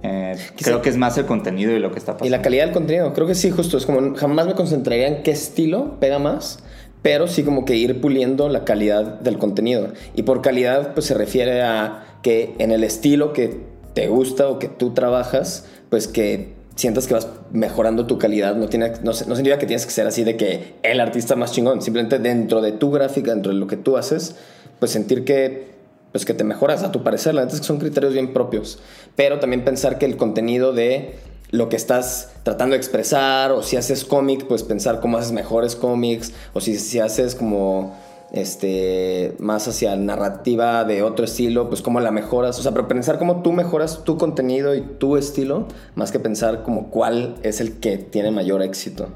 Eh, 0.03 0.35
creo 0.57 0.81
que 0.81 0.89
es 0.89 0.97
más 0.97 1.17
el 1.17 1.25
contenido 1.25 1.71
y 1.71 1.79
lo 1.79 1.91
que 1.91 1.99
está 1.99 2.13
pasando. 2.13 2.27
Y 2.27 2.29
la 2.29 2.41
calidad 2.41 2.65
del 2.65 2.73
contenido, 2.73 3.13
creo 3.13 3.25
que 3.25 3.35
sí, 3.35 3.51
justo. 3.51 3.77
Es 3.77 3.85
como, 3.85 4.15
jamás 4.15 4.45
me 4.45 4.53
concentraría 4.53 5.07
en 5.07 5.23
qué 5.23 5.31
estilo 5.31 5.97
pega 5.99 6.19
más, 6.19 6.59
pero 7.01 7.27
sí 7.27 7.43
como 7.43 7.63
que 7.63 7.75
ir 7.77 8.01
puliendo 8.01 8.49
la 8.49 8.65
calidad 8.65 9.19
del 9.21 9.37
contenido. 9.37 9.89
Y 10.13 10.23
por 10.23 10.41
calidad, 10.41 10.93
pues 10.93 11.05
se 11.05 11.13
refiere 11.13 11.61
a 11.61 12.17
que 12.21 12.53
en 12.59 12.71
el 12.71 12.83
estilo 12.83 13.31
que 13.31 13.61
te 13.93 14.07
gusta 14.07 14.49
o 14.49 14.59
que 14.59 14.67
tú 14.67 14.93
trabajas, 14.93 15.65
pues 15.89 16.07
que 16.07 16.53
sientas 16.75 17.07
que 17.07 17.13
vas 17.13 17.29
mejorando 17.51 18.05
tu 18.05 18.17
calidad. 18.17 18.55
No, 18.55 18.67
tiene, 18.67 18.89
no, 19.03 19.11
no 19.11 19.13
significa 19.13 19.57
que 19.57 19.67
tienes 19.67 19.85
que 19.85 19.91
ser 19.91 20.07
así 20.07 20.23
de 20.23 20.35
que 20.35 20.75
el 20.83 20.99
artista 20.99 21.35
más 21.35 21.53
chingón. 21.53 21.81
Simplemente 21.81 22.19
dentro 22.19 22.61
de 22.61 22.73
tu 22.73 22.91
gráfica, 22.91 23.31
dentro 23.31 23.53
de 23.53 23.59
lo 23.59 23.67
que 23.67 23.77
tú 23.77 23.95
haces, 23.95 24.35
pues 24.79 24.91
sentir 24.91 25.23
que 25.23 25.72
pues 26.13 26.25
que 26.25 26.33
te 26.33 26.45
mejoras 26.45 26.83
a 26.83 26.91
tu 26.93 27.03
parecer. 27.03 27.33
La 27.33 27.41
neta 27.41 27.55
es 27.55 27.59
que 27.59 27.67
son 27.67 27.79
criterios 27.79 28.13
bien 28.13 28.31
propios. 28.31 28.79
Pero 29.17 29.39
también 29.39 29.65
pensar 29.65 29.97
que 29.97 30.05
el 30.05 30.15
contenido 30.15 30.71
de 30.71 31.15
lo 31.49 31.69
que 31.69 31.75
estás 31.75 32.31
tratando 32.43 32.73
de 32.73 32.77
expresar, 32.77 33.51
o 33.51 33.63
si 33.63 33.77
haces 33.77 34.05
cómic, 34.05 34.45
pues 34.47 34.63
pensar 34.63 35.01
cómo 35.01 35.17
haces 35.17 35.31
mejores 35.31 35.75
cómics, 35.75 36.31
o 36.53 36.61
si, 36.61 36.77
si 36.77 36.99
haces 36.99 37.35
como 37.35 37.95
este 38.31 39.35
más 39.37 39.67
hacia 39.67 39.95
narrativa 39.95 40.83
de 40.83 41.03
otro 41.03 41.25
estilo, 41.25 41.69
pues 41.69 41.83
cómo 41.83 41.99
la 41.99 42.09
mejoras, 42.09 42.57
o 42.57 42.63
sea, 42.63 42.71
pero 42.71 42.87
pensar 42.87 43.19
cómo 43.19 43.43
tú 43.43 43.51
mejoras 43.51 44.03
tu 44.03 44.17
contenido 44.17 44.73
y 44.73 44.81
tu 44.81 45.17
estilo, 45.17 45.67
más 45.93 46.11
que 46.11 46.19
pensar 46.19 46.63
como 46.63 46.89
cuál 46.89 47.35
es 47.43 47.61
el 47.61 47.79
que 47.79 47.97
tiene 47.97 48.31
mayor 48.31 48.63
éxito. 48.63 49.09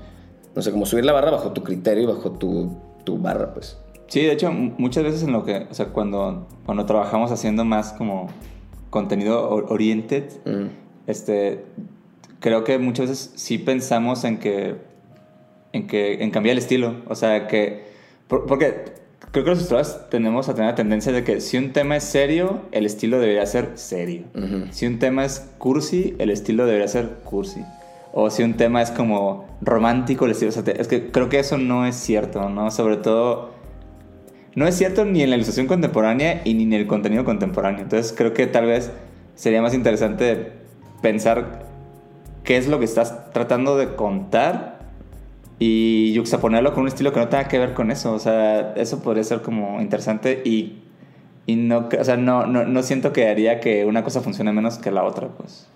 No 0.55 0.61
sé, 0.61 0.71
como 0.71 0.85
subir 0.85 1.05
la 1.05 1.13
barra 1.13 1.31
bajo 1.31 1.53
tu 1.53 1.63
criterio 1.63 2.03
y 2.03 2.07
bajo 2.07 2.31
tu, 2.31 2.71
tu 3.03 3.17
barra, 3.17 3.53
pues. 3.53 3.77
Sí, 4.07 4.21
de 4.21 4.31
hecho, 4.31 4.51
muchas 4.51 5.03
veces 5.03 5.23
en 5.23 5.31
lo 5.33 5.43
que, 5.43 5.67
o 5.69 5.73
sea, 5.73 5.87
cuando, 5.87 6.47
cuando 6.65 6.85
trabajamos 6.85 7.31
haciendo 7.31 7.65
más 7.65 7.93
como 7.93 8.29
contenido 8.89 9.49
oriented, 9.49 10.23
Mm. 10.45 10.67
este, 11.07 11.63
creo 12.39 12.63
que 12.63 12.77
muchas 12.79 13.09
veces 13.09 13.33
sí 13.35 13.57
pensamos 13.57 14.23
en 14.23 14.37
que, 14.37 14.75
en 15.73 15.87
que, 15.87 16.23
en 16.23 16.31
cambiar 16.31 16.53
el 16.53 16.59
estilo, 16.59 16.95
o 17.07 17.15
sea, 17.15 17.47
que, 17.47 17.85
por- 18.27 18.45
porque 18.45 18.85
creo 19.31 19.43
que 19.43 19.49
los 19.51 19.59
ilustradores 19.59 20.09
tenemos 20.09 20.47
a 20.47 20.53
tener 20.55 20.69
la 20.71 20.75
tendencia 20.75 21.11
de 21.11 21.23
que 21.25 21.41
si 21.41 21.57
un 21.57 21.73
tema 21.73 21.97
es 21.97 22.03
serio, 22.05 22.61
el 22.71 22.85
estilo 22.85 23.19
debería 23.19 23.45
ser 23.45 23.71
serio. 23.75 24.23
Si 24.71 24.85
un 24.87 24.99
tema 24.99 25.25
es 25.25 25.51
cursi, 25.57 26.15
el 26.17 26.29
estilo 26.29 26.65
debería 26.65 26.87
ser 26.87 27.09
cursi. 27.25 27.61
O 28.13 28.29
si 28.31 28.41
un 28.43 28.53
tema 28.55 28.81
es 28.81 28.89
como 28.89 29.45
romántico, 29.61 30.25
el 30.25 30.31
estilo... 30.31 30.49
o 30.49 30.53
sea, 30.53 30.63
te- 30.63 30.81
es 30.81 30.87
que 30.87 31.11
creo 31.11 31.27
que 31.29 31.39
eso 31.39 31.57
no 31.57 31.85
es 31.85 31.95
cierto, 31.95 32.47
¿no? 32.49 32.71
Sobre 32.71 32.95
todo... 32.97 33.56
No 34.57 34.65
es 34.65 34.75
cierto 34.75 35.05
ni 35.05 35.21
en 35.21 35.29
la 35.29 35.35
ilustración 35.35 35.67
contemporánea 35.67 36.41
y 36.43 36.55
ni 36.55 36.63
en 36.63 36.73
el 36.73 36.87
contenido 36.87 37.23
contemporáneo. 37.23 37.83
Entonces 37.83 38.11
creo 38.17 38.33
que 38.33 38.47
tal 38.47 38.65
vez 38.65 38.89
sería 39.35 39.61
más 39.61 39.75
interesante 39.75 40.51
pensar 41.03 41.67
qué 42.43 42.57
es 42.57 42.67
lo 42.67 42.79
que 42.79 42.85
estás 42.85 43.31
tratando 43.33 43.77
de 43.77 43.93
contar 43.93 44.79
y 45.59 46.11
yuxtaponerlo 46.13 46.73
con 46.73 46.81
un 46.81 46.87
estilo 46.87 47.13
que 47.13 47.19
no 47.19 47.27
tenga 47.27 47.47
que 47.47 47.59
ver 47.59 47.75
con 47.75 47.91
eso. 47.91 48.15
O 48.15 48.17
sea, 48.17 48.73
eso 48.73 49.03
podría 49.03 49.23
ser 49.23 49.43
como 49.43 49.79
interesante 49.79 50.41
y, 50.43 50.79
y 51.45 51.55
no, 51.55 51.87
o 51.95 52.03
sea, 52.03 52.17
no, 52.17 52.47
no, 52.47 52.65
no 52.65 52.81
siento 52.81 53.13
que 53.13 53.29
haría 53.29 53.59
que 53.59 53.85
una 53.85 54.03
cosa 54.03 54.21
funcione 54.21 54.51
menos 54.53 54.79
que 54.79 54.89
la 54.89 55.03
otra, 55.03 55.27
pues. 55.27 55.67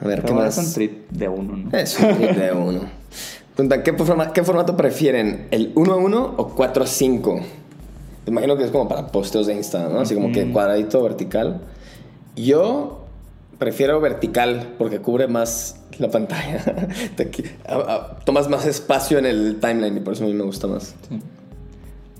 A 0.00 0.06
ver, 0.06 0.22
Pero 0.22 0.34
¿qué 0.34 0.40
más? 0.40 0.56
es 0.56 0.66
un 0.66 0.72
trip 0.72 1.10
de 1.10 1.28
uno, 1.28 1.56
¿no? 1.58 1.76
Es 1.76 2.00
un 2.00 2.08
trip 2.16 2.30
de 2.30 2.52
uno. 2.52 2.80
Pregunta, 3.56 3.82
¿qué, 3.82 3.92
forma- 3.92 4.32
¿qué 4.32 4.42
formato 4.42 4.76
prefieren? 4.76 5.46
¿El 5.50 5.72
1 5.74 5.92
a 5.92 5.96
1 5.96 6.34
o 6.36 6.48
4 6.54 6.84
a 6.84 6.86
5? 6.86 7.40
Imagino 8.26 8.56
que 8.56 8.64
es 8.64 8.70
como 8.70 8.88
para 8.88 9.08
posteos 9.08 9.46
de 9.46 9.54
Insta, 9.54 9.88
¿no? 9.88 10.00
Así 10.00 10.14
como 10.14 10.32
que 10.32 10.44
Ujú. 10.44 10.52
cuadradito 10.52 11.02
vertical. 11.02 11.60
Yo 12.34 13.04
prefiero 13.58 14.00
vertical 14.00 14.74
porque 14.78 14.98
cubre 14.98 15.28
más 15.28 15.80
la 15.98 16.10
pantalla. 16.10 16.58
Te 17.16 17.30
qui- 17.30 17.48
a- 17.68 17.94
a- 17.94 18.18
tomas 18.24 18.48
más 18.48 18.66
espacio 18.66 19.18
en 19.18 19.26
el 19.26 19.58
timeline 19.60 19.96
y 19.98 20.00
por 20.00 20.14
eso 20.14 20.24
a 20.24 20.26
mí 20.26 20.34
me 20.34 20.42
gusta 20.44 20.66
más. 20.66 20.94
Sí. 21.08 21.20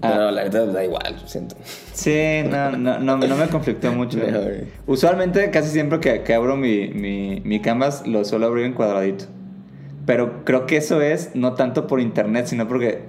Pero 0.00 0.28
Ah. 0.28 0.30
la 0.30 0.42
verdad 0.44 0.66
da 0.68 0.84
igual, 0.84 1.20
siento. 1.26 1.56
Sí, 1.94 2.42
no, 2.48 2.72
no, 2.72 2.98
no, 3.00 3.16
no 3.16 3.36
me 3.36 3.48
conflictó 3.48 3.90
mucho. 3.92 4.18
Usualmente, 4.86 5.50
casi 5.50 5.70
siempre 5.70 5.98
que, 5.98 6.22
que 6.22 6.34
abro 6.34 6.56
mi, 6.56 6.88
mi, 6.88 7.40
mi 7.44 7.60
canvas, 7.60 8.06
lo 8.06 8.24
suelo 8.24 8.46
abrir 8.46 8.66
en 8.66 8.74
cuadradito. 8.74 9.24
Pero 10.06 10.44
creo 10.44 10.66
que 10.66 10.76
eso 10.76 11.00
es 11.00 11.34
no 11.34 11.54
tanto 11.54 11.86
por 11.86 12.00
internet, 12.00 12.46
sino 12.46 12.68
porque 12.68 13.02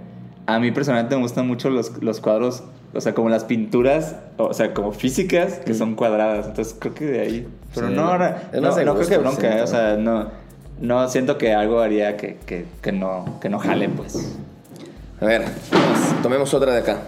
a 0.46 0.60
mí 0.60 0.72
personalmente 0.72 1.16
me 1.16 1.22
gustan 1.22 1.48
mucho 1.48 1.70
los, 1.70 2.02
los 2.02 2.22
cuadros, 2.22 2.64
o 2.94 3.02
sea, 3.02 3.14
como 3.14 3.30
las 3.30 3.44
pinturas, 3.44 4.16
o 4.38 4.54
sea, 4.54 4.74
como 4.74 4.92
físicas, 4.92 5.60
que 5.66 5.74
son 5.74 5.96
cuadradas. 5.96 6.48
Entonces 6.48 6.76
creo 6.80 6.94
que 6.94 7.06
de 7.06 7.20
ahí. 7.20 7.48
Pero 7.74 7.88
Sí, 7.90 7.94
no, 7.94 8.04
ahora, 8.04 8.50
no, 8.54 8.76
de 8.76 8.86
no 8.86 8.96
creo 8.96 9.08
que 9.08 9.18
bronca, 9.18 9.58
eh, 9.58 9.62
o 9.62 9.68
sea, 9.68 9.98
no, 9.98 10.30
no 10.80 11.08
siento 11.10 11.38
que 11.38 11.54
algo 11.54 11.80
haría 11.80 12.16
que, 12.16 12.38
que, 12.46 12.66
que 12.82 12.92
no, 12.92 13.40
que 13.42 13.50
no 13.50 13.60
jale, 13.60 13.90
pues. 13.90 14.38
A 15.20 15.26
ver, 15.26 15.46
tomemos 16.22 16.54
otra 16.54 16.74
de 16.74 16.80
acá. 16.80 17.00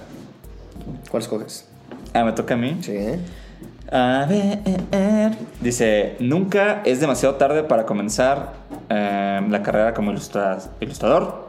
¿Cuál 1.10 1.24
escoges? 1.24 1.68
Ah, 2.14 2.24
me 2.24 2.32
toca 2.34 2.56
a 2.56 2.58
mí. 2.58 2.78
Sí. 2.82 2.98
A 3.92 4.26
ver. 4.28 5.32
Dice, 5.62 6.16
nunca 6.20 6.82
es 6.84 7.00
demasiado 7.00 7.36
tarde 7.36 7.64
para 7.64 7.86
comenzar 7.86 8.54
eh, 8.90 9.42
la 9.50 9.64
carrera 9.64 9.94
como 9.94 10.12
ilustra- 10.12 10.60
ilustrador. 10.80 11.48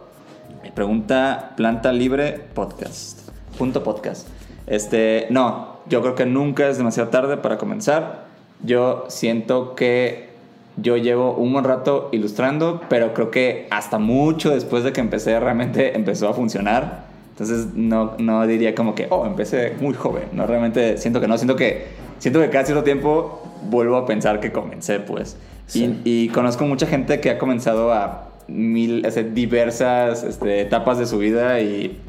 Y 0.65 0.71
pregunta 0.71 1.53
Planta 1.57 1.93
Libre 1.93 2.41
Podcast. 2.55 3.29
Punto 3.57 3.83
podcast. 3.83 4.29
Este, 4.67 5.27
no, 5.31 5.79
yo 5.89 6.01
creo 6.03 6.15
que 6.15 6.27
nunca 6.27 6.69
es 6.69 6.79
demasiado 6.79 7.09
tarde 7.11 7.37
para 7.39 7.59
comenzar. 7.59 8.27
Yo 8.63 9.07
siento 9.09 9.75
que 9.75 10.29
yo 10.77 10.97
llevo 10.97 11.35
un 11.35 11.53
buen 11.53 11.65
rato 11.65 12.09
ilustrando, 12.13 12.81
pero 12.89 13.15
creo 13.15 13.31
que 13.31 13.67
hasta 13.71 13.99
mucho 13.99 14.51
después 14.51 14.85
de 14.85 14.93
que 14.93 15.01
empecé 15.01 15.39
realmente 15.41 15.97
empezó 15.97 16.29
a 16.29 16.35
funcionar. 16.35 17.09
Entonces 17.31 17.69
no, 17.75 18.15
no 18.19 18.47
diría 18.47 18.75
como 18.75 18.95
que, 18.95 19.07
oh, 19.11 19.25
empecé 19.27 19.77
muy 19.81 19.95
joven. 19.95 20.25
No, 20.33 20.47
realmente 20.47 20.99
siento 20.99 21.21
que 21.21 21.29
no. 21.29 21.37
Siento 21.39 21.55
que, 21.57 21.87
siento 22.19 22.41
que 22.41 22.51
cada 22.51 22.65
cierto 22.65 22.85
tiempo 22.85 23.43
vuelvo 23.71 23.97
a 23.97 24.07
pensar 24.07 24.41
que 24.41 24.53
comencé, 24.53 25.01
pues. 25.01 25.37
Sí. 25.67 26.01
Y, 26.05 26.25
y 26.25 26.29
conozco 26.29 26.65
mucha 26.65 26.87
gente 26.87 27.21
que 27.21 27.31
ha 27.31 27.39
comenzado 27.39 27.93
a 27.93 28.29
mil, 28.49 29.07
diversas 29.35 30.25
este, 30.25 30.63
etapas 30.63 30.99
de 30.99 31.07
su 31.07 31.19
vida 31.19 31.61
y 31.61 32.01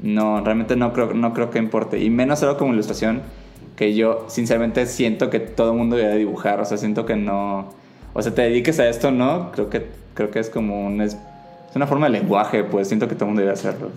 no, 0.00 0.40
realmente 0.42 0.76
no 0.76 0.92
creo, 0.92 1.12
no 1.12 1.34
creo 1.34 1.50
que 1.50 1.58
importe. 1.58 1.98
Y 1.98 2.08
menos 2.08 2.42
algo 2.42 2.56
como 2.56 2.72
ilustración, 2.72 3.22
que 3.76 3.94
yo 3.94 4.24
sinceramente 4.28 4.86
siento 4.86 5.28
que 5.28 5.40
todo 5.40 5.72
el 5.72 5.76
mundo 5.76 5.96
debe 5.96 6.16
dibujar. 6.16 6.60
O 6.60 6.64
sea, 6.64 6.78
siento 6.78 7.04
que 7.04 7.16
no... 7.16 7.72
O 8.14 8.22
sea, 8.22 8.34
te 8.34 8.42
dediques 8.42 8.80
a 8.80 8.88
esto, 8.88 9.10
¿no? 9.10 9.52
Creo 9.52 9.68
que, 9.68 9.86
creo 10.14 10.30
que 10.30 10.38
es 10.38 10.50
como 10.50 10.86
un... 10.86 11.06
Es, 11.78 11.82
es 11.82 11.86
una 11.86 11.86
forma 11.86 12.06
de 12.06 12.12
lenguaje, 12.12 12.64
pues 12.64 12.88
siento 12.88 13.08
que 13.08 13.14
todo 13.14 13.24
el 13.24 13.28
mundo 13.28 13.40
debe 13.42 13.52
hacerlo. 13.52 13.90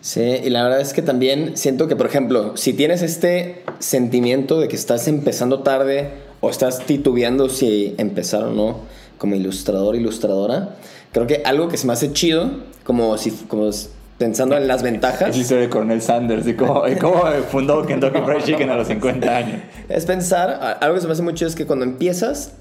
Sí, 0.00 0.20
y 0.20 0.50
la 0.50 0.62
verdad 0.64 0.80
es 0.80 0.92
que 0.92 1.02
también 1.02 1.56
siento 1.56 1.88
que, 1.88 1.96
por 1.96 2.06
ejemplo, 2.06 2.56
si 2.56 2.72
tienes 2.72 3.02
este 3.02 3.62
sentimiento 3.78 4.60
de 4.60 4.68
que 4.68 4.76
estás 4.76 5.08
empezando 5.08 5.60
tarde 5.60 6.10
o 6.40 6.50
estás 6.50 6.84
titubeando 6.84 7.48
si 7.48 7.94
empezar 7.98 8.44
o 8.44 8.50
no 8.52 8.80
como 9.18 9.36
ilustrador, 9.36 9.94
ilustradora, 9.96 10.76
creo 11.12 11.26
que 11.26 11.42
algo 11.44 11.68
que 11.68 11.76
se 11.76 11.86
me 11.86 11.92
hace 11.92 12.12
chido, 12.12 12.50
como 12.84 13.16
si 13.18 13.30
como 13.30 13.70
pensando 14.18 14.56
en 14.56 14.68
las 14.68 14.82
Es 14.82 14.82
ventajas, 14.82 15.36
la 15.36 15.36
historia 15.36 15.62
de 15.62 15.70
Coronel 15.70 16.02
Sanders 16.02 16.46
y 16.46 16.54
cómo, 16.54 16.86
y 16.88 16.96
cómo 16.96 17.24
fundó 17.50 17.86
Kentucky 17.86 18.20
Fried 18.20 18.42
Chicken 18.44 18.70
a 18.70 18.76
los 18.76 18.88
50 18.88 19.36
años. 19.36 19.62
es 19.88 20.04
pensar, 20.04 20.78
algo 20.80 20.96
que 20.96 21.00
se 21.00 21.06
me 21.06 21.12
hace 21.12 21.22
muy 21.22 21.34
chido 21.34 21.48
es 21.48 21.54
que 21.54 21.66
cuando 21.66 21.84
empiezas 21.84 22.52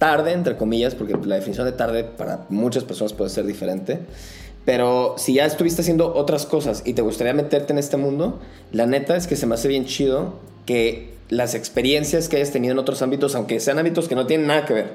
tarde, 0.00 0.32
entre 0.32 0.56
comillas, 0.56 0.94
porque 0.94 1.14
la 1.26 1.36
definición 1.36 1.66
de 1.66 1.72
tarde 1.72 2.04
para 2.04 2.46
muchas 2.48 2.84
personas 2.84 3.12
puede 3.12 3.28
ser 3.28 3.44
diferente, 3.44 4.00
pero 4.64 5.14
si 5.18 5.34
ya 5.34 5.44
estuviste 5.44 5.82
haciendo 5.82 6.14
otras 6.14 6.46
cosas 6.46 6.82
y 6.86 6.94
te 6.94 7.02
gustaría 7.02 7.34
meterte 7.34 7.74
en 7.74 7.78
este 7.78 7.98
mundo, 7.98 8.40
la 8.72 8.86
neta 8.86 9.14
es 9.14 9.26
que 9.26 9.36
se 9.36 9.46
me 9.46 9.54
hace 9.54 9.68
bien 9.68 9.84
chido 9.84 10.32
que 10.64 11.12
las 11.28 11.54
experiencias 11.54 12.30
que 12.30 12.36
hayas 12.36 12.50
tenido 12.50 12.72
en 12.72 12.78
otros 12.78 13.02
ámbitos, 13.02 13.34
aunque 13.34 13.60
sean 13.60 13.78
ámbitos 13.78 14.08
que 14.08 14.14
no 14.14 14.26
tienen 14.26 14.46
nada 14.46 14.64
que 14.64 14.72
ver, 14.72 14.94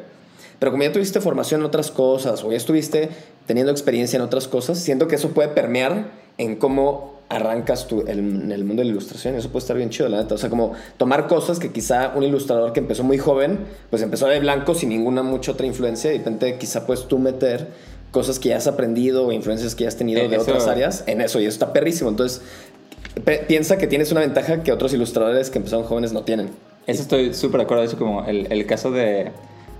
pero 0.58 0.72
como 0.72 0.82
ya 0.82 0.92
tuviste 0.92 1.22
formación 1.22 1.62
en 1.62 1.68
otras 1.68 1.92
cosas 1.92 2.44
o 2.44 2.50
ya 2.50 2.58
estuviste 2.58 3.10
teniendo 3.46 3.72
experiencia 3.72 4.18
en 4.18 4.24
otras 4.24 4.48
cosas, 4.48 4.80
siento 4.80 5.08
que 5.08 5.18
eso 5.18 5.30
puede 5.30 5.50
permear 5.50 6.10
en 6.38 6.56
cómo 6.58 7.16
arrancas 7.28 7.88
tú 7.88 8.02
el- 8.08 8.20
en 8.20 8.52
el 8.52 8.64
mundo 8.66 8.82
de 8.82 8.86
la 8.86 8.92
ilustración. 8.92 9.36
Eso 9.36 9.50
puede 9.50 9.64
estar 9.64 9.76
bien 9.76 9.90
chido, 9.90 10.08
la 10.10 10.18
neta. 10.22 10.36
O 10.36 10.38
sea, 10.38 10.50
como 10.50 10.74
tomar 10.98 11.28
cosas 11.28 11.58
que 11.60 11.72
quizá 11.72 12.12
un 12.16 12.24
ilustrador 12.24 12.72
que 12.72 12.80
empezó 12.80 13.04
muy 13.04 13.18
joven, 13.18 13.60
pues 13.90 14.02
empezó 14.04 14.28
de 14.28 14.40
blanco 14.40 14.76
sin 14.76 14.90
ninguna 14.90 15.24
mucha 15.24 15.52
otra 15.54 15.66
influencia. 15.66 16.12
Y 16.14 16.20
de 16.20 16.24
repente 16.24 16.58
quizá 16.60 16.86
puedes 16.86 17.08
tú 17.08 17.18
meter 17.18 17.68
cosas 18.12 18.38
que 18.40 18.50
ya 18.50 18.58
has 18.58 18.68
aprendido 18.68 19.26
o 19.28 19.32
influencias 19.32 19.74
que 19.76 19.84
ya 19.84 19.88
has 19.88 19.96
tenido 19.98 20.22
Eh, 20.22 20.30
de 20.30 20.36
eso- 20.38 20.44
otras 20.52 20.68
áreas 20.68 21.04
en 21.08 21.20
eso. 21.20 21.40
Y 21.40 21.46
eso 21.46 21.54
está 21.56 21.74
perrísimo. 21.74 22.10
Entonces, 22.12 22.42
piensa 23.48 23.78
que 23.78 23.88
tienes 23.88 24.12
una 24.12 24.22
ventaja 24.22 24.64
que 24.64 24.72
otros 24.72 24.94
ilustradores 24.94 25.50
que 25.50 25.58
empezaron 25.58 25.86
jóvenes 25.86 26.14
no 26.14 26.24
tienen. 26.24 26.50
Eso 26.88 27.02
estoy 27.02 27.34
súper 27.34 27.60
de 27.60 27.64
acuerdo. 27.64 27.82
De 27.84 27.88
hecho, 27.90 27.98
como 27.98 28.24
el, 28.26 28.52
el 28.52 28.66
caso 28.66 28.92
de. 28.92 29.32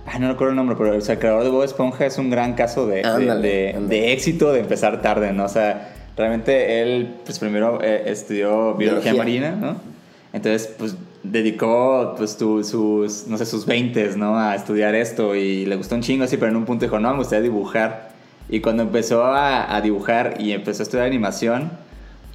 Ay, 0.04 0.20
no 0.20 0.28
recuerdo 0.30 0.50
el 0.50 0.56
nombre, 0.56 0.76
pero 0.78 0.96
o 0.96 1.00
sea, 1.00 1.14
el 1.14 1.18
creador 1.20 1.44
de 1.44 1.50
Bob 1.50 1.62
Esponja 1.64 2.06
es 2.06 2.16
un 2.18 2.30
gran 2.30 2.54
caso 2.54 2.86
de, 2.86 2.96
de- 2.96 3.04
Ándale, 3.04 3.48
de, 3.48 3.68
ándale. 3.74 3.88
de 4.00 4.12
éxito 4.12 4.52
de 4.52 4.60
empezar 4.60 5.02
tarde, 5.02 5.32
¿no? 5.32 5.44
O 5.44 5.48
sea, 5.48 5.94
realmente 6.16 6.80
él, 6.82 7.16
pues 7.24 7.38
primero 7.38 7.78
eh, 7.82 8.04
estudió 8.06 8.74
biología, 8.74 9.12
Biología. 9.12 9.50
marina, 9.50 9.50
¿no? 9.52 9.76
Entonces, 10.32 10.72
pues 10.78 10.96
dedicó 11.22 12.14
pues 12.16 12.36
tu- 12.36 12.62
sus, 12.62 13.26
no 13.26 13.36
sé, 13.38 13.46
sus 13.46 13.66
20, 13.66 14.16
¿no? 14.16 14.38
A 14.38 14.54
estudiar 14.54 14.94
esto 14.94 15.34
y 15.34 15.66
le 15.66 15.76
gustó 15.76 15.94
un 15.94 16.02
chingo 16.02 16.24
así, 16.24 16.36
pero 16.36 16.50
en 16.50 16.56
un 16.56 16.64
punto 16.64 16.84
dijo, 16.84 16.98
no, 16.98 17.10
me 17.12 17.18
gustaría 17.18 17.42
dibujar. 17.42 18.10
Y 18.48 18.60
cuando 18.60 18.82
empezó 18.84 19.24
a, 19.24 19.74
a 19.74 19.80
dibujar 19.80 20.34
y 20.38 20.52
empezó 20.52 20.82
a 20.82 20.84
estudiar 20.84 21.06
animación, 21.06 21.70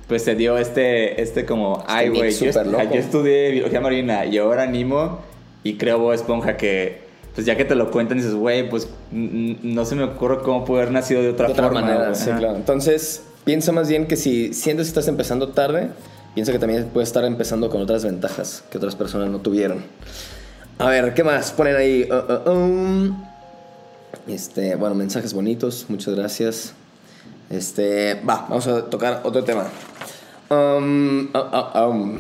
pues 0.08 0.24
se 0.24 0.36
dio 0.36 0.58
este, 0.58 1.22
este 1.22 1.46
como, 1.46 1.84
ay, 1.88 2.10
mix 2.10 2.42
güey, 2.42 2.54
yo, 2.54 2.74
yo 2.84 3.00
estudié 3.00 3.52
biología 3.52 3.80
marina 3.80 4.26
y 4.26 4.38
ahora 4.38 4.64
animo 4.64 5.20
y 5.64 5.76
creo 5.76 6.00
Bob 6.00 6.12
Esponja 6.14 6.58
que, 6.58 7.00
pues 7.34 7.46
ya 7.48 7.56
que 7.56 7.64
te 7.64 7.76
lo 7.76 7.92
cuentan 7.92 8.18
dices, 8.18 8.34
güey, 8.34 8.68
pues 8.70 8.90
no 9.12 9.86
se 9.86 9.96
me 9.96 10.04
ocurre 10.04 10.40
cómo 10.40 10.66
puede 10.66 10.82
haber 10.82 10.94
nacido 10.94 11.22
de 11.22 11.30
otra, 11.30 11.46
de 11.48 11.54
otra 11.54 11.66
forma. 11.66 11.82
manera, 11.82 12.14
sí, 12.14 12.30
claro. 12.32 12.58
Entonces, 12.58 13.24
piensa 13.44 13.72
más 13.72 13.88
bien 13.90 14.08
que 14.08 14.16
si 14.16 14.54
sientes 14.54 14.88
que 14.88 14.90
estás 14.90 15.08
empezando 15.08 15.50
tarde, 15.50 15.90
piensa 16.34 16.52
que 16.52 16.60
también 16.60 16.90
puedes 16.94 17.10
estar 17.10 17.24
empezando 17.26 17.70
con 17.70 17.82
otras 17.82 18.04
ventajas 18.04 18.64
que 18.70 18.78
otras 18.78 18.96
personas 18.96 19.30
no 19.30 19.40
tuvieron. 19.40 19.84
A 20.80 20.88
ver, 20.90 21.14
¿qué 21.14 21.24
más? 21.24 21.52
Ponen 21.52 21.76
ahí. 21.76 22.08
uh, 22.10 22.50
uh, 22.50 22.52
um. 22.52 23.24
Este, 24.28 24.76
bueno, 24.76 24.96
mensajes 24.96 25.34
bonitos, 25.34 25.86
muchas 25.90 26.16
gracias. 26.16 26.74
Este, 27.50 28.16
va, 28.28 28.46
vamos 28.50 28.68
a 28.68 28.86
tocar 28.86 29.22
otro 29.24 29.44
tema. 29.44 29.68
Um, 30.50 31.30
uh, 31.34 31.80
um. 31.90 32.20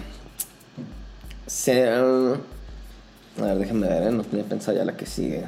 Se- 1.47 1.87
a 1.89 3.43
ver, 3.45 3.57
déjenme 3.57 3.87
ver, 3.87 4.03
¿eh? 4.03 4.11
no 4.11 4.23
tenía 4.23 4.45
pensado 4.45 4.77
ya 4.77 4.85
la 4.85 4.95
que 4.95 5.05
sigue. 5.05 5.45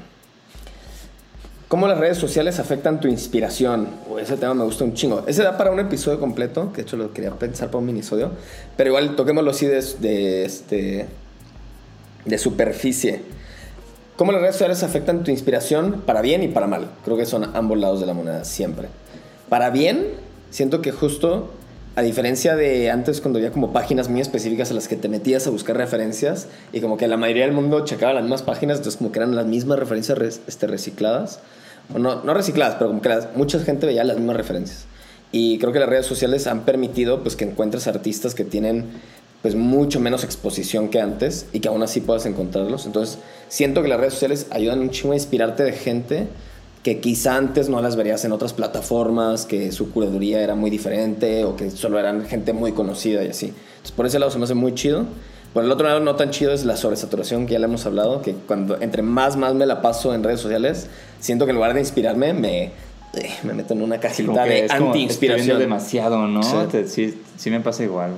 ¿Cómo 1.74 1.88
las 1.88 1.98
redes 1.98 2.20
sociales 2.20 2.60
afectan 2.60 3.00
tu 3.00 3.08
inspiración? 3.08 3.88
Uy, 4.08 4.22
ese 4.22 4.38
tema 4.38 4.54
me 4.54 4.64
gusta 4.64 4.84
un 4.84 4.94
chingo. 4.94 5.24
Ese 5.26 5.42
da 5.42 5.58
para 5.58 5.72
un 5.72 5.80
episodio 5.80 6.20
completo, 6.20 6.70
que 6.72 6.76
de 6.76 6.82
hecho 6.84 6.98
lo 6.98 7.12
quería 7.14 7.32
pensar 7.32 7.70
para 7.70 7.80
un 7.80 7.88
minisodio. 7.88 8.30
Pero 8.78 8.92
igual 8.92 9.16
toquémoslo 9.16 9.50
así 9.50 9.66
de, 9.66 9.84
de, 10.00 10.46
este, 10.46 11.08
de 12.26 12.38
superficie. 12.38 13.24
¿Cómo 14.18 14.32
las 14.32 14.42
redes 14.42 14.54
sociales 14.54 14.84
afectan 14.84 15.24
tu 15.24 15.32
inspiración 15.32 16.04
para 16.06 16.22
bien 16.22 16.44
y 16.44 16.48
para 16.48 16.68
mal? 16.68 16.92
Creo 17.04 17.18
que 17.18 17.26
son 17.26 17.56
ambos 17.56 17.80
lados 17.80 18.00
de 18.00 18.06
la 18.06 18.14
moneda 18.14 18.44
siempre. 18.44 18.90
Para 19.50 19.72
bien, 19.72 20.10
siento 20.52 20.80
que 20.84 20.92
justo, 20.92 21.50
a 21.96 22.04
diferencia 22.04 22.56
de 22.56 22.92
antes 22.92 23.20
cuando 23.20 23.40
había 23.40 23.52
como 23.52 23.74
páginas 23.74 24.10
muy 24.10 24.22
específicas 24.22 24.70
a 24.70 24.76
las 24.76 24.88
que 24.88 24.96
te 24.96 25.10
metías 25.10 25.48
a 25.48 25.50
buscar 25.50 25.76
referencias 25.76 26.50
y 26.72 26.82
como 26.82 26.98
que 26.98 27.08
la 27.08 27.18
mayoría 27.18 27.46
del 27.46 27.54
mundo 27.54 27.84
checaba 27.84 28.14
las 28.14 28.22
mismas 28.22 28.44
páginas, 28.44 28.78
entonces 28.78 29.00
como 29.00 29.12
que 29.12 29.18
eran 29.18 29.36
las 29.36 29.48
mismas 29.48 29.80
referencias 29.80 30.40
este, 30.46 30.68
recicladas. 30.68 31.40
No, 31.98 32.24
no 32.24 32.34
recicladas, 32.34 32.76
pero 32.76 32.90
como 32.90 33.02
que 33.02 33.10
las- 33.10 33.28
gente 33.66 33.86
veía 33.86 34.04
las 34.04 34.18
mismas 34.18 34.36
referencias. 34.38 34.86
Y 35.32 35.58
creo 35.58 35.72
que 35.74 35.80
las 35.80 35.90
redes 35.90 36.06
sociales 36.06 36.46
han 36.48 36.62
permitido 36.62 37.22
pues, 37.24 37.36
que 37.36 37.46
encuentres 37.46 37.88
artistas 37.88 38.36
que 38.36 38.44
tienen 38.46 38.86
pues, 39.42 39.56
mucho 39.56 40.00
menos 40.00 40.24
exposición 40.24 40.90
que 40.90 41.02
antes 41.02 41.48
y 41.54 41.60
que 41.60 41.68
aún 41.68 41.82
así 41.84 42.02
puedas 42.02 42.26
encontrarlos. 42.26 42.86
Entonces, 42.86 43.18
siento 43.50 43.82
que 43.82 43.88
las 43.90 44.00
redes 44.00 44.14
sociales 44.14 44.48
ayudan 44.52 44.80
un 44.80 44.90
chingo 44.92 45.14
a 45.14 45.16
inspirarte 45.16 45.64
de 45.64 45.74
gente 45.74 46.28
que 46.84 47.00
quizá 47.00 47.38
antes 47.38 47.70
no 47.70 47.82
las 47.82 47.96
verías 47.96 48.26
en 48.26 48.32
otras 48.34 48.54
plataformas, 48.54 49.46
que 49.46 49.72
su 49.72 49.92
curaduría 49.92 50.42
era 50.44 50.54
muy 50.56 50.70
diferente 50.70 51.46
o 51.46 51.56
que 51.56 51.72
solo 51.72 51.98
eran 51.98 52.26
gente 52.26 52.52
muy 52.54 52.74
conocida 52.74 53.24
y 53.24 53.30
así. 53.30 53.48
Entonces, 53.48 53.92
por 53.94 54.06
ese 54.06 54.20
lado 54.20 54.32
se 54.32 54.38
me 54.38 54.44
hace 54.46 54.54
muy 54.54 54.74
chido. 54.76 55.06
Por 55.54 55.64
el 55.64 55.72
otro 55.72 55.88
lado, 55.88 56.00
no 56.00 56.16
tan 56.16 56.32
chido 56.32 56.52
es 56.52 56.66
la 56.66 56.76
sobresaturación 56.76 57.46
que 57.46 57.54
ya 57.54 57.60
le 57.60 57.66
hemos 57.66 57.86
hablado, 57.86 58.22
que 58.22 58.34
cuando 58.34 58.82
entre 58.82 59.04
más, 59.04 59.38
más 59.38 59.54
me 59.54 59.66
la 59.68 59.82
paso 59.82 60.14
en 60.16 60.24
redes 60.24 60.40
sociales, 60.40 60.88
siento 61.20 61.46
que 61.46 61.52
en 61.52 61.58
lugar 61.58 61.74
de 61.76 61.80
inspirarme, 61.80 62.34
me, 62.34 62.64
eh, 62.66 62.72
me 63.44 63.54
meto 63.54 63.74
en 63.74 63.84
una 63.84 64.00
cajita 64.00 64.46
de 64.46 64.68
anti-inspiración. 64.70 65.60
demasiado, 65.60 66.28
¿no? 66.28 66.42
Sí. 66.42 66.56
Te- 66.72 66.88
Sí, 66.88 67.22
sí 67.38 67.52
me 67.52 67.60
pasa 67.60 67.84
igual. 67.84 68.12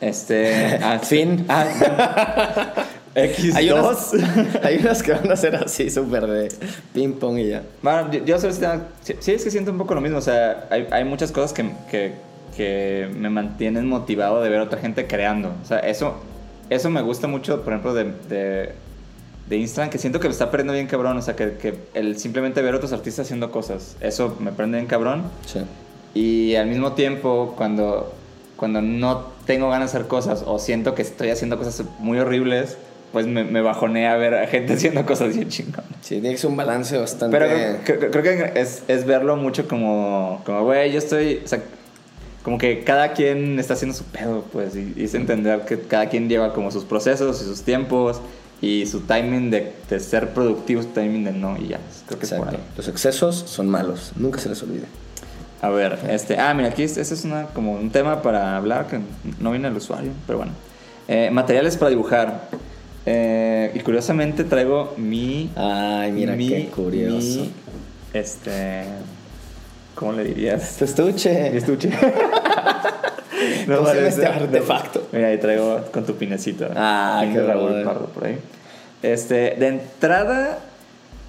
Este. 0.00 0.78
ah, 0.82 0.98
Fin. 0.98 1.44
Ah, 1.48 1.66
X2. 3.14 3.54
Hay 3.54 3.70
unas, 3.70 4.12
hay 4.64 4.76
unas 4.78 5.02
que 5.02 5.12
van 5.12 5.30
a 5.30 5.36
ser 5.36 5.54
así, 5.56 5.88
súper 5.88 6.26
de 6.26 6.48
ping 6.92 7.12
pong 7.12 7.38
y 7.38 7.50
ya. 7.50 7.62
Bueno, 7.80 8.10
yo, 8.10 8.24
yo 8.24 8.38
sí, 8.40 8.48
sí, 9.20 9.32
es 9.32 9.44
que 9.44 9.50
siento 9.50 9.70
un 9.70 9.78
poco 9.78 9.94
lo 9.94 10.00
mismo. 10.00 10.18
O 10.18 10.22
sea, 10.22 10.66
hay, 10.70 10.88
hay 10.90 11.04
muchas 11.04 11.30
cosas 11.30 11.52
que, 11.52 11.70
que, 11.90 12.14
que 12.56 13.08
me 13.16 13.30
mantienen 13.30 13.88
motivado 13.88 14.42
de 14.42 14.48
ver 14.48 14.60
a 14.60 14.64
otra 14.64 14.78
gente 14.80 15.06
creando. 15.06 15.52
O 15.62 15.66
sea, 15.66 15.78
eso, 15.80 16.14
eso 16.70 16.90
me 16.90 17.02
gusta 17.02 17.26
mucho, 17.26 17.62
por 17.62 17.72
ejemplo, 17.72 17.94
de, 17.94 18.04
de, 18.28 18.72
de 19.48 19.56
Instagram, 19.56 19.90
que 19.90 19.98
siento 19.98 20.20
que 20.20 20.28
me 20.28 20.32
está 20.32 20.50
perdiendo 20.50 20.72
bien 20.72 20.86
cabrón. 20.86 21.16
O 21.16 21.22
sea, 21.22 21.36
que, 21.36 21.52
que 21.54 21.74
el 21.94 22.18
simplemente 22.18 22.62
ver 22.62 22.74
a 22.74 22.76
otros 22.78 22.92
artistas 22.92 23.26
haciendo 23.26 23.50
cosas, 23.50 23.96
eso 24.00 24.36
me 24.40 24.52
prende 24.52 24.78
bien 24.78 24.86
cabrón. 24.88 25.22
Sí. 25.46 25.60
Y 26.14 26.54
al 26.54 26.66
mismo 26.68 26.92
tiempo, 26.92 27.54
cuando, 27.56 28.12
cuando 28.56 28.80
no 28.80 29.32
tengo 29.46 29.68
ganas 29.70 29.92
de 29.92 29.98
hacer 29.98 30.08
cosas 30.08 30.44
o 30.46 30.58
siento 30.58 30.94
que 30.94 31.02
estoy 31.02 31.30
haciendo 31.30 31.58
cosas 31.58 31.82
muy 31.98 32.18
horribles, 32.18 32.78
pues 33.12 33.26
me, 33.26 33.44
me 33.44 33.60
bajonea 33.60 34.16
ver 34.16 34.34
a 34.34 34.46
gente 34.46 34.72
haciendo 34.74 35.04
cosas 35.06 35.34
bien 35.36 35.48
chingonas. 35.48 35.84
Sí, 36.02 36.16
tiene 36.20 36.32
que 36.32 36.38
ser 36.38 36.50
un 36.50 36.56
balance 36.56 36.96
bastante... 36.98 37.36
Pero 37.36 37.80
creo, 37.84 37.98
creo- 37.98 38.10
creo 38.10 38.22
que 38.54 38.60
es, 38.60 38.82
es 38.88 39.04
verlo 39.06 39.36
mucho 39.36 39.66
como, 39.68 40.42
como, 40.46 40.64
güey, 40.64 40.92
yo 40.92 40.98
estoy, 40.98 41.40
o 41.44 41.48
sea, 41.48 41.60
como 42.44 42.58
que 42.58 42.84
cada 42.84 43.12
quien 43.14 43.58
está 43.58 43.74
haciendo 43.74 43.96
su 43.96 44.04
pedo, 44.04 44.44
pues, 44.52 44.76
y, 44.76 44.92
y 44.96 45.04
es 45.04 45.14
entender 45.14 45.62
que 45.64 45.80
cada 45.80 46.08
quien 46.08 46.28
lleva 46.28 46.52
como 46.54 46.70
sus 46.70 46.84
procesos 46.84 47.42
y 47.42 47.44
sus 47.44 47.62
tiempos 47.62 48.20
y 48.60 48.86
su 48.86 49.00
timing 49.00 49.50
de, 49.50 49.72
de 49.90 49.98
ser 50.00 50.32
productivo, 50.34 50.80
su 50.82 50.88
timing 50.90 51.24
de 51.24 51.32
no, 51.32 51.56
y 51.58 51.68
ya, 51.68 51.80
creo 52.06 52.18
que 52.20 52.26
es 52.26 52.32
por 52.32 52.46
Exacto. 52.48 52.56
ahí. 52.62 52.72
Los 52.76 52.88
excesos 52.88 53.34
son 53.46 53.68
malos, 53.68 54.12
nunca 54.16 54.38
se 54.38 54.48
les 54.48 54.62
olvide. 54.62 54.84
A 55.62 55.70
ver, 55.70 55.98
este, 56.10 56.38
ah, 56.38 56.52
mira, 56.54 56.68
aquí 56.68 56.82
este 56.82 57.00
es 57.00 57.24
una, 57.24 57.46
como 57.46 57.72
un 57.72 57.90
tema 57.90 58.20
para 58.22 58.56
hablar 58.56 58.86
que 58.86 59.00
no 59.40 59.50
viene 59.50 59.68
el 59.68 59.76
usuario, 59.76 60.12
pero 60.26 60.38
bueno. 60.38 60.52
Eh, 61.08 61.30
materiales 61.32 61.76
para 61.76 61.88
dibujar. 61.90 62.48
Eh, 63.06 63.70
y 63.74 63.80
curiosamente 63.80 64.44
traigo 64.44 64.94
mi 64.96 65.50
Ay, 65.56 66.12
mira 66.12 66.34
mi- 66.36 66.48
qué 66.48 66.66
curioso. 66.68 67.16
mi, 67.40 67.50
este. 68.14 68.84
¿Cómo 69.94 70.12
le 70.12 70.24
dirías? 70.24 70.76
Tu 70.76 70.84
estuche. 70.84 71.50
Mi 71.50 71.58
estuche. 71.58 71.90
¿Cómo 73.66 73.86
se 73.88 73.94
llama 73.94 74.08
este 74.08 74.22
parece- 74.22 74.26
artefacto? 74.44 75.02
Mira, 75.12 75.28
ahí 75.28 75.38
traigo 75.38 75.80
con 75.92 76.04
tu 76.04 76.14
pinecito. 76.14 76.66
Ah, 76.74 77.24
qué 77.32 77.40
Raúl. 77.40 77.82
Pardo 77.84 78.06
por 78.06 78.24
ahí. 78.26 78.38
Este, 79.02 79.54
de 79.58 79.68
entrada, 79.68 80.58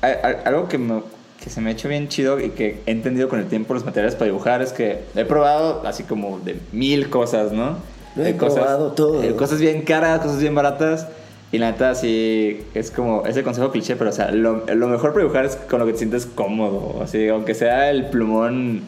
a- 0.01 0.08
a- 0.08 0.47
algo 0.47 0.67
que, 0.67 0.78
me- 0.78 1.04
que 1.43 1.49
se 1.49 1.62
me 1.62 1.69
ha 1.69 1.73
hecho 1.73 1.89
bien 1.89 2.08
chido 2.08 2.39
y 2.39 2.49
que 2.51 2.82
he 2.86 2.91
entendido 2.91 3.28
con 3.30 3.39
el 3.39 3.47
tiempo 3.47 3.73
los 3.73 3.86
materiales 3.86 4.15
para 4.15 4.25
dibujar 4.28 4.62
es 4.62 4.71
que 4.73 5.01
he 5.15 5.25
probado 5.25 5.84
así 5.86 6.04
como 6.04 6.39
de 6.39 6.58
mil 6.71 7.10
cosas, 7.10 7.51
¿no? 7.51 7.78
Lo 8.15 8.23
he 8.23 8.28
De 8.34 8.38
cosas, 8.38 8.60
probado 8.63 8.91
todo. 8.93 9.21
eh, 9.23 9.36
cosas 9.36 9.60
bien 9.60 9.82
caras, 9.82 10.21
cosas 10.21 10.39
bien 10.39 10.56
baratas. 10.56 11.08
Y 11.56 11.58
la 11.58 11.72
neta, 11.72 11.96
sí, 11.96 12.60
es 12.74 12.91
como 12.91 13.26
ese 13.26 13.41
consejo 13.41 13.72
cliché, 13.72 13.96
pero 13.96 14.10
o 14.10 14.13
sea, 14.13 14.30
lo, 14.30 14.65
lo 14.65 14.88
mejor 14.89 15.13
para 15.13 15.24
dibujar 15.24 15.46
es 15.46 15.56
con 15.56 15.80
lo 15.80 15.86
que 15.86 15.94
te 15.94 16.00
sientes 16.00 16.26
cómodo. 16.26 17.02
Así, 17.02 17.30
aunque 17.30 17.54
sea 17.54 17.89
el 17.91 18.08
plumón 18.08 18.82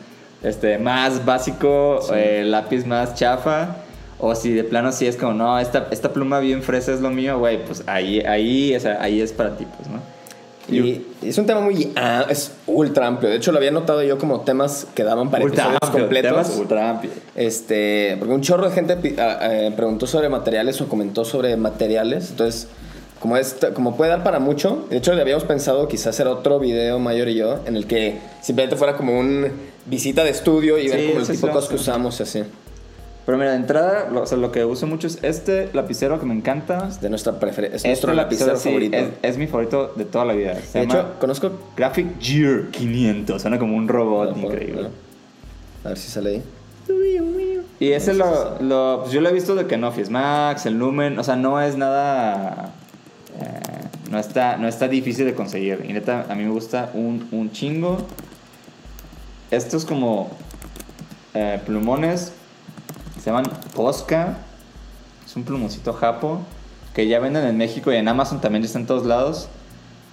este, 0.43 0.77
más 0.77 1.23
básico, 1.23 2.01
eh, 2.13 2.41
el 2.41 2.51
lápiz 2.51 2.85
más 2.85 3.15
chafa, 3.15 3.77
o 4.19 4.35
si 4.35 4.51
de 4.51 4.65
plano 4.65 4.91
sí 4.91 5.07
es 5.07 5.15
como, 5.15 5.31
no, 5.31 5.57
esta, 5.57 5.87
esta 5.91 6.11
pluma 6.11 6.41
bien 6.41 6.61
fresa 6.61 6.91
es 6.91 6.99
lo 6.99 7.09
mío, 7.09 7.39
güey, 7.39 7.63
pues 7.63 7.83
ahí, 7.87 8.19
ahí, 8.19 8.75
o 8.75 8.79
sea, 8.81 9.01
ahí 9.01 9.21
es 9.21 9.31
para 9.31 9.55
ti, 9.55 9.65
pues, 9.77 9.87
¿no? 9.87 10.01
Y 10.69 11.05
es 11.21 11.37
un 11.37 11.45
tema 11.45 11.61
muy. 11.61 11.91
ah, 11.95 12.25
es 12.29 12.51
ultra 12.67 13.07
amplio. 13.07 13.29
De 13.29 13.37
hecho, 13.37 13.51
lo 13.51 13.57
había 13.57 13.71
notado 13.71 14.03
yo 14.03 14.17
como 14.17 14.41
temas 14.41 14.85
que 14.93 15.03
daban 15.03 15.29
para 15.31 15.43
ultra 15.45 15.63
episodios 15.63 15.79
amplio, 15.83 16.03
completos. 16.05 16.31
temas 16.31 16.57
ultra 16.59 16.89
amplio. 16.89 17.11
Este, 17.35 18.15
porque 18.19 18.33
un 18.33 18.41
chorro 18.41 18.69
de 18.69 18.75
gente 18.75 19.15
ah, 19.19 19.39
eh, 19.43 19.71
preguntó 19.75 20.07
sobre 20.07 20.27
materiales 20.29 20.81
o 20.81 20.87
comentó 20.89 21.23
sobre 21.23 21.55
materiales. 21.55 22.31
Entonces, 22.31 22.67
como, 23.19 23.37
esta- 23.37 23.73
como 23.73 23.95
puede 23.95 24.11
dar 24.11 24.23
para 24.23 24.39
mucho, 24.39 24.85
de 24.89 24.97
hecho, 24.97 25.13
le 25.13 25.21
habíamos 25.21 25.43
pensado 25.45 25.87
quizás 25.87 26.07
hacer 26.07 26.27
otro 26.27 26.59
video, 26.59 26.99
Mayor 26.99 27.29
y 27.29 27.35
yo, 27.35 27.59
en 27.65 27.75
el 27.77 27.87
que 27.87 28.17
simplemente 28.41 28.75
fuera 28.75 28.97
como 28.97 29.17
un 29.17 29.47
visita 29.85 30.23
de 30.23 30.31
estudio 30.31 30.77
y 30.77 30.89
ver 30.89 31.07
como 31.07 31.19
el 31.21 31.27
tipo 31.27 31.47
de 31.47 31.53
cosas 31.53 31.69
que 31.69 31.75
usamos 31.75 32.19
y 32.19 32.23
así. 32.23 32.43
Pero 33.27 33.37
mira, 33.37 33.51
de 33.51 33.57
entrada, 33.57 34.07
lo, 34.09 34.21
o 34.21 34.25
sea, 34.25 34.37
lo 34.37 34.51
que 34.53 34.63
uso 34.65 34.87
mucho 34.87 35.05
es 35.05 35.19
este 35.21 35.69
lapicero 35.73 36.17
que 36.19 36.25
me 36.25 36.33
encanta. 36.33 36.87
De 37.01 37.09
nuestra 37.09 37.39
preferencia. 37.39 37.75
Es 37.75 37.81
Este 37.81 37.89
nuestro 37.89 38.13
lapicero 38.13 38.55
favorito. 38.57 38.97
Es, 38.97 39.09
es 39.21 39.37
mi 39.37 39.45
favorito 39.47 39.93
de 39.95 40.05
toda 40.05 40.23
la 40.25 40.33
vida. 40.33 40.55
Se 40.55 40.79
de 40.79 40.87
llama 40.87 40.99
hecho, 41.01 41.19
conozco. 41.19 41.51
Graphic 41.75 42.19
Gear 42.21 42.67
500. 42.71 43.41
Suena 43.41 43.59
como 43.59 43.75
un 43.75 43.87
robot 43.89 44.35
increíble. 44.37 44.87
A 45.83 45.89
ver 45.89 45.97
si 45.97 46.09
sale 46.09 46.29
ahí. 46.31 46.43
Y 47.79 47.91
ese 47.91 48.13
lo, 48.13 48.59
lo- 48.61 49.01
pues 49.01 49.11
yo 49.11 49.19
lo 49.21 49.29
he 49.29 49.33
visto 49.33 49.55
de 49.55 49.67
que 49.67 49.77
no, 49.77 49.93
Max, 50.09 50.65
el 50.65 50.79
Lumen, 50.79 51.19
o 51.19 51.23
sea, 51.23 51.35
no 51.35 51.61
es 51.61 51.75
nada, 51.77 52.71
eh, 53.39 53.59
no, 54.09 54.17
está, 54.19 54.57
no 54.57 54.67
está 54.69 54.87
difícil 54.87 55.25
de 55.25 55.33
conseguir. 55.35 55.85
Y 55.87 55.93
neta, 55.93 56.25
a 56.29 56.33
mí 56.33 56.43
me 56.43 56.49
gusta 56.49 56.89
un, 56.93 57.27
un 57.31 57.51
chingo. 57.51 57.97
Estos 59.51 59.85
como 59.85 60.29
eh, 61.33 61.59
plumones 61.65 62.31
se 63.27 63.31
llaman 63.33 63.51
Posca. 63.75 64.37
Es 65.25 65.35
un 65.35 65.43
plumoncito 65.43 65.91
japo 65.91 66.39
que 66.93 67.09
ya 67.09 67.19
venden 67.19 67.45
en 67.45 67.57
México 67.57 67.91
y 67.91 67.97
en 67.97 68.07
Amazon 68.07 68.39
también 68.39 68.63
está 68.63 68.79
en 68.79 68.85
todos 68.85 69.05
lados. 69.05 69.49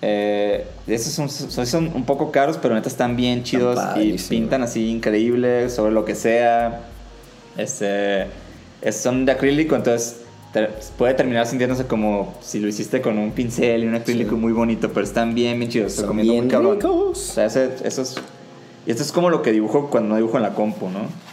Eh, 0.03 0.66
esos 0.88 1.12
son, 1.12 1.31
son, 1.31 1.64
son 1.64 1.92
un 1.94 2.05
poco 2.07 2.33
caros, 2.33 2.59
pero 2.61 2.74
neta 2.74 2.88
están 2.88 3.14
bien 3.14 3.44
chidos 3.44 3.77
y 3.77 3.87
padrísimos. 3.87 4.29
pintan 4.29 4.62
así 4.64 4.88
increíble 4.90 5.70
sobre 5.70 5.92
lo 5.92 6.05
que 6.05 6.16
sea. 6.16 6.81
Este, 7.57 8.22
es- 8.83 8.96
son 9.00 9.24
de 9.27 9.31
acrílico, 9.31 9.77
entonces 9.77 10.22
te- 10.53 10.68
puede 10.98 11.14
terminar 11.14 11.46
sintiéndose 11.46 11.87
como 11.87 12.35
si 12.42 12.59
lo 12.59 12.66
hiciste 12.66 13.00
con 13.00 13.16
un 13.16 13.31
pincel 13.31 13.85
y 13.85 13.87
un 13.87 13.94
acrílico 13.94 14.31
Sí. 14.31 14.37
muy 14.40 14.53
bonito, 14.53 14.90
pero 14.92 15.07
están 15.07 15.37
bien, 15.37 15.57
bien 15.61 15.70
chidos. 15.70 15.92
Son 15.92 16.03
recomiendo 16.07 16.33
muy 16.33 16.40
bien 16.40 16.50
cabrón. 16.50 16.74
ricos. 16.81 17.31
O 17.31 17.33
sea, 17.35 17.44
ese, 17.46 17.70
eso 17.85 18.03
es, 18.03 18.16
y 18.88 18.90
esto 18.90 19.05
es 19.05 19.12
como 19.12 19.31
lo 19.31 19.40
que 19.40 19.53
dibujo 19.53 19.88
cuando 19.88 20.09
no 20.09 20.16
dibujo 20.16 20.37
en 20.37 20.42
la 20.42 20.53
compu, 20.55 20.88
¿no? 20.90 21.33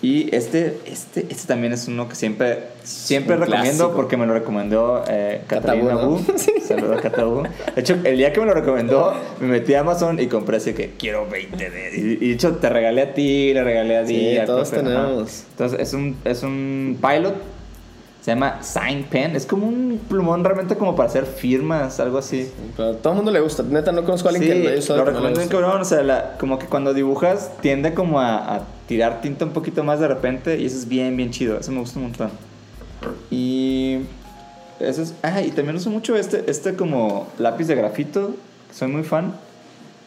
Y 0.00 0.32
este, 0.32 0.78
este, 0.86 1.26
este 1.28 1.48
también 1.48 1.72
es 1.72 1.88
uno 1.88 2.08
que 2.08 2.14
siempre, 2.14 2.66
siempre 2.84 3.34
Un 3.34 3.40
recomiendo 3.40 3.70
clásico. 3.86 3.96
porque 3.96 4.16
me 4.16 4.26
lo 4.26 4.32
recomendó 4.34 5.02
eh, 5.08 5.40
Catalina. 5.48 5.94
¿no? 5.94 6.20
Saludos 6.68 7.00
a. 7.00 7.42
De 7.74 7.80
hecho, 7.80 7.96
el 8.04 8.16
día 8.16 8.32
que 8.32 8.38
me 8.38 8.46
lo 8.46 8.54
recomendó, 8.54 9.12
me 9.40 9.48
metí 9.48 9.74
a 9.74 9.80
Amazon 9.80 10.20
y 10.20 10.28
compré 10.28 10.58
así 10.58 10.72
que 10.72 10.92
quiero 10.96 11.26
20 11.28 11.70
de... 11.70 11.90
Y, 11.96 12.00
y 12.24 12.28
de 12.28 12.32
hecho, 12.34 12.54
te 12.56 12.68
regalé 12.68 13.02
a 13.02 13.14
ti, 13.14 13.52
le 13.52 13.64
regalé 13.64 13.96
a 13.96 14.04
ti. 14.04 14.14
Sí, 14.14 14.38
todos 14.46 14.70
profe, 14.70 14.86
ajá. 14.86 15.00
tenemos. 15.02 15.44
Entonces, 15.50 15.80
es 15.80 15.92
un, 15.94 16.16
es 16.24 16.42
un 16.44 16.96
pilot. 17.02 17.34
Se 18.20 18.32
llama 18.32 18.62
Sign 18.62 19.04
Pen. 19.04 19.34
Es 19.34 19.46
como 19.46 19.66
un 19.66 20.00
plumón 20.08 20.44
realmente 20.44 20.76
como 20.76 20.94
para 20.94 21.08
hacer 21.08 21.24
firmas, 21.26 21.98
algo 21.98 22.18
así. 22.18 22.48
Pero 22.76 22.90
a 22.90 22.92
todo 22.98 23.14
el 23.14 23.16
mundo 23.16 23.32
le 23.32 23.40
gusta. 23.40 23.64
Neta, 23.64 23.90
no 23.90 24.04
conozco 24.04 24.28
a 24.28 24.30
alguien 24.32 24.52
Sí, 24.52 24.58
que 24.58 24.64
lo 24.64 24.70
haya 24.70 24.78
usado. 24.78 24.98
lo 25.00 25.04
no 25.06 25.10
recomiendo 25.10 25.40
en 25.40 25.46
guste. 25.48 25.60
cabrón. 25.60 25.80
O 25.80 25.84
sea, 25.84 26.02
la- 26.04 26.36
como 26.38 26.58
que 26.58 26.66
cuando 26.66 26.94
dibujas 26.94 27.50
tiende 27.62 27.94
como 27.94 28.20
a, 28.20 28.56
a 28.56 28.62
tirar 28.88 29.20
tinta 29.20 29.44
un 29.44 29.52
poquito 29.52 29.84
más 29.84 30.00
de 30.00 30.08
repente 30.08 30.58
y 30.58 30.64
eso 30.66 30.76
es 30.76 30.88
bien, 30.88 31.16
bien 31.16 31.30
chido. 31.30 31.60
Eso 31.60 31.70
me 31.70 31.78
gusta 31.78 31.98
un 32.00 32.06
montón. 32.06 32.30
Y 33.30 33.98
eso 34.80 35.02
es... 35.02 35.14
Ah, 35.22 35.42
y 35.42 35.50
también 35.50 35.76
uso 35.76 35.90
mucho 35.90 36.16
este, 36.16 36.50
este 36.50 36.74
como 36.74 37.28
lápiz 37.38 37.66
de 37.66 37.76
grafito. 37.76 38.34
Soy 38.72 38.88
muy 38.88 39.02
fan 39.02 39.34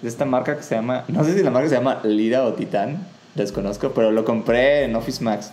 de 0.02 0.10
esta 0.10 0.26
marca 0.26 0.58
que 0.58 0.64
se 0.64 0.76
llama... 0.76 1.06
No 1.08 1.24
sé 1.24 1.38
si 1.38 1.44
la 1.44 1.52
marca 1.52 1.70
se 1.70 1.76
llama 1.76 2.02
Lira 2.04 2.44
o 2.44 2.54
Titán. 2.54 3.06
Desconozco, 3.36 3.92
pero 3.92 4.12
lo 4.12 4.26
compré 4.26 4.84
en 4.84 4.96
Office 4.96 5.24
Max. 5.24 5.52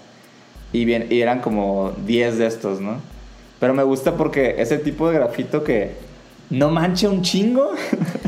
Y, 0.73 0.87
bien, 0.87 1.07
y 1.11 1.21
eran 1.21 1.41
como 1.41 1.93
10 2.07 2.39
de 2.39 2.47
estos, 2.47 2.81
¿no? 2.81 2.97
Pero 3.61 3.75
me 3.75 3.83
gusta 3.83 4.17
porque 4.17 4.57
ese 4.59 4.79
tipo 4.79 5.09
de 5.11 5.17
grafito 5.17 5.63
que 5.63 5.93
no 6.49 6.71
mancha 6.71 7.11
un 7.11 7.23
chingo. 7.23 7.73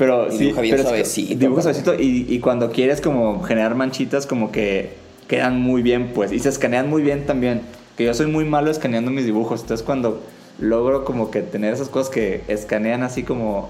pero 0.00 0.28
Y 0.28 0.30
sí, 0.32 0.38
dibuja 0.38 0.60
bien 0.62 0.76
pero 0.76 0.88
suavecito, 0.88 1.38
dibuja 1.38 1.60
suavecito 1.60 1.94
y, 1.94 2.24
y 2.26 2.38
cuando 2.40 2.70
quieres 2.70 3.02
como 3.02 3.42
generar 3.42 3.74
manchitas 3.74 4.26
como 4.26 4.50
que 4.50 4.94
quedan 5.28 5.60
muy 5.60 5.82
bien, 5.82 6.12
pues. 6.14 6.32
Y 6.32 6.38
se 6.38 6.48
escanean 6.48 6.88
muy 6.88 7.02
bien 7.02 7.26
también. 7.26 7.60
Que 7.98 8.06
yo 8.06 8.14
soy 8.14 8.26
muy 8.26 8.46
malo 8.46 8.70
escaneando 8.70 9.10
mis 9.10 9.26
dibujos. 9.26 9.60
Entonces 9.60 9.84
cuando 9.84 10.22
logro 10.58 11.04
como 11.04 11.30
que 11.30 11.42
tener 11.42 11.74
esas 11.74 11.90
cosas 11.90 12.10
que 12.10 12.42
escanean 12.48 13.02
así 13.02 13.24
como 13.24 13.68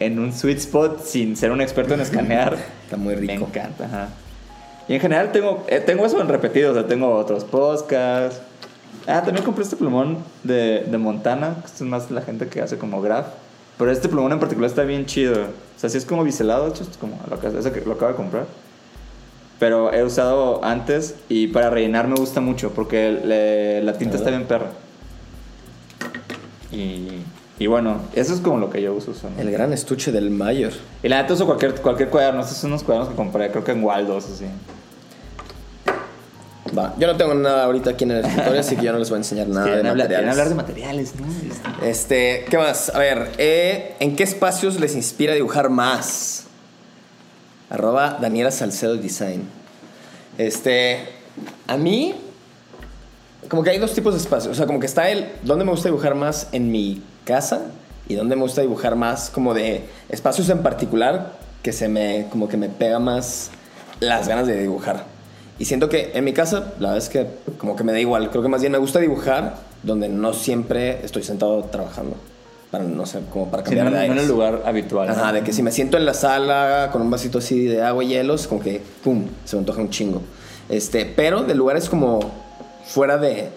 en 0.00 0.18
un 0.18 0.32
sweet 0.32 0.56
spot 0.56 1.04
sin 1.04 1.36
ser 1.36 1.52
un 1.52 1.60
experto 1.60 1.92
en 1.92 2.00
escanear. 2.00 2.56
Está 2.84 2.96
muy 2.96 3.14
Me 3.14 3.20
rico. 3.20 3.46
encanta, 3.46 3.84
ajá. 3.84 4.08
Y 4.88 4.94
en 4.94 5.00
general 5.00 5.32
tengo, 5.32 5.66
eh, 5.68 5.80
tengo 5.84 6.06
eso 6.06 6.18
en 6.18 6.28
repetido, 6.28 6.70
o 6.70 6.74
sea, 6.74 6.86
tengo 6.86 7.14
otros 7.14 7.44
podcasts. 7.44 8.40
Ah, 9.06 9.20
también 9.22 9.44
compré 9.44 9.64
este 9.64 9.76
plumón 9.76 10.16
de, 10.44 10.86
de 10.90 10.96
Montana, 10.96 11.56
que 11.60 11.66
es 11.66 11.82
más 11.82 12.10
la 12.10 12.22
gente 12.22 12.46
que 12.46 12.62
hace 12.62 12.78
como 12.78 13.02
graph. 13.02 13.26
Pero 13.78 13.90
este 13.92 14.08
plumón 14.08 14.32
en 14.32 14.40
particular 14.40 14.68
está 14.68 14.82
bien 14.82 15.06
chido. 15.06 15.34
O 15.34 15.80
sea, 15.80 15.88
sí 15.88 15.96
es 15.98 16.04
como 16.04 16.24
biselado, 16.24 16.72
como 17.00 17.18
lo 17.30 17.38
que, 17.40 17.48
lo 17.86 17.92
acabo 17.92 18.10
de 18.10 18.16
comprar. 18.16 18.46
Pero 19.60 19.92
he 19.92 20.04
usado 20.04 20.64
antes 20.64 21.14
y 21.28 21.48
para 21.48 21.70
rellenar 21.70 22.06
me 22.08 22.16
gusta 22.16 22.40
mucho 22.40 22.70
porque 22.72 23.12
le- 23.24 23.82
la 23.82 23.92
tinta 23.94 24.16
está 24.16 24.30
bien 24.30 24.44
perra. 24.46 24.70
Y, 26.70 27.08
y 27.58 27.66
bueno, 27.66 27.98
eso 28.14 28.34
es 28.34 28.40
como 28.40 28.58
lo 28.58 28.70
que 28.70 28.82
yo 28.82 28.94
uso. 28.94 29.12
usualmente. 29.12 29.42
El 29.42 29.50
gran 29.52 29.72
estuche 29.72 30.12
del 30.12 30.30
Mayor. 30.30 30.72
Y 31.02 31.08
la 31.08 31.22
neta 31.22 31.34
uso 31.34 31.46
cualquier, 31.46 31.74
cualquier 31.80 32.08
cuaderno. 32.08 32.40
Estos 32.42 32.58
son 32.58 32.70
unos 32.70 32.82
cuadernos 32.82 33.10
que 33.10 33.16
compré, 33.16 33.50
creo 33.50 33.64
que 33.64 33.72
en 33.72 33.82
Waldos, 33.82 34.26
así. 34.26 34.44
Va, 36.76 36.94
yo 36.98 37.06
no 37.06 37.16
tengo 37.16 37.34
nada 37.34 37.64
ahorita 37.64 37.90
aquí 37.90 38.04
en 38.04 38.12
el 38.12 38.24
escritorio, 38.24 38.60
así 38.60 38.76
que 38.76 38.84
yo 38.84 38.92
no 38.92 38.98
les 38.98 39.08
voy 39.10 39.16
a 39.16 39.20
enseñar 39.20 39.48
nada 39.48 39.66
de 39.66 39.78
hablar, 39.78 39.96
materiales. 39.96 40.30
hablar 40.30 40.48
de 40.48 40.54
materiales, 40.54 41.14
¿no? 41.16 41.26
Este, 41.84 41.90
Este, 41.90 42.46
¿qué 42.50 42.58
más? 42.58 42.90
A 42.94 42.98
ver, 42.98 43.30
eh, 43.38 43.96
¿en 44.00 44.16
qué 44.16 44.22
espacios 44.22 44.78
les 44.80 44.94
inspira 44.94 45.34
dibujar 45.34 45.70
más? 45.70 46.44
Arroba 47.70 48.18
Daniela 48.20 48.50
Salcedo 48.50 48.96
Design. 48.96 49.48
Este, 50.38 51.00
a 51.66 51.76
mí, 51.76 52.14
como 53.48 53.62
que 53.62 53.70
hay 53.70 53.78
dos 53.78 53.92
tipos 53.94 54.14
de 54.14 54.20
espacios. 54.20 54.52
O 54.52 54.54
sea, 54.54 54.66
como 54.66 54.80
que 54.80 54.86
está 54.86 55.10
el, 55.10 55.28
¿dónde 55.42 55.64
me 55.64 55.70
gusta 55.70 55.88
dibujar 55.88 56.14
más 56.14 56.48
en 56.52 56.70
mi 56.70 57.02
casa? 57.24 57.62
Y 58.08 58.14
dónde 58.14 58.36
me 58.36 58.42
gusta 58.42 58.62
dibujar 58.62 58.96
más 58.96 59.30
como 59.30 59.52
de 59.52 59.84
espacios 60.08 60.48
en 60.48 60.62
particular 60.62 61.38
que 61.62 61.72
se 61.72 61.88
me, 61.88 62.26
como 62.30 62.48
que 62.48 62.56
me 62.56 62.68
pega 62.68 62.98
más 62.98 63.50
las 64.00 64.28
ganas 64.28 64.46
de 64.46 64.60
dibujar. 64.60 65.04
Y 65.58 65.64
siento 65.64 65.88
que 65.88 66.12
en 66.14 66.24
mi 66.24 66.32
casa, 66.32 66.72
la 66.78 66.90
verdad 66.90 66.98
es 66.98 67.08
que 67.08 67.26
como 67.58 67.74
que 67.74 67.84
me 67.84 67.92
da 67.92 68.00
igual. 68.00 68.30
Creo 68.30 68.42
que 68.42 68.48
más 68.48 68.60
bien 68.60 68.72
me 68.72 68.78
gusta 68.78 69.00
dibujar 69.00 69.56
donde 69.82 70.08
no 70.08 70.32
siempre 70.32 71.04
estoy 71.04 71.22
sentado 71.22 71.64
trabajando. 71.64 72.16
Para, 72.70 72.84
no 72.84 73.06
sé, 73.06 73.20
como 73.32 73.50
para 73.50 73.64
sí, 73.64 73.74
cambiar 73.74 73.90
no, 73.90 73.98
de 73.98 74.06
no 74.08 74.12
en 74.12 74.18
el 74.20 74.28
lugar 74.28 74.62
habitual. 74.66 75.08
¿no? 75.08 75.14
Ajá, 75.14 75.32
de 75.32 75.42
que 75.42 75.52
si 75.52 75.62
me 75.62 75.72
siento 75.72 75.96
en 75.96 76.04
la 76.04 76.14
sala 76.14 76.90
con 76.92 77.02
un 77.02 77.10
vasito 77.10 77.38
así 77.38 77.64
de 77.64 77.82
agua 77.82 78.04
y 78.04 78.08
hielos, 78.08 78.46
como 78.46 78.60
que, 78.60 78.80
pum, 79.02 79.24
se 79.44 79.56
me 79.56 79.60
antoja 79.60 79.80
un 79.80 79.90
chingo. 79.90 80.22
Este, 80.68 81.06
pero 81.06 81.42
de 81.44 81.54
lugares 81.54 81.88
como 81.88 82.20
fuera 82.84 83.16
de, 83.16 83.48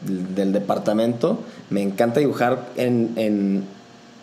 del, 0.00 0.34
del 0.34 0.52
departamento, 0.52 1.38
me 1.70 1.82
encanta 1.82 2.20
dibujar 2.20 2.68
en, 2.76 3.12
en, 3.16 3.64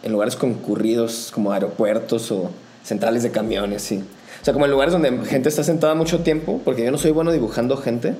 en 0.03 0.12
lugares 0.12 0.36
concurridos 0.36 1.32
como 1.34 1.51
aeropuertos 1.51 2.32
o 2.32 2.49
centrales 2.84 3.24
de 3.24 3.32
camiones, 3.32 3.84
sí. 3.84 4.03
O 4.42 4.46
sea, 4.46 4.54
como 4.54 4.66
en 4.66 4.72
lugares 4.72 4.92
donde 4.92 5.26
gente 5.26 5.50
está 5.50 5.64
sentada 5.64 5.94
mucho 5.94 6.22
tiempo, 6.22 6.62
porque 6.66 6.84
yo 6.84 6.92
no 6.92 6.98
soy 6.98 7.12
bueno 7.12 7.32
dibujando 7.32 7.78
gente, 7.78 8.16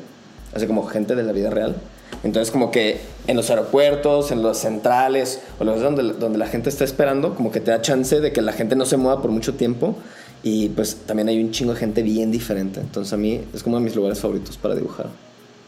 así 0.53 0.67
como 0.67 0.84
gente 0.86 1.15
de 1.15 1.24
la 1.24 1.32
vida 1.32 1.49
real. 1.49 1.76
Entonces, 2.24 2.51
como 2.51 2.69
que 2.69 2.99
en 3.28 3.36
los 3.36 3.49
aeropuertos, 3.49 4.32
en 4.32 4.43
los 4.43 4.57
centrales, 4.57 5.41
o 5.59 5.63
los 5.63 5.82
donde, 5.82 6.13
donde 6.13 6.38
la 6.38 6.47
gente 6.47 6.69
está 6.69 6.84
esperando, 6.84 7.34
como 7.34 7.51
que 7.51 7.59
te 7.59 7.72
da 7.72 7.82
chance 7.82 8.19
de 8.19 8.32
que 8.32 8.41
la 8.41 8.53
gente 8.53 8.76
no 8.76 8.86
se 8.86 8.97
mueva 8.97 9.22
por 9.22 9.32
mucho 9.32 9.55
tiempo 9.55 9.95
Y 10.43 10.69
pues 10.69 10.95
también 11.05 11.30
hay 11.30 11.41
un 11.41 11.51
chingo 11.51 11.74
de 11.74 11.80
gente 11.80 12.01
bien 12.01 12.32
diferente. 12.32 12.80
Entonces 12.80 13.13
a 13.13 13.17
mí 13.17 13.41
es 13.53 13.63
como 13.63 13.78
de 13.78 13.84
mis 13.84 13.95
lugares 13.95 14.19
favoritos 14.19 14.57
para 14.57 14.76
dibujar. 14.76 15.07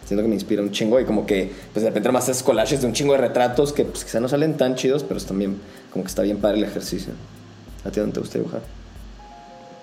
Siento 0.06 0.24
que 0.24 0.28
me 0.28 0.36
inspira 0.36 0.62
un 0.62 0.72
chingo 0.72 1.00
y 1.00 1.06
como 1.06 1.26
que 1.26 1.52
pues 1.72 1.84
de 1.84 1.90
repente 1.90 2.12
más 2.12 2.24
haces 2.28 2.44
collages 2.44 2.82
de 2.82 2.88
un 2.88 2.94
chingo 2.94 3.14
de 3.14 3.20
retratos 3.20 3.72
que 3.72 3.86
pues 3.86 4.04
quizá 4.04 4.20
no 4.20 4.28
salen 4.28 4.58
tan 4.58 4.76
chidos, 4.76 5.04
pero 5.04 5.18
es 5.18 5.26
también 5.26 5.58
como 5.92 6.04
que 6.04 6.10
está 6.10 6.24
bien 6.24 6.38
padre 6.38 6.58
el 6.58 6.64
ejercicio. 6.64 7.14
¿A 7.86 7.92
ti 7.92 8.00
dónde 8.00 8.16
te 8.16 8.20
gusta 8.20 8.40
dibujar? 8.40 8.83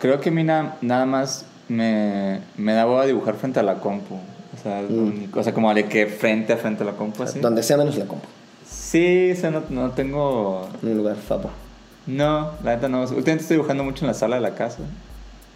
Creo 0.01 0.21
que 0.21 0.31
a 0.31 0.33
mí 0.33 0.43
na- 0.45 0.77
nada 0.81 1.07
más 1.07 1.45
me, 1.69 2.41
me 2.57 2.73
da 2.73 2.87
hueva 2.87 3.07
dibujar 3.07 3.35
frente 3.37 3.61
a 3.61 3.63
la 3.63 3.75
compu. 3.77 4.15
O 4.15 4.63
sea, 4.63 4.83
lo 4.83 4.89
único. 4.89 5.39
O 5.41 5.43
sea, 5.43 5.55
como 5.55 5.73
de 5.73 5.85
que 5.87 6.07
frente 6.07 6.53
a 6.53 6.57
frente 6.57 6.83
a 6.83 6.87
la 6.87 6.93
compu, 6.93 7.23
así. 7.23 7.39
Donde 7.39 7.63
sea 7.63 7.77
menos 7.77 7.97
la 7.97 8.07
compu. 8.07 8.27
Sí, 8.69 9.31
o 9.33 9.37
sea, 9.37 9.51
no, 9.51 9.63
no 9.71 9.91
tengo... 9.91 10.69
En 10.83 10.89
un 10.91 10.97
lugar 10.99 11.17
fabo. 11.17 11.51
No, 12.07 12.53
la 12.65 12.75
neta 12.75 12.89
no. 12.89 13.01
Últimamente 13.03 13.43
estoy 13.43 13.57
dibujando 13.57 13.85
mucho 13.85 14.05
en 14.05 14.09
la 14.09 14.15
sala 14.15 14.37
de 14.37 14.43
la 14.43 14.55
casa. 14.55 14.79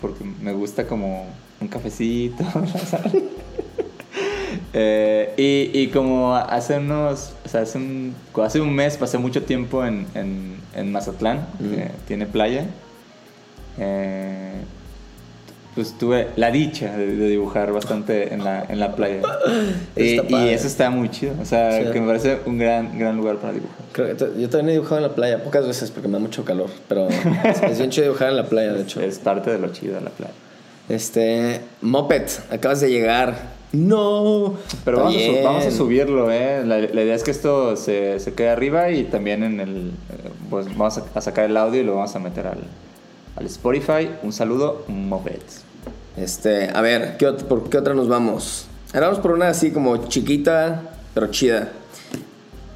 Porque 0.01 0.23
me 0.25 0.53
gusta 0.53 0.87
como 0.87 1.27
un 1.61 1.69
cafecito 1.69 2.45
en 2.55 2.73
la 2.73 2.79
sala. 2.79 3.11
Eh, 4.73 5.33
y, 5.73 5.79
y 5.81 5.89
como 5.89 6.35
hace 6.35 6.79
unos, 6.79 7.33
o 7.45 7.49
sea, 7.49 7.61
hace 7.63 7.79
un, 7.79 8.15
hace 8.43 8.61
un 8.61 8.73
mes 8.75 8.97
pasé 8.97 9.19
mucho 9.19 9.43
tiempo 9.45 9.85
en, 9.85 10.07
en, 10.15 10.57
en 10.75 10.91
Mazatlán, 10.93 11.47
que 11.59 11.91
tiene 12.07 12.27
playa. 12.27 12.67
Eh, 13.79 14.53
pues 15.75 15.99
tuve 15.99 16.29
la 16.37 16.53
dicha 16.53 16.97
de, 16.97 17.17
de 17.17 17.29
dibujar 17.29 17.73
bastante 17.73 18.33
en 18.33 18.45
la, 18.45 18.65
en 18.69 18.79
la 18.79 18.95
playa. 18.95 19.23
y, 19.97 20.19
eso 20.49 20.69
está 20.69 20.89
muy 20.91 21.09
chido. 21.11 21.35
O 21.43 21.45
sea, 21.45 21.83
Sí. 21.83 21.91
que 21.93 22.01
me 22.01 22.07
parece 22.07 22.39
un 22.47 22.59
gran, 22.59 22.97
gran 22.97 23.17
lugar 23.17 23.37
para 23.39 23.55
dibujar. 23.55 23.77
Creo 23.93 24.07
que 24.09 24.15
t- 24.15 24.41
yo 24.41 24.49
también 24.49 24.69
he 24.69 24.73
dibujado 24.75 24.99
en 24.99 25.03
la 25.03 25.15
playa, 25.17 25.43
pocas 25.43 25.67
veces 25.67 25.91
porque 25.91 26.07
me 26.07 26.15
da 26.15 26.21
mucho 26.21 26.45
calor, 26.45 26.71
pero 26.89 27.09
es, 27.45 27.63
es 27.63 27.79
bien 27.79 27.91
chido 27.91 28.05
dibujar 28.07 28.29
en 28.31 28.37
la 28.37 28.45
playa, 28.45 28.73
de 28.73 28.83
hecho. 28.83 29.01
Es 29.01 29.19
parte 29.19 29.51
de 29.51 29.59
lo 29.59 29.69
chido 29.73 29.97
de 29.97 30.03
la 30.03 30.11
playa. 30.11 30.33
Este, 30.89 31.61
Moped, 31.81 32.23
acabas 32.51 32.81
de 32.81 32.91
llegar. 32.91 33.55
No. 33.73 34.55
Pero 34.85 34.99
vamos 34.99 35.17
a, 35.17 35.43
vamos 35.43 35.67
a 35.67 35.71
subirlo, 35.73 36.31
¿eh? 36.31 36.63
La, 36.65 36.79
la 36.79 37.03
idea 37.03 37.17
es 37.17 37.25
que 37.25 37.33
esto 37.33 37.75
se, 37.75 38.21
se 38.21 38.33
quede 38.35 38.51
arriba 38.51 38.91
y 38.91 39.03
también 39.05 39.43
en 39.43 39.59
el... 39.59 39.77
eh, 40.11 40.31
Pues 40.51 40.67
vamos 40.69 40.99
a, 40.99 41.05
a 41.15 41.21
sacar 41.21 41.47
el 41.47 41.57
audio 41.57 41.81
y 41.81 41.85
lo 41.85 41.97
vamos 41.97 42.15
a 42.15 42.21
meter 42.21 42.47
al, 42.47 42.59
al 43.37 43.47
Spotify. 43.47 44.11
Un 44.23 44.33
saludo, 44.33 44.85
Mopeds. 44.89 45.63
Este, 46.17 46.71
a 46.73 46.81
ver, 46.81 47.17
¿qué 47.17 47.33
¿por 47.33 47.69
qué 47.69 47.79
otra 47.79 47.95
nos 47.95 48.09
vamos? 48.09 48.67
Ahora 48.93 49.09
vamos 49.09 49.21
por 49.21 49.33
una 49.33 49.49
así 49.49 49.73
como 49.73 50.09
chiquita, 50.09 50.83
pero 51.15 51.29
chida. 51.31 51.73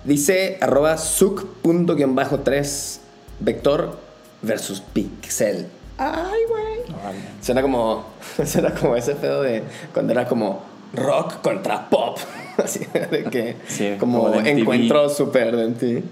Dice 0.04 0.58
arroba 0.60 0.96
suc.3 0.98 2.98
vector 3.40 3.98
versus 4.42 4.80
pixel. 4.80 5.66
Ay, 5.96 6.40
güey. 6.48 6.96
Suena 7.42 7.62
como, 7.62 8.04
suena 8.44 8.74
como 8.74 8.96
ese 8.96 9.14
pedo 9.14 9.42
de 9.42 9.62
cuando 9.92 10.12
era 10.12 10.26
como 10.26 10.62
rock 10.94 11.40
contra 11.42 11.88
pop. 11.88 12.18
Así 12.56 12.80
de 13.10 13.24
que, 13.24 13.56
Sí, 13.68 13.94
como, 14.00 14.18
como 14.24 14.30
de 14.30 14.40
MTV. 14.40 14.58
encuentro 14.60 15.08
súper 15.08 15.54
de 15.54 15.68
MTV. 15.68 16.02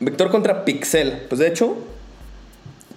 Vector 0.00 0.30
contra 0.30 0.64
pixel. 0.64 1.26
Pues 1.28 1.38
de 1.38 1.48
hecho, 1.48 1.76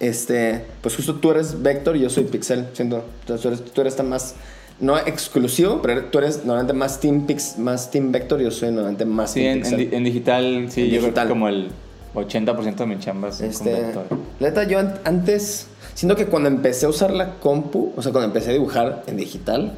este, 0.00 0.64
pues 0.82 0.96
justo 0.96 1.14
tú 1.16 1.30
eres 1.30 1.62
Vector 1.62 1.96
y 1.96 2.00
yo 2.00 2.10
soy 2.10 2.24
Pixel, 2.24 2.66
siento. 2.72 3.04
Entonces 3.20 3.42
tú 3.42 3.48
eres, 3.48 3.64
tú 3.72 3.80
eres 3.80 3.96
tan 3.96 4.08
más, 4.08 4.34
no 4.80 4.98
exclusivo, 4.98 5.80
pero 5.82 6.04
tú 6.06 6.18
eres 6.18 6.38
normalmente 6.44 6.72
más 6.74 7.00
Team, 7.00 7.26
Pix, 7.26 7.58
más 7.58 7.90
team 7.90 8.12
Vector 8.12 8.40
y 8.40 8.44
yo 8.44 8.50
soy 8.50 8.70
normalmente 8.70 9.04
más 9.04 9.32
Sí, 9.32 9.40
Team 9.40 9.52
en, 9.56 9.62
Pixel. 9.62 10.04
digital, 10.04 10.66
sí, 10.70 10.80
En 10.82 10.86
yo 10.86 10.90
creo 10.92 11.00
digital. 11.02 11.26
que 11.26 11.28
como 11.32 11.48
el 11.48 11.68
80% 12.14 12.76
de 12.76 12.86
mi 12.86 12.98
chamba 12.98 13.28
es 13.28 13.36
con 13.38 13.46
Este, 13.46 13.72
vector. 13.72 14.04
la 14.40 14.48
neta, 14.48 14.64
yo 14.64 14.78
an- 14.78 14.98
antes, 15.04 15.66
siento 15.94 16.16
que 16.16 16.26
cuando 16.26 16.48
empecé 16.48 16.86
a 16.86 16.88
usar 16.88 17.10
la 17.12 17.34
compu, 17.40 17.92
o 17.96 18.02
sea, 18.02 18.12
cuando 18.12 18.26
empecé 18.28 18.50
a 18.50 18.52
dibujar 18.54 19.02
en 19.06 19.16
digital, 19.16 19.72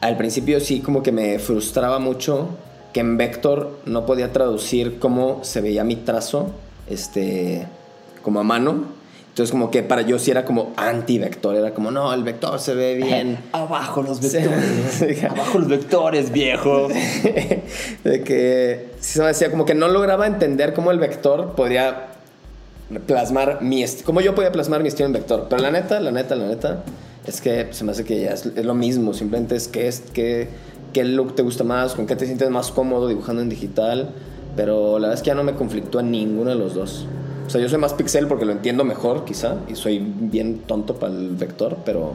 al 0.00 0.16
principio 0.16 0.58
sí 0.60 0.80
como 0.80 1.02
que 1.02 1.12
me 1.12 1.38
frustraba 1.38 1.98
mucho 2.00 2.48
que 2.92 3.00
en 3.00 3.16
Vector 3.16 3.78
no 3.86 4.04
podía 4.06 4.32
traducir 4.32 4.98
cómo 4.98 5.40
se 5.44 5.60
veía 5.60 5.82
mi 5.84 5.96
trazo, 5.96 6.50
este, 6.88 7.66
como 8.22 8.40
a 8.40 8.42
mano. 8.42 8.84
Entonces 9.32 9.50
como 9.50 9.70
que 9.70 9.82
para 9.82 10.02
yo 10.02 10.18
sí 10.18 10.30
era 10.30 10.44
como 10.44 10.74
anti-vector, 10.76 11.56
era 11.56 11.72
como, 11.72 11.90
no, 11.90 12.12
el 12.12 12.22
vector 12.22 12.60
se 12.60 12.74
ve 12.74 12.96
bien. 12.96 13.38
Abajo 13.52 14.02
los 14.02 14.20
vectores. 14.20 15.24
Abajo 15.30 15.58
los 15.58 15.68
vectores, 15.68 16.32
viejo. 16.32 16.88
de 18.04 18.22
que 18.24 18.90
sí 19.00 19.14
se 19.14 19.20
me 19.20 19.28
decía 19.28 19.50
como 19.50 19.64
que 19.64 19.74
no 19.74 19.88
lograba 19.88 20.26
entender 20.26 20.74
cómo 20.74 20.90
el 20.90 20.98
vector 20.98 21.54
podría 21.54 22.08
plasmar 23.06 23.62
mi 23.62 23.82
cómo 24.04 24.20
yo 24.20 24.34
podía 24.34 24.52
plasmar 24.52 24.82
mi 24.82 24.88
estilo 24.88 25.06
en 25.06 25.14
vector. 25.14 25.46
Pero 25.48 25.62
la 25.62 25.70
neta, 25.70 25.98
la 25.98 26.10
neta, 26.10 26.36
la 26.36 26.48
neta, 26.48 26.82
es 27.26 27.40
que 27.40 27.68
se 27.70 27.84
me 27.84 27.92
hace 27.92 28.04
que 28.04 28.20
ya 28.20 28.32
es, 28.32 28.44
es 28.44 28.66
lo 28.66 28.74
mismo. 28.74 29.14
Simplemente 29.14 29.56
es 29.56 29.66
que 29.66 29.88
es 29.88 30.00
que 30.12 30.50
qué 30.92 31.04
look 31.04 31.34
te 31.34 31.40
gusta 31.40 31.64
más, 31.64 31.94
con 31.94 32.06
qué 32.06 32.16
te 32.16 32.26
sientes 32.26 32.50
más 32.50 32.70
cómodo 32.70 33.08
dibujando 33.08 33.40
en 33.40 33.48
digital. 33.48 34.10
Pero 34.56 34.98
la 34.98 35.08
verdad 35.08 35.14
es 35.14 35.22
que 35.22 35.28
ya 35.28 35.34
no 35.34 35.42
me 35.42 35.54
conflictúa 35.54 36.02
ninguno 36.02 36.50
de 36.50 36.56
los 36.56 36.74
dos. 36.74 37.06
O 37.46 37.50
sea, 37.50 37.60
yo 37.60 37.68
soy 37.68 37.78
más 37.78 37.92
pixel 37.94 38.26
porque 38.26 38.44
lo 38.44 38.52
entiendo 38.52 38.84
mejor, 38.84 39.24
quizá, 39.24 39.56
y 39.68 39.74
soy 39.74 39.98
bien 39.98 40.58
tonto 40.66 40.96
para 40.96 41.12
el 41.12 41.30
vector, 41.30 41.76
pero 41.84 42.14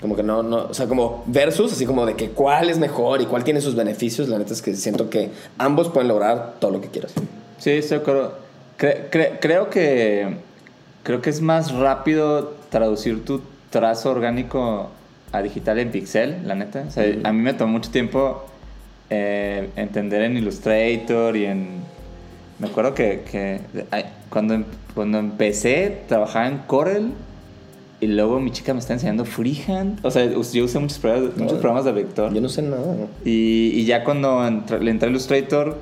como 0.00 0.14
que 0.14 0.22
no, 0.22 0.42
no, 0.42 0.66
o 0.66 0.74
sea, 0.74 0.86
como 0.86 1.24
versus, 1.26 1.72
así 1.72 1.86
como 1.86 2.04
de 2.04 2.14
que 2.14 2.30
cuál 2.30 2.68
es 2.68 2.78
mejor 2.78 3.22
y 3.22 3.26
cuál 3.26 3.44
tiene 3.44 3.60
sus 3.60 3.74
beneficios, 3.74 4.28
la 4.28 4.38
neta 4.38 4.52
es 4.52 4.60
que 4.62 4.74
siento 4.74 5.08
que 5.08 5.30
ambos 5.58 5.88
pueden 5.88 6.08
lograr 6.08 6.54
todo 6.60 6.70
lo 6.70 6.80
que 6.80 6.88
quieras. 6.88 7.12
Sí, 7.58 7.70
estoy 7.70 7.98
de 7.98 8.02
acuerdo. 8.02 8.34
Cre- 8.78 9.08
cre- 9.10 9.38
creo 9.40 9.70
que 9.70 10.36
creo 11.02 11.22
que 11.22 11.30
es 11.30 11.40
más 11.40 11.72
rápido 11.72 12.52
traducir 12.68 13.24
tu 13.24 13.40
trazo 13.70 14.10
orgánico 14.10 14.90
a 15.32 15.40
digital 15.40 15.78
en 15.78 15.90
pixel, 15.90 16.46
la 16.46 16.54
neta. 16.54 16.84
O 16.86 16.90
sea, 16.90 17.04
a 17.24 17.32
mí 17.32 17.40
me 17.42 17.54
tomó 17.54 17.72
mucho 17.72 17.90
tiempo 17.90 18.44
eh, 19.08 19.70
entender 19.76 20.22
en 20.22 20.36
Illustrator 20.36 21.36
y 21.36 21.46
en... 21.46 21.95
Me 22.58 22.68
acuerdo 22.68 22.94
que, 22.94 23.22
que 23.30 23.60
cuando, 24.30 24.54
em- 24.54 24.64
cuando 24.94 25.18
empecé 25.18 25.98
trabajaba 26.08 26.48
en 26.48 26.58
Corel 26.66 27.10
y 28.00 28.06
luego 28.06 28.40
mi 28.40 28.50
chica 28.50 28.72
me 28.74 28.80
está 28.80 28.94
enseñando 28.94 29.24
freehand. 29.24 30.04
O 30.04 30.10
sea, 30.10 30.24
yo 30.26 30.38
usé 30.40 30.78
muchos 30.78 30.98
programas, 30.98 31.36
muchos 31.36 31.58
programas 31.58 31.84
de 31.84 31.92
vector. 31.92 32.32
Yo 32.32 32.40
no 32.40 32.48
sé 32.48 32.62
nada. 32.62 32.78
¿no? 32.94 33.08
Y, 33.24 33.72
y 33.74 33.84
ya 33.84 34.04
cuando 34.04 34.40
entré- 34.46 34.80
le 34.80 34.90
entré 34.90 35.08
a 35.08 35.10
Illustrator, 35.10 35.76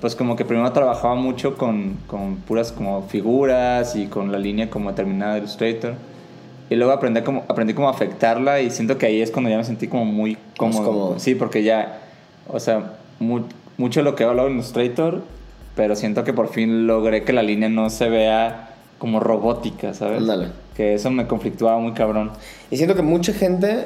pues 0.00 0.14
como 0.14 0.36
que 0.36 0.44
primero 0.44 0.70
trabajaba 0.72 1.14
mucho 1.16 1.56
con, 1.56 1.98
con 2.06 2.36
puras 2.36 2.70
como 2.72 3.02
figuras 3.08 3.96
y 3.96 4.06
con 4.06 4.30
la 4.32 4.38
línea 4.38 4.70
como 4.70 4.90
determinada 4.90 5.34
de 5.34 5.38
Illustrator. 5.40 5.94
Y 6.70 6.74
luego 6.76 6.92
aprendí 6.92 7.22
como, 7.22 7.44
aprendí 7.48 7.74
como 7.74 7.88
afectarla 7.88 8.60
y 8.60 8.70
siento 8.70 8.98
que 8.98 9.06
ahí 9.06 9.20
es 9.22 9.30
cuando 9.30 9.50
ya 9.50 9.56
me 9.56 9.64
sentí 9.64 9.86
como 9.88 10.04
muy 10.04 10.36
cómodo. 10.56 10.84
cómodo. 10.84 11.18
Sí, 11.18 11.34
porque 11.34 11.62
ya, 11.62 12.00
o 12.48 12.60
sea, 12.60 12.92
mu- 13.18 13.44
mucho 13.78 14.00
de 14.00 14.04
lo 14.04 14.14
que 14.14 14.22
he 14.24 14.26
hablado 14.26 14.48
en 14.48 14.54
Illustrator, 14.54 15.22
pero 15.78 15.94
siento 15.94 16.24
que 16.24 16.32
por 16.32 16.48
fin 16.48 16.88
logré 16.88 17.22
que 17.22 17.32
la 17.32 17.42
línea 17.44 17.68
no 17.68 17.88
se 17.88 18.08
vea 18.08 18.70
como 18.98 19.20
robótica, 19.20 19.94
¿sabes? 19.94 20.24
Que 20.76 20.94
eso 20.94 21.08
me 21.12 21.28
conflictuaba 21.28 21.78
muy 21.78 21.92
cabrón. 21.92 22.32
Y 22.68 22.76
siento 22.78 22.96
que 22.96 23.02
mucha 23.02 23.32
gente 23.32 23.84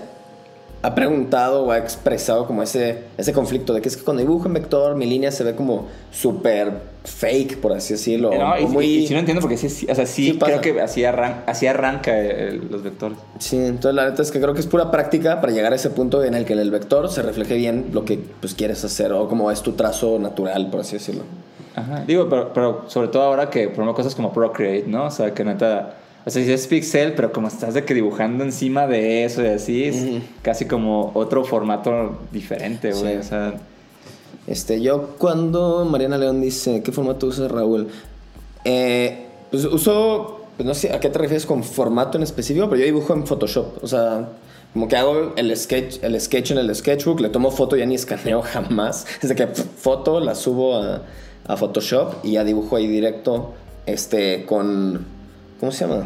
ha 0.85 0.95
preguntado 0.97 1.65
o 1.67 1.71
ha 1.71 1.77
expresado 1.79 2.47
como 2.47 2.63
ese, 2.63 3.05
ese 3.19 3.33
conflicto 3.33 3.73
de 3.75 3.81
que 3.83 3.89
es 3.89 3.97
que 3.97 4.03
cuando 4.05 4.21
dibujo 4.23 4.47
en 4.49 4.55
vector 4.55 4.97
mi 4.97 5.07
línea 5.07 5.31
se 5.31 5.45
ve 5.45 5.55
como 5.55 5.87
súper 6.11 6.73
fake, 7.05 7.59
por 7.59 7.73
así 7.73 7.93
decirlo. 7.93 8.31
No, 8.37 8.59
y, 8.59 8.67
muy... 8.67 8.85
y- 8.87 8.99
y 9.05 9.07
sí 9.07 9.13
lo 9.13 9.21
entiendo 9.21 9.41
porque 9.43 9.57
sí, 9.59 9.87
o 9.89 9.95
sea, 9.95 10.07
sí, 10.07 10.33
Sí 10.33 10.39
creo 10.39 10.61
que 10.61 10.81
así, 10.81 11.03
arran- 11.05 11.43
así 11.47 11.67
arranca 11.69 12.19
el- 12.19 12.69
los 12.71 12.83
vectores. 12.83 13.17
Sí, 13.39 13.59
entonces 13.59 13.95
la 13.95 14.09
neta 14.09 14.23
es 14.23 14.33
que 14.33 14.41
creo 14.41 14.55
que 14.55 14.61
es 14.61 14.67
pura 14.67 14.91
práctica 14.91 15.41
para 15.41 15.53
llegar 15.53 15.73
a 15.73 15.77
ese 15.77 15.91
punto 15.91 16.25
en 16.25 16.35
el 16.35 16.45
que 16.47 16.55
en 16.55 16.59
el 16.59 16.71
vector 16.73 17.09
se 17.11 17.23
refleje 17.23 17.55
bien 17.55 17.91
lo 17.93 18.05
que 18.05 18.19
pues, 18.41 18.55
quieres 18.55 18.83
hacer 18.85 19.13
o 19.13 19.29
como 19.29 19.51
es 19.53 19.63
tu 19.63 19.73
trazo 19.73 20.19
natural, 20.19 20.69
por 20.71 20.81
así 20.81 20.95
decirlo. 20.95 21.23
Ajá. 21.75 22.05
Digo, 22.07 22.29
pero, 22.29 22.53
pero 22.53 22.85
sobre 22.89 23.09
todo 23.09 23.23
ahora 23.23 23.51
que 23.51 23.65
por 23.67 23.75
ejemplo 23.75 23.95
cosas 23.95 24.15
como 24.15 24.33
Procreate, 24.33 24.85
¿no? 24.87 25.07
O 25.07 25.11
sea, 25.11 25.33
que 25.33 25.45
neta, 25.45 25.95
o 26.25 26.31
sea, 26.31 26.45
si 26.45 26.53
es 26.53 26.67
pixel, 26.67 27.15
pero 27.15 27.33
como 27.33 27.49
estás 27.49 27.75
de 27.75 27.85
que 27.85 27.95
dibujando 27.95 28.45
encima 28.45 28.87
de 28.87 29.25
eso 29.25 29.43
y 29.43 29.47
así, 29.47 29.85
es 29.85 30.05
casi 30.43 30.67
como 30.67 31.11
otro 31.15 31.45
formato 31.45 32.19
diferente, 32.31 32.93
güey. 32.93 33.15
Sí. 33.15 33.19
O 33.19 33.23
sea, 33.23 33.55
Este, 34.47 34.81
yo 34.81 35.15
cuando 35.19 35.85
Mariana 35.85 36.19
León 36.19 36.41
dice, 36.41 36.83
¿qué 36.83 36.93
formato 36.93 37.27
usas, 37.27 37.51
Raúl? 37.51 37.89
Eh, 38.65 39.27
pues 39.51 39.65
uso, 39.65 40.47
pues 40.57 40.67
no 40.67 40.75
sé 40.75 40.93
a 40.93 41.01
qué 41.01 41.09
te 41.09 41.19
refieres 41.19 41.47
con 41.47 41.63
formato 41.65 42.19
en 42.19 42.25
específico, 42.25 42.67
pero 42.69 42.81
yo 42.81 42.85
dibujo 42.87 43.13
en 43.15 43.27
Photoshop. 43.27 43.83
O 43.83 43.87
sea, 43.87 44.29
como 44.73 44.89
que 44.89 44.97
hago 44.97 45.33
el 45.37 45.57
sketch, 45.57 46.03
el 46.03 46.21
sketch 46.21 46.53
en 46.53 46.59
el 46.59 46.75
sketchbook, 46.75 47.21
le 47.21 47.29
tomo 47.29 47.51
foto, 47.51 47.77
ya 47.77 47.87
ni 47.87 47.95
escaneo 47.95 48.43
jamás. 48.53 49.07
Desde 49.21 49.35
que 49.35 49.47
pf, 49.47 49.65
foto 49.77 50.21
la 50.21 50.35
subo 50.35 50.77
a, 50.77 51.03
a 51.47 51.57
Photoshop 51.57 52.25
y 52.25 52.33
ya 52.33 52.45
dibujo 52.45 52.77
ahí 52.77 52.87
directo, 52.87 53.55
este, 53.87 54.45
con, 54.45 55.07
¿cómo 55.61 55.73
se 55.73 55.87
llama? 55.87 56.05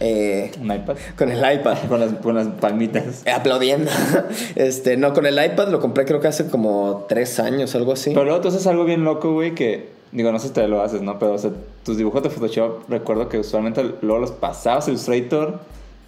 Eh, 0.00 0.50
un 0.60 0.72
iPad. 0.72 0.96
con 1.16 1.30
el 1.30 1.38
iPad. 1.38 1.78
Con 1.88 2.00
las, 2.00 2.12
con 2.14 2.34
las 2.34 2.48
palmitas. 2.48 3.24
Aplaudiendo. 3.32 3.90
Este, 4.56 4.96
no, 4.96 5.12
con 5.12 5.26
el 5.26 5.42
iPad 5.42 5.68
lo 5.68 5.80
compré 5.80 6.04
creo 6.04 6.20
que 6.20 6.28
hace 6.28 6.48
como 6.48 7.06
tres 7.08 7.38
años, 7.38 7.74
algo 7.74 7.92
así. 7.92 8.10
Pero 8.10 8.24
luego 8.24 8.40
tú 8.40 8.48
haces 8.48 8.66
algo 8.66 8.84
bien 8.84 9.04
loco, 9.04 9.32
güey, 9.32 9.54
que 9.54 9.90
digo, 10.12 10.32
no 10.32 10.38
sé 10.38 10.48
si 10.48 10.54
te 10.54 10.66
lo 10.68 10.82
haces, 10.82 11.02
¿no? 11.02 11.18
Pero, 11.18 11.34
o 11.34 11.38
sea, 11.38 11.50
tus 11.84 11.96
dibujos 11.96 12.22
de 12.22 12.30
Photoshop, 12.30 12.88
recuerdo 12.88 13.28
que 13.28 13.38
usualmente 13.38 13.82
luego 14.00 14.20
los 14.20 14.32
pasabas 14.32 14.86
a 14.86 14.90
Illustrator 14.90 15.60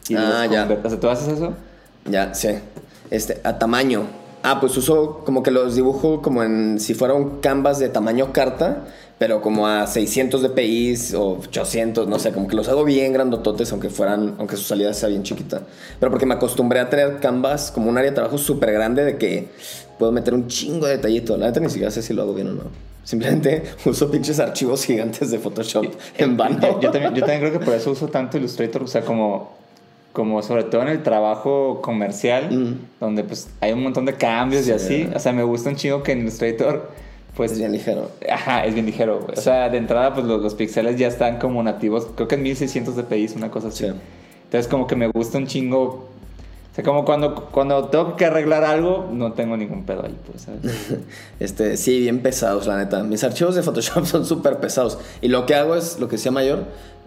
y 0.08 0.16
Ah, 0.16 0.44
los 0.44 0.52
ya. 0.52 0.80
O 0.84 0.88
sea, 0.88 1.00
¿tú 1.00 1.08
haces 1.08 1.28
eso? 1.28 1.54
Ya, 2.04 2.34
sí. 2.34 2.50
Este, 3.10 3.40
a 3.44 3.58
tamaño. 3.58 4.06
Ah, 4.48 4.60
pues 4.60 4.76
uso 4.76 5.22
como 5.24 5.42
que 5.42 5.50
los 5.50 5.74
dibujo 5.74 6.22
como 6.22 6.44
en 6.44 6.78
si 6.78 6.94
fuera 6.94 7.14
un 7.14 7.40
canvas 7.40 7.80
de 7.80 7.88
tamaño 7.88 8.32
carta, 8.32 8.84
pero 9.18 9.42
como 9.42 9.66
a 9.66 9.88
600 9.88 10.40
dpi 10.40 10.94
o 11.16 11.38
800, 11.38 12.06
no 12.06 12.20
sé, 12.20 12.30
como 12.30 12.46
que 12.46 12.54
los 12.54 12.68
hago 12.68 12.84
bien 12.84 13.12
grandototes, 13.12 13.72
aunque 13.72 13.90
fueran, 13.90 14.36
aunque 14.38 14.56
su 14.56 14.62
salida 14.62 14.94
sea 14.94 15.08
bien 15.08 15.24
chiquita. 15.24 15.62
Pero 15.98 16.12
porque 16.12 16.26
me 16.26 16.34
acostumbré 16.34 16.78
a 16.78 16.88
tener 16.88 17.18
canvas 17.18 17.72
como 17.72 17.90
un 17.90 17.98
área 17.98 18.12
de 18.12 18.14
trabajo 18.14 18.38
súper 18.38 18.72
grande 18.72 19.04
de 19.04 19.18
que 19.18 19.48
puedo 19.98 20.12
meter 20.12 20.32
un 20.32 20.46
chingo 20.46 20.86
de 20.86 20.98
detallito. 20.98 21.36
La 21.36 21.46
neta 21.46 21.58
ni 21.58 21.68
siquiera 21.68 21.90
sé 21.90 22.00
si 22.00 22.14
lo 22.14 22.22
hago 22.22 22.32
bien 22.32 22.46
o 22.46 22.52
no. 22.52 22.62
Simplemente 23.02 23.64
uso 23.84 24.08
pinches 24.12 24.38
archivos 24.38 24.84
gigantes 24.84 25.32
de 25.32 25.40
Photoshop 25.40 25.86
en 26.18 26.36
vano. 26.36 26.60
Yo, 26.60 26.80
yo 26.82 26.90
también, 26.92 27.16
yo 27.16 27.20
también 27.22 27.40
creo 27.40 27.52
que 27.52 27.64
por 27.64 27.74
eso 27.74 27.90
uso 27.90 28.06
tanto 28.06 28.38
Illustrator, 28.38 28.84
o 28.84 28.86
sea, 28.86 29.02
como, 29.02 29.56
como 30.16 30.40
sobre 30.42 30.64
todo 30.64 30.80
en 30.80 30.88
el 30.88 31.02
trabajo 31.02 31.82
comercial, 31.82 32.48
Mm. 32.50 32.74
donde 33.00 33.22
pues 33.22 33.50
hay 33.60 33.72
un 33.72 33.82
montón 33.82 34.06
de 34.06 34.14
cambios 34.14 34.66
y 34.66 34.72
así. 34.72 35.06
O 35.14 35.18
sea, 35.18 35.34
me 35.34 35.42
gusta 35.42 35.68
un 35.68 35.76
chingo 35.76 36.02
que 36.02 36.12
en 36.12 36.20
Illustrator, 36.20 36.90
pues... 37.36 37.52
Es 37.52 37.58
bien 37.58 37.70
ligero. 37.72 38.10
Ajá, 38.32 38.64
es 38.64 38.72
bien 38.72 38.86
ligero, 38.86 39.20
güey. 39.20 39.36
O 39.36 39.40
sea, 39.42 39.68
de 39.68 39.76
entrada, 39.76 40.14
pues 40.14 40.24
los, 40.24 40.40
los 40.40 40.54
píxeles 40.54 40.96
ya 40.98 41.06
están 41.08 41.38
como 41.38 41.62
nativos, 41.62 42.08
creo 42.14 42.28
que 42.28 42.36
en 42.36 42.44
1600 42.44 42.96
dpi, 42.96 43.28
una 43.36 43.50
cosa 43.50 43.68
así. 43.68 43.84
Sí. 43.84 43.92
Entonces, 44.44 44.68
como 44.68 44.86
que 44.86 44.96
me 44.96 45.08
gusta 45.08 45.36
un 45.36 45.46
chingo. 45.46 45.82
O 46.72 46.74
sea, 46.74 46.82
como 46.82 47.04
cuando, 47.04 47.34
cuando 47.52 47.84
tengo 47.88 48.16
que 48.16 48.24
arreglar 48.24 48.64
algo, 48.64 49.10
no 49.12 49.32
tengo 49.34 49.54
ningún 49.58 49.84
pedo 49.84 50.06
ahí, 50.06 50.16
pues, 50.26 50.42
¿sabes? 50.44 50.60
Este, 51.40 51.76
sí, 51.76 52.00
bien 52.00 52.20
pesados, 52.22 52.66
la 52.66 52.78
neta. 52.78 53.02
Mis 53.02 53.22
archivos 53.22 53.54
de 53.54 53.62
Photoshop 53.62 54.04
son 54.06 54.24
súper 54.24 54.60
pesados. 54.60 54.98
Y 55.20 55.28
lo 55.28 55.44
que 55.44 55.54
hago 55.54 55.74
es, 55.76 56.00
lo 56.00 56.08
que 56.08 56.16
sea 56.16 56.32
mayor, 56.32 56.64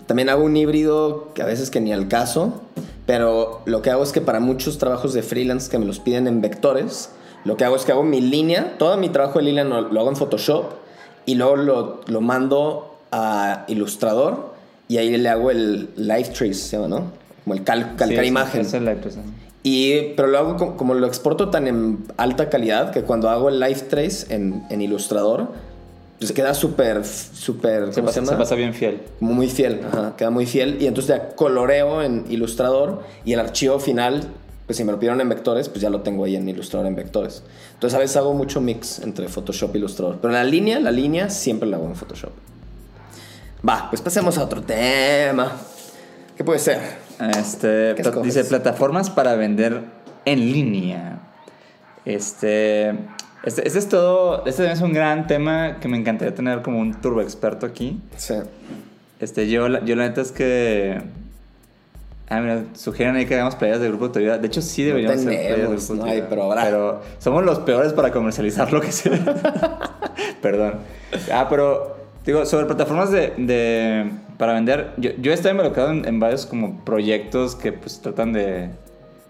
también 0.09 0.27
hago 0.29 0.43
un 0.43 0.57
híbrido 0.57 1.29
que 1.35 1.43
a 1.43 1.45
veces 1.45 1.69
que 1.69 1.79
ni 1.79 1.93
al 1.93 2.07
caso, 2.07 2.61
pero 3.05 3.61
lo 3.65 3.83
que 3.83 3.91
hago 3.91 4.01
es 4.01 4.11
que 4.11 4.21
para 4.21 4.39
muchos 4.39 4.79
trabajos 4.79 5.13
de 5.13 5.21
freelance 5.21 5.69
que 5.69 5.77
me 5.77 5.85
los 5.85 5.99
piden 5.99 6.25
en 6.25 6.41
vectores, 6.41 7.11
lo 7.45 7.57
que 7.57 7.63
hago 7.63 7.75
es 7.75 7.85
que 7.85 7.91
hago 7.91 8.01
mi 8.03 8.19
línea, 8.19 8.75
todo 8.79 8.97
mi 8.97 9.09
trabajo 9.09 9.37
de 9.37 9.45
línea 9.45 9.63
lo, 9.63 9.81
lo 9.81 9.99
hago 9.99 10.09
en 10.09 10.15
Photoshop 10.15 10.65
y 11.27 11.35
luego 11.35 11.55
lo, 11.57 12.01
lo 12.07 12.21
mando 12.21 12.95
a 13.11 13.65
Illustrator 13.67 14.53
y 14.87 14.97
ahí 14.97 15.15
le 15.15 15.29
hago 15.29 15.51
el 15.51 15.89
Live 15.95 16.29
Trace, 16.29 16.53
se 16.55 16.77
llama, 16.77 16.87
¿no? 16.87 17.11
Como 17.43 17.53
el 17.53 17.63
cal- 17.63 17.95
calcar 17.95 18.23
Sí, 18.23 18.27
imagen. 18.27 18.65
Y, 19.61 20.13
pero 20.15 20.27
lo 20.27 20.37
hago 20.39 20.57
como, 20.57 20.75
como 20.77 20.93
lo 20.95 21.05
exporto 21.05 21.49
tan 21.49 21.67
en 21.67 21.99
alta 22.17 22.49
calidad 22.49 22.91
que 22.91 23.03
cuando 23.03 23.29
hago 23.29 23.49
el 23.49 23.59
live 23.59 23.81
trace 23.89 24.33
en, 24.33 24.63
en 24.69 24.81
Illustrator, 24.81 25.49
pues 26.19 26.33
queda 26.33 26.53
súper, 26.53 27.05
súper, 27.05 27.93
Se 27.93 28.01
¿cómo 28.01 28.07
pasa, 28.07 28.45
se 28.45 28.55
bien 28.55 28.73
fiel. 28.73 29.01
Muy 29.21 29.47
fiel, 29.47 29.81
ajá, 29.87 30.15
queda 30.17 30.29
muy 30.29 30.45
fiel. 30.45 30.81
Y 30.81 30.87
entonces 30.87 31.15
ya 31.15 31.29
coloreo 31.29 32.03
en 32.03 32.25
Illustrator 32.29 33.03
y 33.23 33.31
el 33.31 33.39
archivo 33.39 33.79
final, 33.79 34.27
pues 34.65 34.75
si 34.77 34.83
me 34.83 34.91
lo 34.91 34.99
pidieron 34.99 35.21
en 35.21 35.29
vectores, 35.29 35.69
pues 35.69 35.81
ya 35.81 35.89
lo 35.89 36.01
tengo 36.01 36.25
ahí 36.25 36.35
en 36.35 36.47
Illustrator 36.47 36.85
en 36.85 36.95
vectores. 36.95 37.43
Entonces 37.73 37.95
a 37.95 37.99
veces 37.99 38.17
hago 38.17 38.33
mucho 38.33 38.59
mix 38.59 38.99
entre 38.99 39.29
Photoshop 39.29 39.73
y 39.75 39.77
Illustrator. 39.77 40.17
Pero 40.21 40.33
la 40.33 40.43
línea, 40.43 40.81
la 40.81 40.91
línea 40.91 41.29
siempre 41.29 41.69
la 41.69 41.77
hago 41.77 41.85
en 41.85 41.95
Photoshop. 41.95 42.31
Va, 43.67 43.89
pues 43.89 44.01
pasemos 44.01 44.37
a 44.37 44.43
otro 44.43 44.61
tema. 44.61 45.53
¿Qué 46.35 46.43
puede 46.43 46.59
ser? 46.59 46.79
Este, 47.37 47.93
dice 48.23 48.43
plataformas 48.43 49.09
para 49.09 49.35
vender 49.35 49.83
en 50.25 50.39
línea. 50.39 51.19
Este, 52.03 52.93
este, 53.43 53.65
este 53.67 53.79
es 53.79 53.89
todo. 53.89 54.45
Este 54.45 54.71
es 54.71 54.81
un 54.81 54.93
gran 54.93 55.27
tema 55.27 55.77
que 55.79 55.87
me 55.87 55.97
encantaría 55.97 56.33
tener 56.35 56.61
como 56.61 56.79
un 56.79 56.99
turbo 57.01 57.21
experto 57.21 57.65
aquí. 57.65 57.99
Sí. 58.17 58.35
Este, 59.19 59.49
yo, 59.49 59.67
la- 59.69 59.83
yo 59.85 59.95
la 59.95 60.07
neta 60.07 60.21
es 60.21 60.31
que. 60.31 61.01
Ah, 62.31 62.41
mira, 62.41 62.63
sugieren 62.73 63.15
ahí 63.15 63.25
que 63.25 63.33
hagamos 63.33 63.55
playas 63.55 63.79
de 63.79 63.87
grupo 63.87 64.03
de 64.05 64.07
autoridad. 64.09 64.39
De 64.39 64.47
hecho, 64.47 64.61
sí 64.61 64.83
deberíamos 64.83 65.17
hacer 65.17 65.29
playas 65.29 65.47
de 65.49 65.55
tenemos, 65.55 65.87
grupo 65.87 65.93
de 65.93 65.99
no 65.99 66.05
hay, 66.05 66.19
autoridad. 66.21 66.29
pero 66.29 66.43
habrá. 66.43 66.63
Pero 66.63 67.01
somos 67.17 67.43
los 67.43 67.59
peores 67.59 67.93
para 67.93 68.11
comercializar 68.11 68.71
lo 68.71 68.81
que 68.81 68.91
sea. 68.91 69.19
Perdón. 70.41 70.75
Ah, 71.33 71.47
pero, 71.49 71.97
digo, 72.25 72.45
sobre 72.45 72.65
plataformas 72.67 73.09
de, 73.11 73.33
de- 73.37 74.11
para 74.37 74.53
vender, 74.53 74.91
yo, 74.97 75.09
yo 75.19 75.33
estoy 75.33 75.51
involucrado 75.51 75.91
en, 75.91 76.05
en 76.07 76.19
varios 76.19 76.45
como 76.45 76.85
proyectos 76.85 77.55
que 77.55 77.73
pues 77.73 77.99
tratan 77.99 78.31
de, 78.31 78.69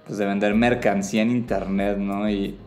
pues, 0.06 0.20
de 0.20 0.26
vender 0.26 0.54
mercancía 0.54 1.22
en 1.22 1.32
internet, 1.32 1.98
¿no? 1.98 2.30
Y, 2.30 2.58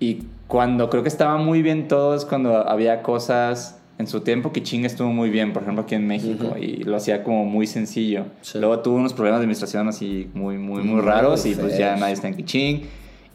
y 0.00 0.24
cuando 0.46 0.90
creo 0.90 1.02
que 1.02 1.08
estaba 1.08 1.36
muy 1.38 1.62
bien 1.62 1.88
todo 1.88 2.14
es 2.14 2.24
cuando 2.24 2.68
había 2.68 3.02
cosas. 3.02 3.78
En 3.98 4.06
su 4.06 4.20
tiempo, 4.20 4.52
Kiching 4.52 4.84
estuvo 4.84 5.08
muy 5.08 5.30
bien, 5.30 5.54
por 5.54 5.62
ejemplo, 5.62 5.84
aquí 5.84 5.94
en 5.94 6.06
México, 6.06 6.48
Ujú. 6.48 6.58
y 6.58 6.84
lo 6.84 6.96
hacía 6.96 7.22
como 7.24 7.46
muy 7.46 7.66
sencillo. 7.66 8.26
Sí. 8.42 8.58
Luego 8.58 8.80
tuvo 8.80 8.96
unos 8.96 9.14
problemas 9.14 9.40
de 9.40 9.44
administración 9.44 9.88
así 9.88 10.28
muy, 10.34 10.58
muy, 10.58 10.82
muy 10.82 10.96
Muy 10.96 11.00
raros, 11.00 11.46
y 11.46 11.54
pues 11.54 11.78
ya 11.78 11.96
nadie 11.96 12.12
está 12.12 12.28
en 12.28 12.34
Kiching. 12.36 12.82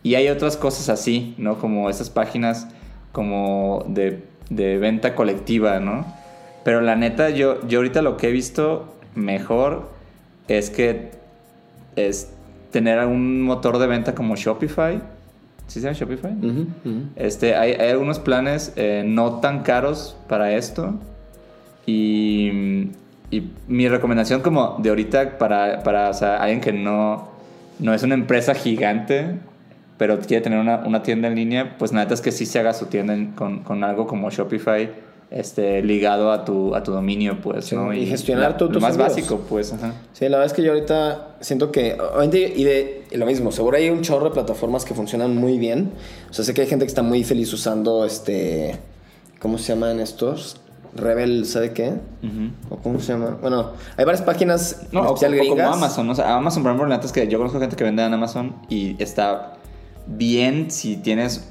Y 0.03 0.13
hay 0.13 0.27
otras 0.29 0.57
cosas 0.57 0.89
así, 0.89 1.33
¿no? 1.39 1.57
Como 1.57 1.89
esas 1.89 2.11
páginas 2.11 2.67
como 3.11 3.83
de, 3.87 4.23
de 4.51 4.77
venta 4.77 5.15
colectiva, 5.15 5.79
¿no? 5.79 6.05
Pero 6.63 6.81
la 6.81 6.95
neta, 6.95 7.31
yo, 7.31 7.67
yo 7.67 7.79
ahorita 7.79 8.03
lo 8.03 8.17
que 8.17 8.29
he 8.29 8.31
visto 8.31 8.93
mejor 9.15 9.89
es 10.47 10.69
que 10.69 11.09
es 11.95 12.31
tener 12.69 13.03
un 13.07 13.41
motor 13.41 13.79
de 13.79 13.87
venta 13.87 14.13
como 14.13 14.35
Shopify. 14.35 15.01
¿Sí 15.71 15.79
se 15.79 15.85
llama 15.87 15.97
Shopify? 15.97 16.33
Ujú, 16.33 16.61
ujú. 16.83 16.99
Este, 17.15 17.55
hay, 17.55 17.71
hay 17.73 17.91
algunos 17.91 18.19
planes 18.19 18.73
eh, 18.75 19.03
no 19.05 19.39
tan 19.39 19.63
caros 19.63 20.17
para 20.27 20.51
esto. 20.53 20.95
Y, 21.85 22.89
y 23.31 23.51
mi 23.67 23.87
recomendación 23.87 24.41
como 24.41 24.77
de 24.81 24.89
ahorita 24.89 25.37
para, 25.37 25.81
para 25.83 26.09
o 26.09 26.13
sea, 26.13 26.37
alguien 26.37 26.59
que 26.59 26.73
no, 26.73 27.29
no 27.79 27.93
es 27.93 28.03
una 28.03 28.15
empresa 28.15 28.53
gigante, 28.53 29.35
pero 29.97 30.19
quiere 30.19 30.43
tener 30.43 30.59
una, 30.59 30.77
una 30.85 31.03
tienda 31.03 31.29
en 31.29 31.35
línea, 31.35 31.77
pues 31.77 31.93
neta 31.93 32.13
es 32.13 32.19
que 32.21 32.31
sí 32.33 32.45
se 32.45 32.59
haga 32.59 32.73
su 32.73 32.87
tienda 32.87 33.13
en- 33.13 33.27
con, 33.31 33.59
con 33.63 33.83
algo 33.85 34.07
como 34.07 34.29
Shopify 34.29 34.89
este, 35.31 35.81
ligado 35.81 36.31
a 36.31 36.43
tu, 36.43 36.75
a 36.75 36.83
tu 36.83 36.91
dominio, 36.91 37.39
pues, 37.41 37.65
Sí, 37.65 37.75
¿no? 37.75 37.93
y 37.93 38.05
gestionar 38.05 38.57
lo 38.59 38.67
tus 38.67 38.81
más 38.81 38.97
básico, 38.97 39.39
pues, 39.47 39.71
ajá. 39.71 39.93
Sí, 40.11 40.25
la 40.25 40.37
verdad 40.37 40.45
es 40.47 40.53
que 40.53 40.61
yo 40.61 40.73
ahorita 40.73 41.37
siento 41.39 41.71
que, 41.71 41.93
obviamente, 41.93 42.53
y 42.55 42.65
de 42.65 43.05
y 43.09 43.17
lo 43.17 43.25
mismo, 43.25 43.51
seguro 43.51 43.77
hay 43.77 43.89
un 43.89 44.01
chorro 44.01 44.25
de 44.25 44.31
plataformas 44.31 44.83
que 44.85 44.93
funcionan 44.93 45.35
muy 45.35 45.57
bien. 45.57 45.91
O 46.29 46.33
sea, 46.33 46.43
sé 46.43 46.53
que 46.53 46.61
hay 46.61 46.67
gente 46.67 46.85
que 46.85 46.89
está 46.89 47.01
muy 47.01 47.23
feliz 47.23 47.51
usando 47.53 48.05
este, 48.05 48.77
¿cómo 49.39 49.57
se 49.57 49.73
llaman 49.73 50.01
estos? 50.01 50.57
Rebel, 50.93 51.45
¿sabe 51.45 51.71
qué? 51.71 51.93
¿O 52.69 52.77
cómo 52.77 52.99
se 52.99 53.13
llama? 53.13 53.37
Bueno, 53.41 53.71
hay 53.95 54.03
varias 54.03 54.21
páginas 54.21 54.87
No, 54.91 55.01
o, 55.01 55.13
o 55.13 55.47
como. 55.47 55.61
Amazon. 55.61 56.09
O 56.09 56.15
sea, 56.15 56.35
Amazon, 56.35 56.63
por 56.63 56.71
ejemplo, 56.71 56.89
la 56.89 56.95
neta 56.95 57.07
es 57.07 57.13
que 57.13 57.27
yo 57.29 57.37
conozco 57.37 57.59
gente 57.59 57.77
que 57.77 57.83
vende 57.85 58.03
en 58.03 58.13
Amazon 58.13 58.55
y 58.67 59.01
está 59.01 59.53
bien 60.07 60.69
si 60.69 60.97
tienes 60.97 61.49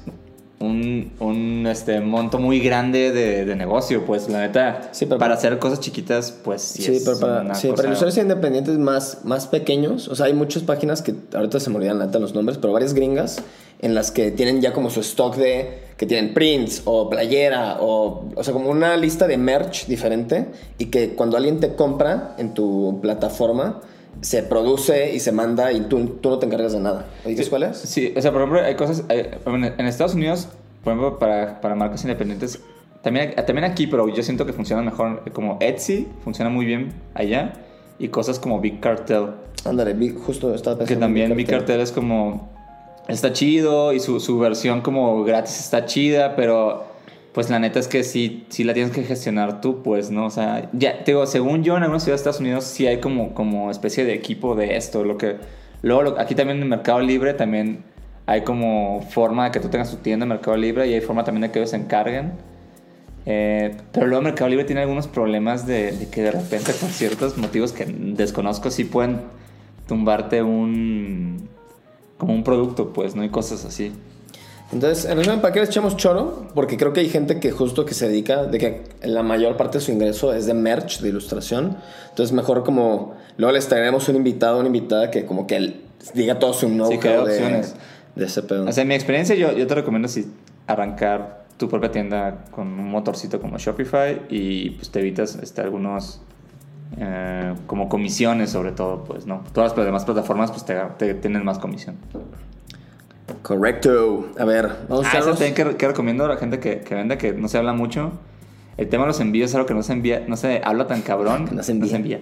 un, 0.61 1.11
un, 1.19 1.67
este, 1.67 1.99
monto 1.99 2.37
muy 2.39 2.59
grande 2.59 3.11
de, 3.11 3.45
de 3.45 3.55
negocio. 3.55 4.05
Pues 4.05 4.29
la 4.29 4.39
neta, 4.39 4.89
Sí, 4.91 5.05
pero- 5.05 5.19
para 5.19 5.33
hacer 5.33 5.59
cosas 5.59 5.79
chiquitas, 5.79 6.31
pues 6.31 6.61
sí, 6.61 6.83
Sí, 6.83 6.95
es 6.95 7.03
pero 7.03 7.19
para, 7.19 7.41
una 7.41 7.55
sí, 7.55 7.67
cosa- 7.67 7.75
para 7.77 7.87
ilustrados 7.89 8.17
independientes 8.17 8.77
más, 8.77 9.19
más 9.25 9.47
pequeños, 9.47 10.07
o 10.07 10.15
sea, 10.15 10.27
hay 10.27 10.33
muchas 10.33 10.63
páginas 10.63 11.01
que 11.01 11.13
ahorita 11.33 11.59
se 11.59 11.69
me 11.69 11.77
olvidan 11.77 11.99
la 11.99 12.05
neta 12.05 12.19
los 12.19 12.33
nombres, 12.33 12.57
pero 12.57 12.71
varias 12.73 12.93
gringas 12.93 13.41
en 13.81 13.95
las 13.95 14.11
que 14.11 14.29
tienen 14.31 14.61
ya 14.61 14.73
como 14.73 14.89
su 14.91 14.99
stock 14.99 15.35
de 15.35 15.79
que 15.97 16.05
tienen 16.05 16.33
prints 16.33 16.83
o 16.85 17.09
playera 17.09 17.77
o, 17.81 18.29
o 18.35 18.43
sea, 18.43 18.53
como 18.53 18.69
una 18.69 18.95
lista 18.97 19.27
de 19.27 19.37
merch 19.37 19.87
diferente 19.87 20.47
y 20.77 20.85
que 20.85 21.15
cuando 21.15 21.37
alguien 21.37 21.59
te 21.59 21.73
compra 21.75 22.35
en 22.37 22.53
tu 22.53 22.99
plataforma 23.01 23.81
se 24.19 24.43
produce 24.43 25.13
y 25.15 25.19
se 25.19 25.31
manda 25.31 25.71
y 25.71 25.81
tú, 25.81 26.05
tú 26.21 26.29
no 26.29 26.37
te 26.39 26.45
encargas 26.45 26.73
de 26.73 26.79
nada. 26.79 27.07
¿Oye, 27.25 27.41
Sí, 27.41 27.49
cuál 27.49 27.63
es? 27.63 27.77
Sí, 27.77 28.13
o 28.15 28.21
sea, 28.21 28.31
por 28.31 28.41
ejemplo, 28.41 28.61
hay 28.61 28.75
cosas. 28.75 29.03
hay- 29.09 29.29
en 29.45 29.63
en 29.65 29.85
Estados 29.87 30.13
Unidos, 30.13 30.49
por 30.83 30.93
ejemplo, 30.93 31.17
para, 31.17 31.61
para 31.61 31.75
marcas 31.75 32.03
independientes, 32.03 32.59
también, 33.01 33.33
también 33.35 33.63
aquí, 33.63 33.87
pero 33.87 34.07
yo 34.09 34.21
siento 34.21 34.45
que 34.45 34.53
funciona 34.53 34.81
mejor. 34.83 35.23
Como 35.33 35.57
Etsy 35.59 36.07
funciona 36.23 36.49
muy 36.51 36.65
bien 36.65 36.93
allá. 37.15 37.53
Y 37.97 38.07
cosas 38.09 38.37
como 38.39 38.59
Big 38.59 38.79
Cartel. 38.79 39.27
Ándale, 39.65 39.93
justo 40.25 40.53
estaba 40.55 40.77
pensando. 40.77 40.85
Que 40.85 40.95
también 40.95 41.29
Big 41.29 41.37
Big 41.37 41.45
Cartel. 41.47 41.65
Cartel 41.67 41.81
es 41.81 41.91
como. 41.91 42.49
Está 43.07 43.33
chido 43.33 43.93
y 43.93 43.99
su, 43.99 44.19
su 44.19 44.37
versión 44.39 44.81
como 44.81 45.23
gratis 45.23 45.59
está 45.59 45.85
chida, 45.85 46.35
pero 46.35 46.85
pues 47.33 47.49
la 47.49 47.59
neta 47.59 47.79
es 47.79 47.87
que 47.87 48.03
sí, 48.03 48.45
sí 48.49 48.63
la 48.63 48.73
tienes 48.73 48.91
que 48.93 49.03
gestionar 49.03 49.61
tú, 49.61 49.81
pues, 49.83 50.11
¿no? 50.11 50.25
O 50.25 50.29
sea, 50.29 50.69
ya, 50.73 51.03
te 51.03 51.11
digo, 51.11 51.25
según 51.25 51.63
yo 51.63 51.77
en 51.77 51.83
algunas 51.83 52.03
ciudades 52.03 52.19
de 52.19 52.29
Estados 52.29 52.41
Unidos 52.41 52.65
sí 52.65 52.87
hay 52.87 52.99
como, 52.99 53.33
como 53.33 53.71
especie 53.71 54.03
de 54.03 54.13
equipo 54.13 54.55
de 54.55 54.75
esto, 54.75 55.03
lo 55.03 55.17
que... 55.17 55.37
Luego, 55.81 56.19
aquí 56.19 56.35
también 56.35 56.61
en 56.61 56.67
Mercado 56.67 56.99
Libre 56.99 57.33
también 57.33 57.83
hay 58.25 58.41
como 58.41 59.01
forma 59.09 59.45
de 59.45 59.51
que 59.51 59.59
tú 59.59 59.69
tengas 59.69 59.89
tu 59.89 59.97
tienda 59.97 60.25
en 60.25 60.29
Mercado 60.29 60.57
Libre 60.57 60.87
y 60.87 60.93
hay 60.93 61.01
forma 61.01 61.23
también 61.23 61.43
de 61.43 61.51
que 61.51 61.59
ellos 61.59 61.71
se 61.71 61.77
encarguen. 61.77 62.33
Eh, 63.25 63.75
pero 63.91 64.07
luego 64.07 64.23
Mercado 64.23 64.49
Libre 64.49 64.65
tiene 64.65 64.81
algunos 64.81 65.07
problemas 65.07 65.65
de, 65.65 65.91
de 65.91 66.09
que 66.09 66.23
de 66.23 66.31
repente 66.31 66.73
por 66.73 66.89
ciertos 66.89 67.37
motivos 67.37 67.71
que 67.71 67.85
desconozco 67.85 68.71
sí 68.71 68.83
pueden 68.83 69.21
tumbarte 69.87 70.41
un 70.41 71.47
como 72.17 72.33
un 72.33 72.43
producto 72.43 72.93
pues 72.93 73.15
no 73.15 73.23
y 73.23 73.29
cosas 73.29 73.63
así 73.63 73.91
Entonces, 74.73 75.05
en 75.05 75.17
resumen, 75.17 75.41
¿para 75.41 75.53
qué 75.53 75.59
les 75.59 75.69
echamos 75.69 75.97
choro? 75.97 76.47
Porque 76.55 76.77
creo 76.77 76.93
que 76.93 77.01
hay 77.01 77.09
gente 77.09 77.39
que 77.39 77.51
justo 77.51 77.85
que 77.85 77.93
se 77.93 78.07
dedica, 78.07 78.43
de 78.43 78.57
que 78.57 78.83
la 79.03 79.21
mayor 79.21 79.57
parte 79.57 79.79
de 79.79 79.83
su 79.83 79.91
ingreso 79.91 80.33
es 80.33 80.45
de 80.45 80.53
merch, 80.53 81.01
de 81.01 81.09
ilustración. 81.09 81.77
Entonces, 82.09 82.33
mejor 82.33 82.63
como, 82.63 83.15
luego 83.37 83.53
les 83.53 83.67
traeremos 83.67 84.07
un 84.07 84.15
invitado, 84.15 84.59
una 84.59 84.67
invitada 84.67 85.11
que 85.11 85.25
como 85.25 85.45
que 85.45 85.57
él 85.57 85.81
diga 86.13 86.39
todo 86.39 86.53
su 86.53 86.67
know 86.67 86.89
Sí, 86.89 86.97
que 86.97 87.09
de, 87.09 87.65
de 88.15 88.25
ese 88.25 88.43
pedo. 88.43 88.65
O 88.65 88.71
sea, 88.71 88.83
en 88.83 88.87
mi 88.87 88.95
experiencia, 88.95 89.35
yo, 89.35 89.51
yo 89.51 89.67
te 89.67 89.75
recomiendo 89.75 90.07
si 90.07 90.31
arrancar 90.67 91.41
tu 91.57 91.69
propia 91.69 91.91
tienda 91.91 92.45
con 92.51 92.67
un 92.67 92.89
motorcito 92.89 93.39
como 93.39 93.57
Shopify 93.57 94.21
y 94.29 94.71
pues 94.71 94.89
te 94.89 94.99
evitas 94.99 95.35
este, 95.35 95.61
algunos 95.61 96.21
eh, 96.97 97.53
como 97.67 97.87
comisiones 97.87 98.49
sobre 98.49 98.71
todo, 98.71 99.03
pues, 99.03 99.25
¿no? 99.25 99.43
Todas 99.53 99.75
las 99.75 99.85
demás 99.85 100.05
plataformas 100.05 100.51
pues 100.51 100.65
te, 100.65 100.75
te 100.97 101.13
tienen 101.13 101.45
más 101.45 101.59
comisión. 101.59 101.97
Correcto. 103.41 104.29
A 104.39 104.45
ver, 104.45 104.69
vamos 104.89 105.05
Ah, 105.07 105.17
a 105.17 105.19
eso 105.19 105.29
también 105.31 105.53
que, 105.53 105.75
que 105.75 105.87
recomiendo 105.87 106.25
a 106.25 106.29
la 106.29 106.37
gente 106.37 106.59
que, 106.59 106.79
que 106.79 106.95
vende, 106.95 107.17
que 107.17 107.33
no 107.33 107.47
se 107.47 107.57
habla 107.57 107.73
mucho. 107.73 108.11
El 108.77 108.87
tema 108.89 109.03
de 109.03 109.07
los 109.09 109.19
envíos 109.19 109.49
es 109.51 109.55
algo 109.55 109.67
que 109.67 109.73
no 109.73 109.83
se 109.83 109.93
envía, 109.93 110.23
no 110.27 110.37
se 110.37 110.61
habla 110.63 110.87
tan 110.87 111.01
cabrón. 111.01 111.47
Que 111.47 111.55
no 111.55 111.63
se 111.63 111.71
envía. 111.73 112.19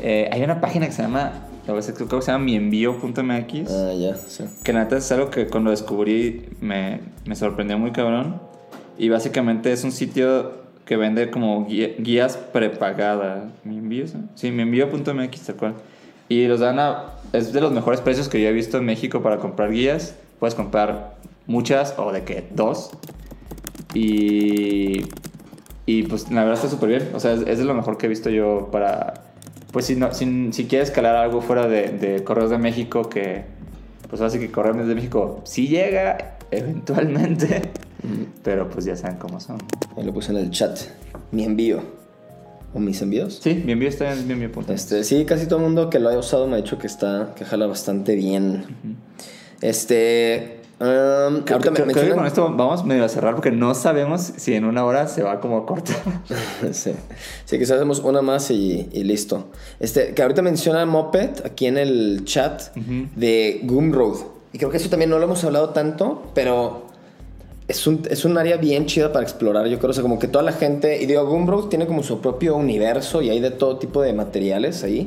Eh, 0.00 0.28
hay 0.32 0.42
una 0.42 0.60
página 0.60 0.86
que 0.86 0.92
se 0.92 1.02
llama, 1.02 1.32
a 1.66 1.72
decir, 1.72 1.94
creo 1.94 2.08
que 2.08 2.22
se 2.22 2.30
llama 2.32 2.44
mienvío.mx. 2.44 3.70
Ah, 3.70 3.92
ya, 3.94 4.14
sí. 4.16 4.44
Que 4.64 4.72
neta 4.72 4.96
es 4.96 5.10
algo 5.12 5.28
que 5.30 5.46
cuando 5.48 5.70
descubrí 5.70 6.48
me, 6.60 7.00
me 7.26 7.34
sorprendió 7.36 7.78
muy 7.78 7.90
cabrón. 7.92 8.40
Y 8.96 9.08
básicamente 9.08 9.72
es 9.72 9.84
un 9.84 9.92
sitio 9.92 10.52
que 10.84 10.96
vende 10.96 11.30
como 11.30 11.66
guía- 11.66 11.94
guías 11.98 12.36
prepagadas. 12.36 13.44
¿Mi 13.64 13.78
envío? 13.78 14.06
Sí, 14.34 14.50
mi 14.50 14.62
envío.mx, 14.62 15.40
tal 15.46 15.56
cual. 15.56 15.74
Y 16.28 16.46
los 16.46 16.60
dan 16.60 16.78
a. 16.78 17.14
Es 17.32 17.52
de 17.52 17.60
los 17.60 17.72
mejores 17.72 18.00
precios 18.00 18.28
que 18.28 18.40
yo 18.40 18.48
he 18.48 18.52
visto 18.52 18.78
en 18.78 18.84
México 18.86 19.20
para 19.22 19.36
comprar 19.38 19.70
guías. 19.70 20.14
Puedes 20.38 20.54
comprar 20.54 21.16
muchas 21.46 21.94
o 21.98 22.12
de 22.12 22.24
que 22.24 22.48
dos. 22.54 22.90
Y. 23.94 25.06
Y 25.86 26.02
pues 26.02 26.30
la 26.30 26.42
verdad 26.42 26.56
está 26.56 26.68
súper 26.68 26.90
bien. 26.90 27.10
O 27.14 27.20
sea, 27.20 27.32
es, 27.32 27.40
es 27.40 27.58
de 27.58 27.64
lo 27.64 27.74
mejor 27.74 27.96
que 27.96 28.06
he 28.06 28.08
visto 28.08 28.30
yo 28.30 28.68
para. 28.70 29.14
Pues 29.72 29.86
si, 29.86 29.96
no, 29.96 30.12
si, 30.14 30.52
si 30.52 30.66
quieres 30.66 30.88
escalar 30.88 31.16
algo 31.16 31.40
fuera 31.40 31.66
de, 31.66 31.88
de 31.88 32.24
Correos 32.24 32.50
de 32.50 32.58
México, 32.58 33.08
que. 33.08 33.44
Pues 34.08 34.20
así 34.22 34.38
que 34.38 34.50
Correos 34.50 34.86
de 34.86 34.94
México 34.94 35.40
sí 35.44 35.68
llega 35.68 36.38
eventualmente. 36.50 37.70
Pero 38.42 38.68
pues 38.68 38.84
ya 38.84 38.96
saben 38.96 39.16
cómo 39.16 39.40
son. 39.40 39.58
Ahí 39.96 40.04
lo 40.04 40.12
puse 40.12 40.32
en 40.32 40.38
el 40.38 40.50
chat. 40.50 40.78
Mi 41.32 41.44
envío. 41.44 41.82
¿O 42.74 42.78
mis 42.78 43.00
envíos? 43.00 43.40
Sí, 43.42 43.62
mi 43.64 43.72
envío 43.72 43.88
está 43.88 44.12
en 44.12 44.26
mi 44.26 44.34
envío. 44.34 44.50
Este, 44.68 45.02
sí, 45.04 45.24
casi 45.24 45.46
todo 45.46 45.58
el 45.58 45.64
mundo 45.64 45.88
que 45.88 45.98
lo 45.98 46.10
haya 46.10 46.18
usado 46.18 46.46
me 46.46 46.54
ha 46.54 46.56
dicho 46.56 46.78
que 46.78 46.86
está, 46.86 47.32
que 47.34 47.44
jala 47.44 47.66
bastante 47.66 48.14
bien. 48.14 48.64
Este, 49.60 50.60
um, 50.80 50.86
ahorita 50.86 51.58
Creo, 51.58 51.86
me 51.86 51.92
creo 51.92 52.06
que 52.06 52.14
con 52.14 52.26
esto 52.26 52.54
vamos 52.56 52.84
medio 52.84 53.04
a 53.04 53.08
cerrar 53.08 53.34
porque 53.34 53.50
no 53.50 53.74
sabemos 53.74 54.32
si 54.36 54.54
en 54.54 54.64
una 54.64 54.84
hora 54.84 55.08
se 55.08 55.22
va 55.22 55.40
como 55.40 55.66
corta. 55.66 55.92
sí. 56.72 56.92
sí, 57.44 57.58
quizás 57.58 57.76
hacemos 57.76 58.00
una 58.00 58.22
más 58.22 58.50
y, 58.50 58.88
y 58.92 59.04
listo. 59.04 59.46
Este, 59.80 60.14
que 60.14 60.22
ahorita 60.22 60.42
menciona 60.42 60.86
Moped 60.86 61.44
aquí 61.44 61.66
en 61.66 61.78
el 61.78 62.22
chat 62.24 62.74
de 62.74 63.60
Gumroad. 63.64 64.18
Y 64.52 64.58
creo 64.58 64.70
que 64.70 64.78
eso 64.78 64.88
también 64.88 65.10
no 65.10 65.18
lo 65.18 65.24
hemos 65.24 65.44
hablado 65.44 65.70
tanto, 65.70 66.30
pero 66.34 66.88
es 67.68 67.86
un, 67.86 68.02
es 68.08 68.24
un 68.24 68.38
área 68.38 68.56
bien 68.56 68.86
chida 68.86 69.12
para 69.12 69.22
explorar. 69.22 69.66
Yo 69.66 69.78
creo, 69.78 69.90
o 69.90 69.92
sea, 69.92 70.02
como 70.02 70.18
que 70.18 70.26
toda 70.26 70.42
la 70.42 70.52
gente. 70.52 71.02
Y 71.02 71.06
digo, 71.06 71.26
Gumroad 71.26 71.64
tiene 71.64 71.86
como 71.86 72.02
su 72.02 72.20
propio 72.20 72.56
universo 72.56 73.20
y 73.20 73.28
hay 73.28 73.40
de 73.40 73.50
todo 73.50 73.78
tipo 73.78 74.00
de 74.00 74.14
materiales 74.14 74.82
ahí 74.84 75.06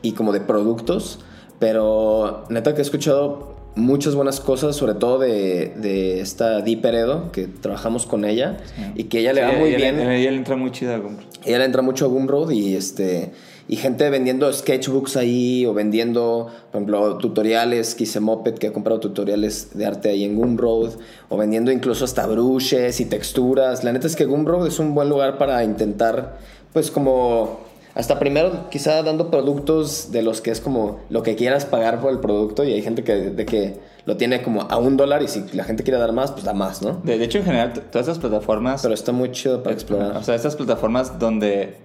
y 0.00 0.12
como 0.12 0.32
de 0.32 0.40
productos. 0.40 1.20
Pero 1.58 2.44
neta 2.48 2.74
que 2.74 2.80
he 2.80 2.82
escuchado 2.82 3.57
muchas 3.78 4.14
buenas 4.14 4.40
cosas, 4.40 4.76
sobre 4.76 4.94
todo 4.94 5.18
de, 5.18 5.72
de 5.76 6.20
esta 6.20 6.60
Di 6.62 6.76
Peredo, 6.76 7.32
que 7.32 7.46
trabajamos 7.46 8.04
con 8.06 8.24
ella 8.24 8.58
y 8.94 9.04
que 9.04 9.20
ella 9.20 9.32
le 9.32 9.42
va 9.42 9.50
Sí, 9.52 9.56
muy 9.56 9.68
ella- 9.70 9.76
bien. 9.78 10.00
Ella, 10.00 10.14
ella 10.16 10.30
le 10.32 10.36
entra 10.36 10.56
muy 10.56 10.70
chida. 10.72 11.00
como- 11.00 11.18
Ella 11.44 11.58
le 11.58 11.64
entra 11.64 11.82
mucho 11.82 12.04
a 12.04 12.08
Gumroad 12.08 12.50
y 12.50 12.74
este 12.74 13.30
y 13.70 13.76
gente 13.76 14.08
vendiendo 14.08 14.50
sketchbooks 14.50 15.18
ahí 15.18 15.66
o 15.66 15.74
vendiendo, 15.74 16.46
por 16.72 16.80
ejemplo, 16.80 17.18
tutoriales, 17.18 17.94
que 17.94 18.04
hice 18.04 18.18
Moped, 18.18 18.54
que 18.54 18.68
ha 18.68 18.72
comprado 18.72 18.98
tutoriales 18.98 19.76
de 19.76 19.84
arte 19.84 20.08
ahí 20.08 20.24
en 20.24 20.36
Gumroad, 20.36 20.92
o 21.28 21.36
vendiendo 21.36 21.70
incluso 21.70 22.06
hasta 22.06 22.26
brushes 22.26 22.98
y 23.00 23.04
texturas. 23.04 23.84
La 23.84 23.92
neta 23.92 24.06
es 24.06 24.16
que 24.16 24.24
Gumroad 24.24 24.66
es 24.66 24.78
un 24.78 24.94
buen 24.94 25.10
lugar 25.10 25.36
para 25.36 25.62
intentar, 25.64 26.38
pues 26.72 26.90
como, 26.90 27.60
hasta 27.98 28.20
primero 28.20 28.70
quizá 28.70 29.02
dando 29.02 29.28
productos 29.28 30.12
de 30.12 30.22
los 30.22 30.40
que 30.40 30.52
es 30.52 30.60
como 30.60 31.00
lo 31.10 31.24
que 31.24 31.34
quieras 31.34 31.64
pagar 31.64 32.00
por 32.00 32.12
el 32.12 32.20
producto 32.20 32.62
y 32.62 32.72
hay 32.72 32.80
gente 32.80 33.02
que, 33.02 33.14
de 33.14 33.44
que 33.44 33.80
lo 34.04 34.16
tiene 34.16 34.40
como 34.40 34.62
a 34.62 34.78
un 34.78 34.96
dólar 34.96 35.20
y 35.22 35.28
si 35.28 35.44
la 35.52 35.64
gente 35.64 35.82
quiere 35.82 35.98
dar 35.98 36.12
más, 36.12 36.30
pues 36.30 36.44
da 36.44 36.54
más, 36.54 36.80
¿no? 36.80 37.00
De, 37.02 37.18
de 37.18 37.24
hecho, 37.24 37.38
en 37.38 37.44
general, 37.44 37.72
todas 37.72 38.06
estas 38.06 38.20
plataformas. 38.20 38.82
Pero 38.82 38.94
está 38.94 39.10
muy 39.10 39.32
chido 39.32 39.64
para 39.64 39.74
explorar. 39.74 40.16
O 40.16 40.22
sea, 40.22 40.36
estas 40.36 40.54
plataformas 40.54 41.18
donde 41.18 41.76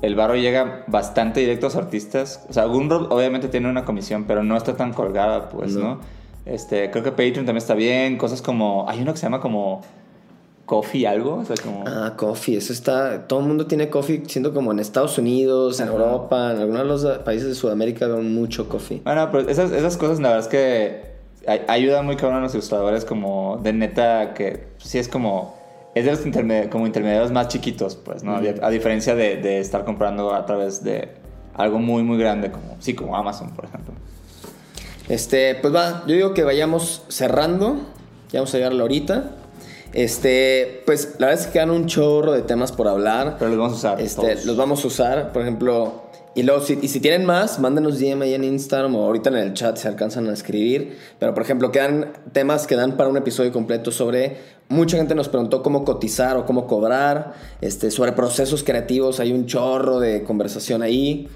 el 0.00 0.14
barro 0.14 0.36
llega 0.36 0.84
bastante 0.86 1.40
directo 1.40 1.66
a 1.66 1.70
los 1.70 1.76
artistas. 1.76 2.46
O 2.48 2.52
sea, 2.52 2.64
Gumroad 2.66 3.10
obviamente 3.10 3.48
tiene 3.48 3.68
una 3.68 3.84
comisión, 3.84 4.26
pero 4.28 4.44
no 4.44 4.56
está 4.56 4.76
tan 4.76 4.92
colgada, 4.92 5.48
pues, 5.48 5.74
No. 5.74 5.80
¿no? 5.80 6.00
Este, 6.46 6.90
creo 6.92 7.02
que 7.02 7.10
Patreon 7.10 7.44
también 7.44 7.58
está 7.58 7.74
bien. 7.74 8.16
Cosas 8.16 8.40
como. 8.42 8.88
Hay 8.88 9.02
uno 9.02 9.12
que 9.12 9.18
se 9.18 9.26
llama 9.26 9.40
como. 9.40 9.82
Coffee 10.68 11.06
algo. 11.06 11.36
O 11.36 11.44
sea, 11.46 11.56
como. 11.56 11.82
Ah, 11.86 12.12
coffee, 12.14 12.58
eso 12.58 12.74
está. 12.74 13.26
Todo 13.26 13.40
el 13.40 13.46
mundo 13.46 13.66
tiene 13.66 13.88
coffee, 13.88 14.22
siendo 14.26 14.52
como 14.52 14.70
en 14.70 14.78
Estados 14.80 15.16
Unidos, 15.16 15.80
en 15.80 15.88
Ajá. 15.88 15.96
Europa, 15.96 16.52
en 16.52 16.58
algunos 16.58 17.02
de 17.02 17.08
los 17.08 17.18
países 17.20 17.48
de 17.48 17.54
Sudamérica 17.54 18.06
ven 18.06 18.34
mucho 18.34 18.68
coffee. 18.68 19.00
Bueno, 19.02 19.28
pero 19.32 19.48
esas, 19.48 19.72
esas 19.72 19.96
cosas, 19.96 20.20
la 20.20 20.28
verdad 20.28 20.44
es 20.44 20.48
que 20.48 21.12
ay- 21.50 21.62
ayudan 21.68 22.04
muy 22.04 22.16
cabrón 22.16 22.40
a 22.40 22.42
los 22.42 22.52
ilustradores, 22.52 23.06
como 23.06 23.58
de 23.62 23.72
neta, 23.72 24.34
que 24.34 24.68
sí 24.76 24.98
es 24.98 25.08
como. 25.08 25.56
Es 25.94 26.04
de 26.04 26.10
los 26.12 26.68
como 26.70 26.86
intermediarios 26.86 27.32
más 27.32 27.48
chiquitos, 27.48 27.96
pues, 27.96 28.22
¿no? 28.22 28.36
A 28.36 28.70
diferencia 28.70 29.14
de, 29.14 29.36
de 29.38 29.58
estar 29.60 29.86
comprando 29.86 30.34
a 30.34 30.44
través 30.44 30.84
de 30.84 31.08
algo 31.54 31.78
muy, 31.78 32.02
muy 32.02 32.18
grande, 32.18 32.50
como, 32.50 32.76
sí, 32.78 32.92
como 32.94 33.16
Amazon, 33.16 33.50
por 33.50 33.64
ejemplo. 33.64 33.94
Este, 35.08 35.54
pues 35.56 35.74
va, 35.74 36.04
yo 36.06 36.14
digo 36.14 36.34
que 36.34 36.44
vayamos 36.44 37.02
cerrando. 37.08 37.76
Ya 38.30 38.40
vamos 38.40 38.52
a 38.54 38.58
llegar 38.58 38.72
a 38.72 38.74
la 38.74 38.84
horita. 38.84 39.30
Este, 39.92 40.82
pues 40.86 41.16
la 41.18 41.28
verdad 41.28 41.40
es 41.40 41.46
que 41.46 41.52
quedan 41.54 41.70
un 41.70 41.86
chorro 41.86 42.32
de 42.32 42.42
temas 42.42 42.72
por 42.72 42.88
hablar. 42.88 43.36
Pero 43.38 43.50
los 43.50 43.58
vamos 43.58 43.72
a 43.72 43.76
usar. 43.76 44.00
Este, 44.00 44.34
todos. 44.34 44.44
los 44.44 44.56
vamos 44.56 44.84
a 44.84 44.86
usar, 44.88 45.32
por 45.32 45.42
ejemplo. 45.42 46.02
Y 46.34 46.44
luego, 46.44 46.60
si, 46.60 46.78
y 46.80 46.88
si 46.88 47.00
tienen 47.00 47.24
más, 47.24 47.58
mándenos 47.58 47.98
DM 47.98 48.22
ahí 48.22 48.34
en 48.34 48.44
Instagram 48.44 48.94
o 48.94 49.04
ahorita 49.04 49.30
en 49.30 49.36
el 49.36 49.54
chat 49.54 49.76
se 49.76 49.88
alcanzan 49.88 50.28
a 50.28 50.32
escribir. 50.32 50.96
Pero, 51.18 51.34
por 51.34 51.42
ejemplo, 51.42 51.72
quedan 51.72 52.12
temas 52.32 52.66
que 52.66 52.76
dan 52.76 52.96
para 52.96 53.08
un 53.08 53.16
episodio 53.16 53.52
completo 53.52 53.90
sobre. 53.90 54.58
Mucha 54.68 54.98
gente 54.98 55.14
nos 55.14 55.28
preguntó 55.28 55.62
cómo 55.62 55.84
cotizar 55.84 56.36
o 56.36 56.46
cómo 56.46 56.66
cobrar. 56.66 57.32
Este, 57.60 57.90
sobre 57.90 58.12
procesos 58.12 58.62
creativos, 58.62 59.18
hay 59.18 59.32
un 59.32 59.46
chorro 59.46 59.98
de 59.98 60.22
conversación 60.22 60.82
ahí. 60.82 61.28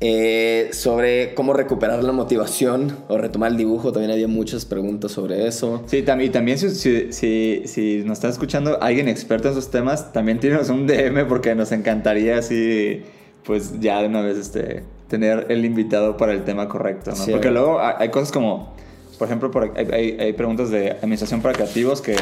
Eh, 0.00 0.68
sobre 0.74 1.34
cómo 1.34 1.54
recuperar 1.54 2.04
la 2.04 2.12
motivación 2.12 2.96
o 3.08 3.18
retomar 3.18 3.50
el 3.50 3.56
dibujo, 3.56 3.90
también 3.90 4.12
había 4.12 4.28
muchas 4.28 4.64
preguntas 4.64 5.10
sobre 5.10 5.48
eso. 5.48 5.82
Sí, 5.86 6.04
tam- 6.04 6.24
y 6.24 6.28
también 6.30 6.56
si, 6.56 6.70
si, 6.70 7.12
si, 7.12 7.62
si 7.66 8.02
nos 8.04 8.18
está 8.18 8.28
escuchando 8.28 8.80
alguien 8.80 9.08
experto 9.08 9.48
en 9.48 9.52
esos 9.54 9.72
temas, 9.72 10.12
también 10.12 10.38
tírenos 10.38 10.68
un 10.68 10.86
DM 10.86 11.26
porque 11.26 11.52
nos 11.56 11.72
encantaría 11.72 12.38
así, 12.38 13.02
pues 13.44 13.80
ya 13.80 14.00
de 14.00 14.06
una 14.06 14.20
vez 14.20 14.38
este, 14.38 14.84
tener 15.08 15.46
el 15.48 15.64
invitado 15.64 16.16
para 16.16 16.30
el 16.32 16.44
tema 16.44 16.68
correcto, 16.68 17.10
¿no? 17.10 17.16
Sí, 17.16 17.32
porque 17.32 17.50
luego 17.50 17.80
hay 17.80 18.10
cosas 18.10 18.30
como, 18.30 18.72
por 19.18 19.26
ejemplo, 19.26 19.50
por- 19.50 19.72
hay, 19.76 20.16
hay- 20.20 20.32
preguntas 20.34 20.70
de 20.70 20.92
administración 20.92 21.42
para 21.42 21.54
creativos 21.56 22.02
que 22.02 22.14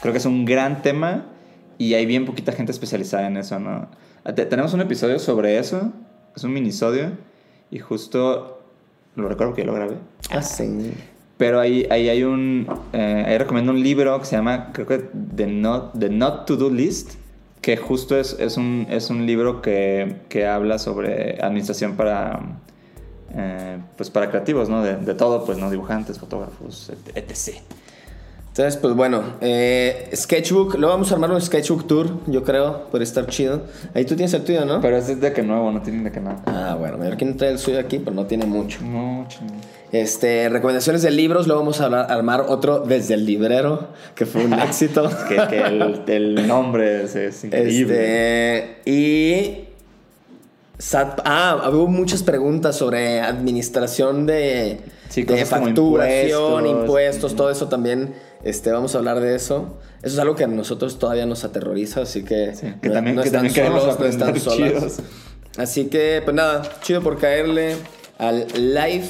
creo 0.00 0.12
que 0.14 0.18
es 0.18 0.24
un 0.26 0.46
gran 0.46 0.80
tema 0.80 1.26
y 1.76 1.92
hay 1.92 2.06
bien 2.06 2.24
poquita 2.24 2.52
gente 2.52 2.72
especializada 2.72 3.26
en 3.26 3.36
eso, 3.36 3.58
¿no? 3.60 3.88
Te- 4.34 4.46
tenemos 4.46 4.72
un 4.72 4.80
episodio 4.80 5.18
sobre 5.18 5.58
eso, 5.58 5.92
es 6.36 6.44
un 6.44 6.52
minisodio 6.52 7.12
y 7.70 7.78
justo 7.78 8.62
lo 9.16 9.28
recuerdo 9.28 9.54
que 9.54 9.62
yo 9.62 9.66
lo 9.68 9.74
grabé. 9.74 9.96
Ah, 10.30 10.42
sí. 10.42 10.92
Pero 11.36 11.58
ahí, 11.58 11.86
ahí 11.90 12.08
hay 12.08 12.22
un. 12.22 12.66
eh, 12.92 13.24
ahí 13.26 13.38
recomiendo 13.38 13.72
un 13.72 13.82
libro 13.82 14.18
que 14.20 14.26
se 14.26 14.36
llama, 14.36 14.72
creo 14.72 14.86
que 14.86 14.98
The 15.36 15.46
Not, 15.46 15.98
The 15.98 16.10
Not 16.10 16.46
To 16.46 16.56
Do 16.56 16.68
List, 16.70 17.12
que 17.62 17.76
justo 17.76 18.18
es, 18.18 18.36
es, 18.38 18.56
un, 18.56 18.86
es 18.90 19.08
un 19.10 19.24
libro 19.26 19.62
que, 19.62 20.16
que 20.28 20.46
habla 20.46 20.78
sobre 20.78 21.38
administración 21.42 21.96
para. 21.96 22.40
eh, 23.34 23.78
pues 23.96 24.10
para 24.10 24.28
creativos, 24.30 24.68
¿no? 24.68 24.82
De, 24.82 24.96
de 24.96 25.14
todo, 25.14 25.44
pues, 25.46 25.56
¿no? 25.58 25.70
Dibujantes, 25.70 26.18
fotógrafos, 26.18 26.90
et- 26.90 27.16
etc. 27.16 27.56
Entonces, 28.50 28.76
pues 28.78 28.94
bueno, 28.94 29.22
eh, 29.40 30.10
Sketchbook, 30.14 30.74
luego 30.74 30.88
vamos 30.94 31.10
a 31.12 31.14
armar 31.14 31.30
un 31.30 31.40
Sketchbook 31.40 31.86
Tour, 31.86 32.10
yo 32.26 32.42
creo, 32.42 32.86
por 32.90 33.00
estar 33.00 33.26
chido. 33.28 33.62
Ahí 33.94 34.04
tú 34.04 34.16
tienes 34.16 34.34
el 34.34 34.42
tuyo, 34.42 34.64
¿no? 34.64 34.80
Pero 34.80 34.96
ese 34.96 35.12
es 35.12 35.20
de 35.20 35.32
que 35.32 35.42
nuevo, 35.42 35.70
no 35.70 35.80
tiene 35.82 36.02
de 36.02 36.10
que 36.10 36.20
nada. 36.20 36.42
Ah, 36.46 36.74
bueno, 36.78 36.98
quién 37.16 37.36
trae 37.36 37.52
el 37.52 37.58
suyo 37.60 37.78
aquí, 37.78 38.00
pero 38.00 38.10
no 38.14 38.26
tiene 38.26 38.46
mucho. 38.46 38.80
No, 38.82 39.24
chingón. 39.28 39.56
Este, 39.92 40.48
recomendaciones 40.48 41.02
de 41.02 41.12
libros, 41.12 41.46
luego 41.46 41.62
vamos 41.62 41.80
a 41.80 41.84
hablar- 41.84 42.10
armar 42.10 42.44
otro 42.48 42.80
desde 42.80 43.14
el 43.14 43.24
librero, 43.24 43.88
que 44.16 44.26
fue 44.26 44.44
un 44.44 44.52
éxito. 44.60 45.08
Que, 45.28 45.36
que 45.48 45.60
el, 45.66 46.02
el 46.08 46.46
nombre 46.48 47.04
es, 47.04 47.14
es 47.14 47.44
increíble. 47.44 48.58
Este, 48.58 48.90
y 48.90 49.64
SAT. 50.78 51.20
Ah, 51.24 51.70
hubo 51.72 51.86
muchas 51.86 52.24
preguntas 52.24 52.76
sobre 52.76 53.20
administración 53.20 54.26
de, 54.26 54.80
Sí, 55.08 55.24
facturación, 55.24 56.66
impuestos. 56.66 56.80
impuestos, 56.80 57.36
todo 57.36 57.50
eso 57.50 57.68
también. 57.68 58.14
Este, 58.42 58.70
vamos 58.72 58.94
a 58.94 58.98
hablar 58.98 59.20
de 59.20 59.34
eso. 59.34 59.78
Eso 60.02 60.14
es 60.14 60.18
algo 60.18 60.34
que 60.34 60.44
a 60.44 60.46
nosotros 60.46 60.98
todavía 60.98 61.26
nos 61.26 61.44
aterroriza, 61.44 62.02
así 62.02 62.24
que, 62.24 62.54
Sí, 62.54 62.72
que 62.82 62.88
también- 62.90 63.16
que 63.16 63.26
están 63.26 63.48
también 63.48 63.66
solos, 63.72 63.98
no 64.00 64.06
están 64.06 64.40
solas. 64.40 65.00
Así 65.58 65.86
que, 65.88 66.22
pues 66.24 66.34
nada, 66.34 66.62
chido 66.82 67.02
por 67.02 67.18
caerle 67.18 67.76
al 68.18 68.46
live. 68.56 69.04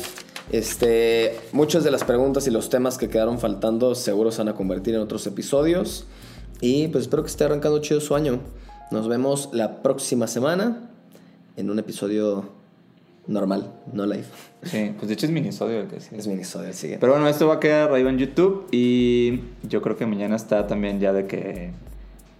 Este, 0.52 1.38
muchas 1.52 1.84
de 1.84 1.92
las 1.92 2.02
preguntas 2.02 2.46
y 2.48 2.50
los 2.50 2.70
temas 2.70 2.98
que 2.98 3.08
quedaron 3.08 3.38
faltando 3.38 3.94
seguro 3.94 4.32
se 4.32 4.38
van 4.38 4.48
a 4.48 4.54
convertir 4.54 4.94
en 4.96 5.00
otros 5.00 5.26
episodios. 5.26 6.06
Y 6.60 6.88
pues 6.88 7.02
espero 7.04 7.22
que 7.22 7.28
esté 7.28 7.44
arrancando 7.44 7.78
chido 7.80 8.00
su 8.00 8.14
año. 8.16 8.40
Nos 8.90 9.06
vemos 9.08 9.50
la 9.52 9.80
próxima 9.82 10.26
semana 10.26 10.90
en 11.56 11.70
un 11.70 11.78
episodio 11.78 12.50
normal, 13.26 13.72
no 13.92 14.06
live. 14.06 14.24
Sí, 14.62 14.92
pues 14.96 15.08
de 15.08 15.14
hecho 15.14 15.26
es 15.26 15.32
minisodio 15.32 15.80
el 15.80 15.86
que 15.88 16.00
sí. 16.00 16.08
Es 16.16 16.26
minisodio 16.26 16.68
el 16.68 16.74
siguiente. 16.74 17.00
Pero 17.00 17.12
bueno, 17.12 17.28
esto 17.28 17.46
va 17.48 17.54
a 17.54 17.60
quedar 17.60 17.90
arriba 17.90 18.10
en 18.10 18.18
YouTube 18.18 18.66
y 18.72 19.40
yo 19.68 19.80
creo 19.82 19.96
que 19.96 20.06
mañana 20.06 20.36
está 20.36 20.66
también 20.66 21.00
ya 21.00 21.12
de 21.12 21.26
que 21.26 21.70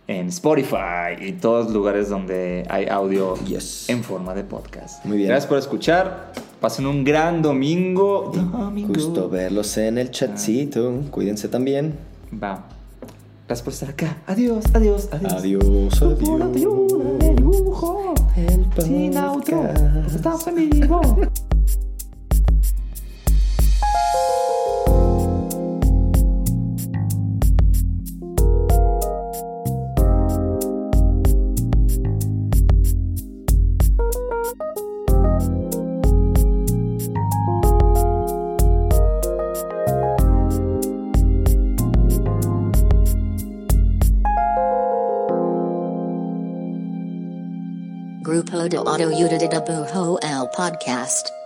en 0.07 0.27
Spotify 0.29 1.15
y 1.21 1.33
todos 1.33 1.71
lugares 1.73 2.09
donde 2.09 2.67
hay 2.69 2.87
audio 2.87 3.37
Yes. 3.47 3.89
en 3.89 4.03
forma 4.03 4.35
de 4.35 4.43
podcast. 4.43 5.05
Muy 5.05 5.19
bien. 5.19 5.29
Gracias 5.29 5.49
por 5.49 5.59
escuchar. 5.59 6.33
Pasen 6.61 6.87
un 6.87 7.05
gran 7.05 7.41
domingo. 7.43 8.33
Domingo. 8.35 8.93
Gusto 8.93 9.29
verlos 9.29 9.77
en 9.79 9.99
el 9.99 10.11
chatcito. 10.11 11.03
Cuídense 11.13 11.49
también. 11.49 11.95
Va. 12.33 12.67
Gracias 13.47 13.65
por 13.65 13.73
estar 13.73 13.89
acá. 13.91 14.19
Adiós, 14.27 14.65
adiós, 14.75 15.09
adiós. 15.13 15.33
Adiós, 15.33 16.03
adiós. 16.03 17.30
Lujo. 17.51 18.15
El 18.37 18.67
Sin 18.83 19.17
outro. 19.19 19.63
podcast. 19.63 20.15
Estamos 20.15 20.47
en 20.47 20.71
vivo. 20.71 21.01
Grupo 49.01 49.17
de 49.17 49.23
Auto 49.23 49.35
Udida 49.35 49.61
Bujo 49.61 50.19
El 50.21 50.47
Podcast. 50.51 51.40